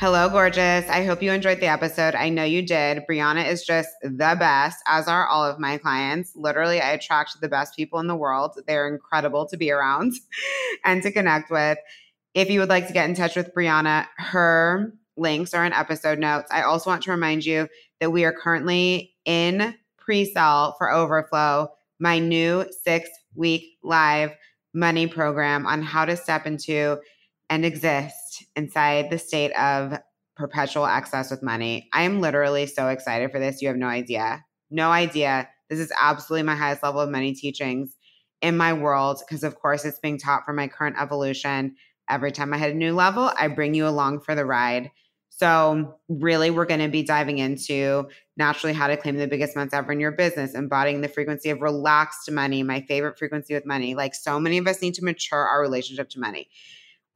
[0.00, 0.88] Hello, gorgeous.
[0.88, 2.14] I hope you enjoyed the episode.
[2.14, 3.02] I know you did.
[3.10, 6.36] Breanna is just the best, as are all of my clients.
[6.36, 8.60] Literally, I attract the best people in the world.
[8.68, 10.12] They're incredible to be around
[10.84, 11.78] and to connect with.
[12.32, 16.20] If you would like to get in touch with Breanna, her links are in episode
[16.20, 16.48] notes.
[16.52, 17.66] I also want to remind you
[17.98, 24.30] that we are currently in pre sale for Overflow, my new six week live
[24.72, 27.00] money program on how to step into
[27.50, 29.98] and exist inside the state of
[30.38, 31.88] perpetual excess with money.
[31.92, 33.60] I am literally so excited for this.
[33.60, 34.44] You have no idea.
[34.70, 35.48] No idea.
[35.68, 37.94] This is absolutely my highest level of money teachings
[38.40, 41.74] in my world because, of course, it's being taught from my current evolution.
[42.08, 44.90] Every time I hit a new level, I bring you along for the ride.
[45.30, 49.74] So, really, we're going to be diving into naturally how to claim the biggest months
[49.74, 53.94] ever in your business, embodying the frequency of relaxed money, my favorite frequency with money.
[53.94, 56.48] Like, so many of us need to mature our relationship to money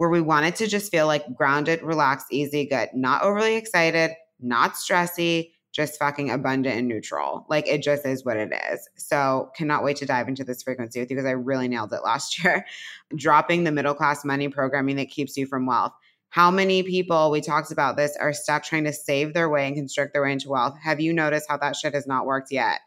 [0.03, 4.11] where we wanted to just feel like grounded, relaxed, easy, good, not overly excited,
[4.41, 7.47] not stressy, just fucking abundant and neutral.
[7.49, 8.89] Like it just is what it is.
[8.97, 12.03] So cannot wait to dive into this frequency with you because I really nailed it
[12.03, 12.67] last year.
[13.15, 15.93] Dropping the middle class money programming that keeps you from wealth.
[16.31, 19.77] How many people, we talked about this, are stuck trying to save their way and
[19.77, 20.75] constrict their way into wealth?
[20.83, 22.81] Have you noticed how that shit has not worked yet?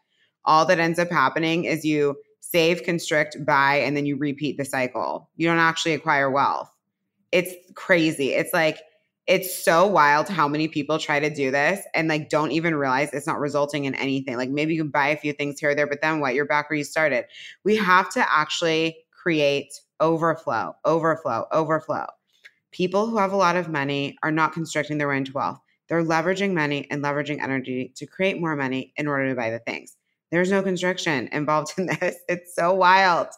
[0.44, 4.66] All that ends up happening is you save, constrict, buy, and then you repeat the
[4.66, 5.30] cycle.
[5.36, 6.70] You don't actually acquire wealth.
[7.32, 8.32] It's crazy.
[8.32, 8.78] It's like,
[9.26, 13.10] it's so wild how many people try to do this and like don't even realize
[13.12, 14.36] it's not resulting in anything.
[14.36, 16.34] Like maybe you can buy a few things here or there, but then what?
[16.34, 17.24] You're back where you started.
[17.64, 22.06] We have to actually create overflow, overflow, overflow.
[22.72, 25.58] People who have a lot of money are not constricting their into wealth.
[25.88, 29.60] They're leveraging money and leveraging energy to create more money in order to buy the
[29.60, 29.96] things.
[30.30, 32.16] There's no constriction involved in this.
[32.28, 33.28] It's so wild.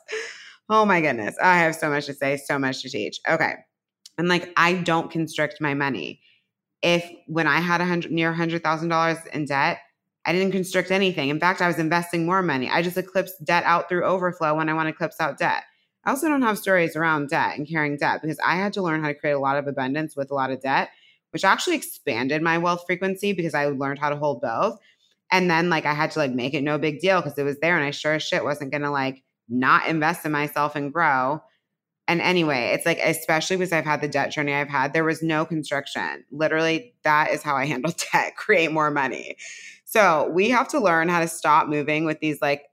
[0.70, 1.36] Oh my goodness.
[1.42, 3.20] I have so much to say, so much to teach.
[3.28, 3.54] Okay.
[4.18, 6.20] And like, I don't constrict my money.
[6.82, 9.78] If when I had a hundred near a hundred thousand dollars in debt,
[10.26, 11.30] I didn't constrict anything.
[11.30, 12.68] In fact, I was investing more money.
[12.68, 15.62] I just eclipsed debt out through overflow when I want to eclipse out debt.
[16.04, 19.02] I also don't have stories around debt and carrying debt because I had to learn
[19.02, 20.90] how to create a lot of abundance with a lot of debt,
[21.30, 24.78] which actually expanded my wealth frequency because I learned how to hold both.
[25.30, 27.58] And then like I had to like make it no big deal because it was
[27.60, 31.42] there and I sure as shit wasn't gonna like not invest in myself and grow.
[32.08, 35.22] And anyway, it's like, especially because I've had the debt journey I've had, there was
[35.22, 36.24] no constriction.
[36.32, 39.36] Literally, that is how I handle debt, create more money.
[39.84, 42.64] So we have to learn how to stop moving with these like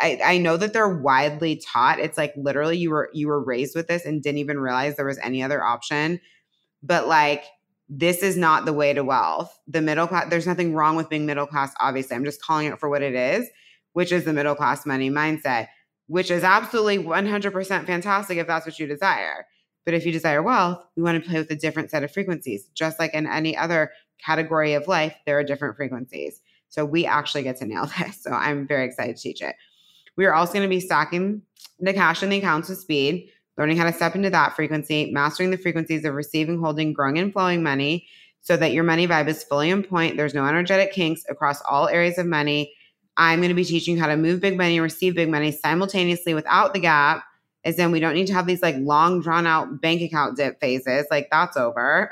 [0.00, 1.98] I, I know that they're widely taught.
[1.98, 5.04] It's like literally you were you were raised with this and didn't even realize there
[5.04, 6.20] was any other option.
[6.82, 7.44] But like
[7.90, 9.58] this is not the way to wealth.
[9.66, 12.14] The middle class, there's nothing wrong with being middle class, obviously.
[12.14, 13.48] I'm just calling it for what it is,
[13.94, 15.66] which is the middle class money mindset,
[16.10, 19.46] which is absolutely 100% fantastic if that's what you desire.
[19.84, 22.68] But if you desire wealth, we want to play with a different set of frequencies.
[22.74, 26.40] Just like in any other category of life, there are different frequencies.
[26.68, 28.24] So we actually get to nail this.
[28.24, 29.54] So I'm very excited to teach it.
[30.16, 31.42] We are also going to be stacking
[31.78, 35.52] the cash in the accounts with speed, learning how to step into that frequency, mastering
[35.52, 38.08] the frequencies of receiving, holding, growing, and flowing money
[38.40, 40.16] so that your money vibe is fully in point.
[40.16, 42.74] There's no energetic kinks across all areas of money.
[43.16, 45.52] I'm going to be teaching you how to move big money and receive big money
[45.52, 47.24] simultaneously without the gap.
[47.62, 50.58] Is then we don't need to have these like long, drawn out bank account dip
[50.60, 51.06] phases.
[51.10, 52.08] Like, that's over.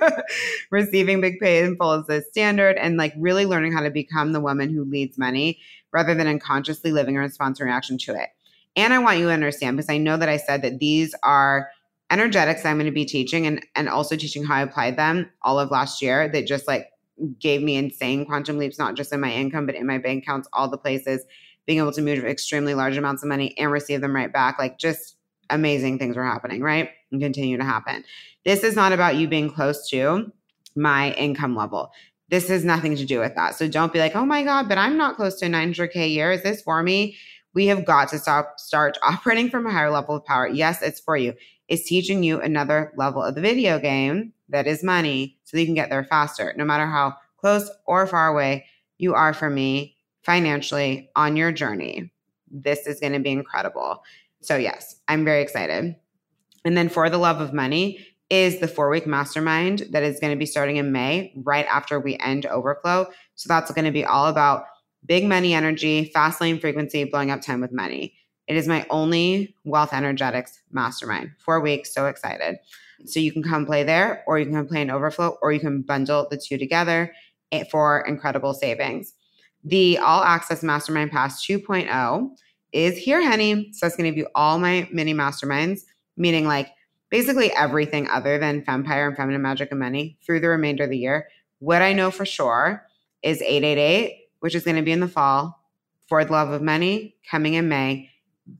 [0.72, 4.32] Receiving big pay in full is the standard, and like really learning how to become
[4.32, 5.60] the woman who leads money
[5.92, 8.30] rather than unconsciously living a response reaction to it.
[8.74, 11.70] And I want you to understand because I know that I said that these are
[12.10, 15.58] energetics I'm going to be teaching and, and also teaching how I applied them all
[15.58, 16.91] of last year that just like
[17.38, 20.48] gave me insane quantum leaps, not just in my income, but in my bank accounts,
[20.52, 21.24] all the places,
[21.66, 24.58] being able to move extremely large amounts of money and receive them right back.
[24.58, 25.16] Like just
[25.50, 26.90] amazing things were happening, right?
[27.10, 28.04] And continue to happen.
[28.44, 30.32] This is not about you being close to
[30.74, 31.92] my income level.
[32.28, 33.54] This has nothing to do with that.
[33.54, 36.32] So don't be like, oh my God, but I'm not close to 900K a year.
[36.32, 37.16] Is this for me?
[37.54, 40.48] We have got to stop, start operating from a higher level of power.
[40.48, 41.34] Yes, it's for you.
[41.68, 45.74] It's teaching you another level of the video game that is money so you can
[45.74, 46.54] get there faster.
[46.56, 48.66] No matter how close or far away
[48.98, 52.12] you are from me financially on your journey,
[52.50, 54.02] this is going to be incredible.
[54.40, 55.94] So, yes, I'm very excited.
[56.64, 60.32] And then for the love of money, is the four week mastermind that is going
[60.32, 63.06] to be starting in May, right after we end overflow.
[63.34, 64.64] So that's going to be all about
[65.04, 68.14] big money energy, fast lane frequency, blowing up time with money.
[68.46, 71.32] It is my only wealth energetics mastermind.
[71.40, 72.56] Four weeks, so excited.
[73.04, 75.60] So you can come play there, or you can come play in overflow, or you
[75.60, 77.12] can bundle the two together
[77.50, 79.14] eh, for incredible savings.
[79.64, 82.30] The all access mastermind pass 2.0
[82.72, 83.70] is here, honey.
[83.72, 85.80] So it's going to give you all my mini masterminds,
[86.16, 86.70] meaning like
[87.10, 90.98] basically everything other than Femmepire and Feminine Magic and Money through the remainder of the
[90.98, 91.28] year.
[91.58, 92.84] What I know for sure
[93.22, 95.60] is 888, which is going to be in the fall,
[96.08, 98.10] For the Love of Money coming in May.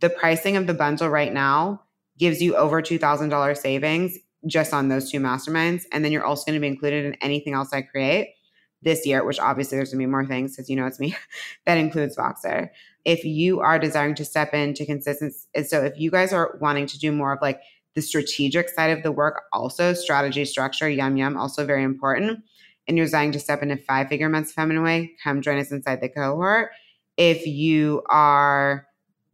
[0.01, 1.83] The pricing of the bundle right now
[2.19, 5.85] gives you over $2,000 savings just on those two masterminds.
[5.93, 8.35] And then you're also going to be included in anything else I create
[8.83, 11.17] this year, which obviously there's going to be more things because you know it's me
[11.67, 12.69] that includes Voxer.
[13.05, 16.99] If you are desiring to step into consistency, so if you guys are wanting to
[16.99, 17.61] do more of like
[17.95, 22.41] the strategic side of the work, also strategy, structure, yum, yum, also very important.
[22.89, 26.01] And you're desiring to step into five figure months feminine way, come join us inside
[26.01, 26.71] the cohort.
[27.17, 28.87] If you are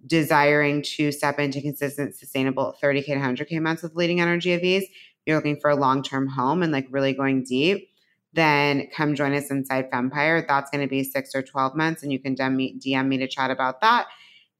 [0.06, 4.86] desiring to step into consistent, sustainable 30K to 100K months with leading energy of ease,
[5.26, 7.90] you're looking for a long term home and like really going deep,
[8.32, 10.46] then come join us inside Femmepire.
[10.46, 12.02] That's going to be six or 12 months.
[12.02, 14.06] And you can DM me, DM me to chat about that.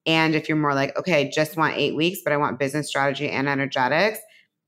[0.04, 3.30] And if you're more like, okay, just want eight weeks, but I want business strategy
[3.30, 4.18] and energetics,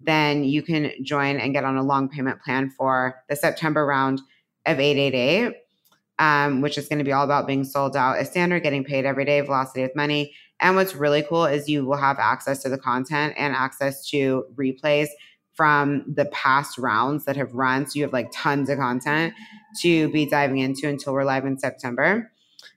[0.00, 4.20] then you can join and get on a long payment plan for the September round
[4.66, 5.54] of 888,
[6.18, 9.04] um, which is going to be all about being sold out as standard, getting paid
[9.04, 10.34] every day, velocity with money.
[10.60, 14.44] And what's really cool is you will have access to the content and access to
[14.54, 15.08] replays
[15.54, 17.86] from the past rounds that have run.
[17.86, 19.34] So you have like tons of content
[19.80, 22.30] to be diving into until we're live in September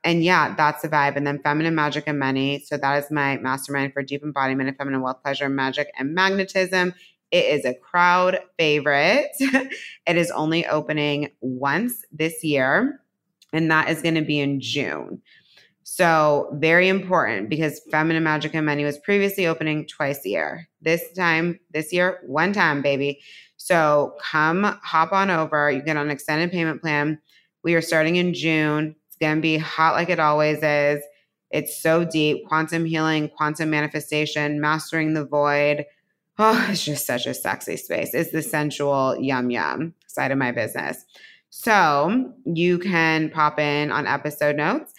[0.03, 1.15] and yeah, that's the vibe.
[1.15, 2.63] And then feminine magic and money.
[2.65, 6.93] So that is my mastermind for deep embodiment of feminine wealth, pleasure, magic, and magnetism.
[7.31, 9.31] It is a crowd favorite.
[9.39, 13.01] it is only opening once this year,
[13.53, 15.21] and that is going to be in June.
[15.83, 20.69] So, very important because Feminine Magic and Money was previously opening twice a year.
[20.81, 23.21] This time, this year, one time, baby.
[23.57, 25.69] So, come hop on over.
[25.69, 27.19] You get an extended payment plan.
[27.63, 31.03] We are starting in June It's going to be hot like it always is.
[31.51, 35.85] It's so deep quantum healing, quantum manifestation, mastering the void.
[36.39, 38.13] Oh, it's just such a sexy space.
[38.13, 41.05] It's the sensual yum yum side of my business.
[41.51, 44.93] So you can pop in on episode notes.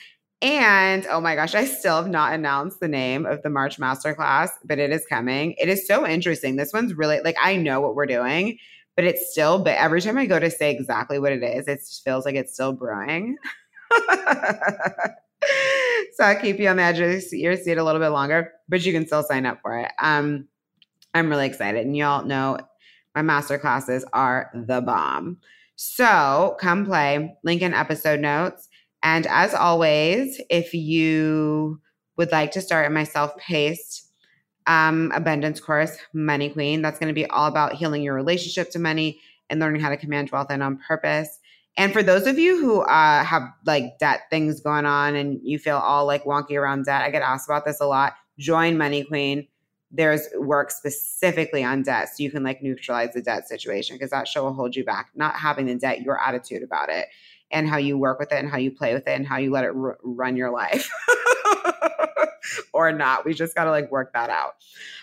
[0.44, 4.50] And oh my gosh, I still have not announced the name of the March Masterclass,
[4.62, 5.54] but it is coming.
[5.56, 6.56] It is so interesting.
[6.56, 8.58] This one's really like, I know what we're doing,
[8.94, 11.80] but it's still, but every time I go to say exactly what it is, it
[12.04, 13.38] feels like it's still brewing.
[13.90, 13.96] so
[16.20, 18.92] I'll keep you on the edge of your seat a little bit longer, but you
[18.92, 19.92] can still sign up for it.
[19.98, 20.46] Um,
[21.14, 21.86] I'm really excited.
[21.86, 22.58] And y'all know
[23.14, 25.38] my master classes are the bomb.
[25.76, 28.68] So come play, link in episode notes.
[29.04, 31.78] And as always, if you
[32.16, 34.10] would like to start my self paced
[34.66, 38.78] um, abundance course, Money Queen, that's going to be all about healing your relationship to
[38.78, 39.20] money
[39.50, 41.38] and learning how to command wealth and on purpose.
[41.76, 45.58] And for those of you who uh, have like debt things going on and you
[45.58, 48.14] feel all like wonky around debt, I get asked about this a lot.
[48.38, 49.46] Join Money Queen.
[49.90, 54.28] There's work specifically on debt so you can like neutralize the debt situation because that
[54.28, 55.10] show will hold you back.
[55.14, 57.06] Not having the debt, your attitude about it
[57.54, 59.50] and how you work with it and how you play with it and how you
[59.50, 60.90] let it r- run your life
[62.72, 63.24] or not.
[63.24, 64.56] We just got to like work that out.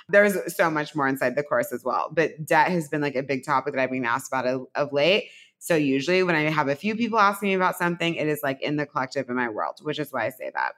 [0.10, 2.10] There's so much more inside the course as well.
[2.12, 4.94] But debt has been like a big topic that I've been asked about of, of
[4.94, 5.30] late.
[5.58, 8.62] So usually when I have a few people asking me about something, it is like
[8.62, 10.74] in the collective in my world, which is why I say that.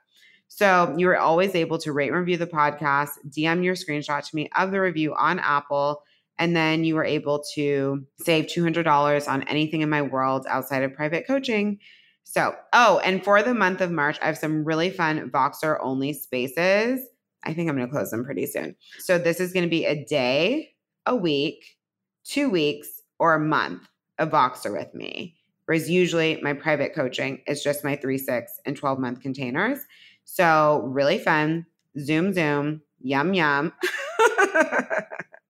[0.50, 4.36] So you are always able to rate and review the podcast, DM your screenshot to
[4.36, 6.04] me of the review on Apple,
[6.40, 10.94] and then you were able to save $200 on anything in my world outside of
[10.94, 11.80] private coaching.
[12.24, 16.14] So, oh, and for the month of March, I have some really fun Voxer only
[16.14, 17.02] spaces.
[17.44, 18.76] I think I'm going to close them pretty soon.
[19.00, 20.74] So, this is going to be a day,
[21.06, 21.78] a week,
[22.24, 23.88] two weeks, or a month
[24.18, 25.36] of Voxer with me.
[25.66, 29.80] Whereas usually my private coaching is just my three, six, and 12 month containers.
[30.26, 31.66] So really fun.
[32.00, 33.74] Zoom, zoom, yum, yum.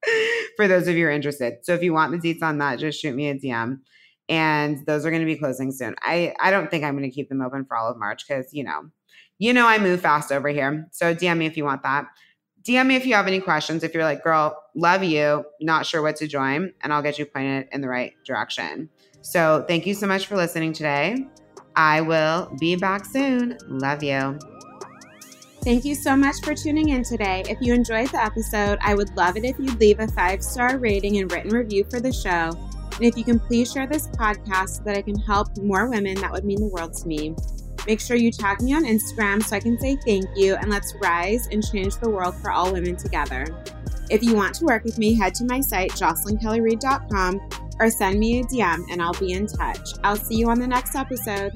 [0.56, 1.58] For those of you who are interested.
[1.64, 3.80] So if you want the deets on that, just shoot me a DM.
[4.30, 5.96] And those are going to be closing soon.
[6.02, 8.54] I, I don't think I'm going to keep them open for all of March because,
[8.54, 8.90] you know,
[9.40, 10.88] you know I move fast over here.
[10.92, 12.06] So DM me if you want that.
[12.64, 13.84] DM me if you have any questions.
[13.84, 17.26] If you're like, girl, love you, not sure what to join, and I'll get you
[17.26, 18.90] pointed in the right direction.
[19.22, 21.28] So thank you so much for listening today.
[21.76, 23.58] I will be back soon.
[23.68, 24.40] Love you.
[25.64, 27.42] Thank you so much for tuning in today.
[27.48, 30.78] If you enjoyed the episode, I would love it if you'd leave a five star
[30.78, 32.52] rating and written review for the show.
[32.96, 36.16] And if you can please share this podcast so that I can help more women,
[36.16, 37.34] that would mean the world to me.
[37.88, 40.94] Make sure you tag me on Instagram so I can say thank you and let's
[41.02, 43.46] rise and change the world for all women together.
[44.10, 47.40] If you want to work with me, head to my site, jocelynkellyreid.com,
[47.80, 49.92] or send me a DM and I'll be in touch.
[50.04, 51.54] I'll see you on the next episode.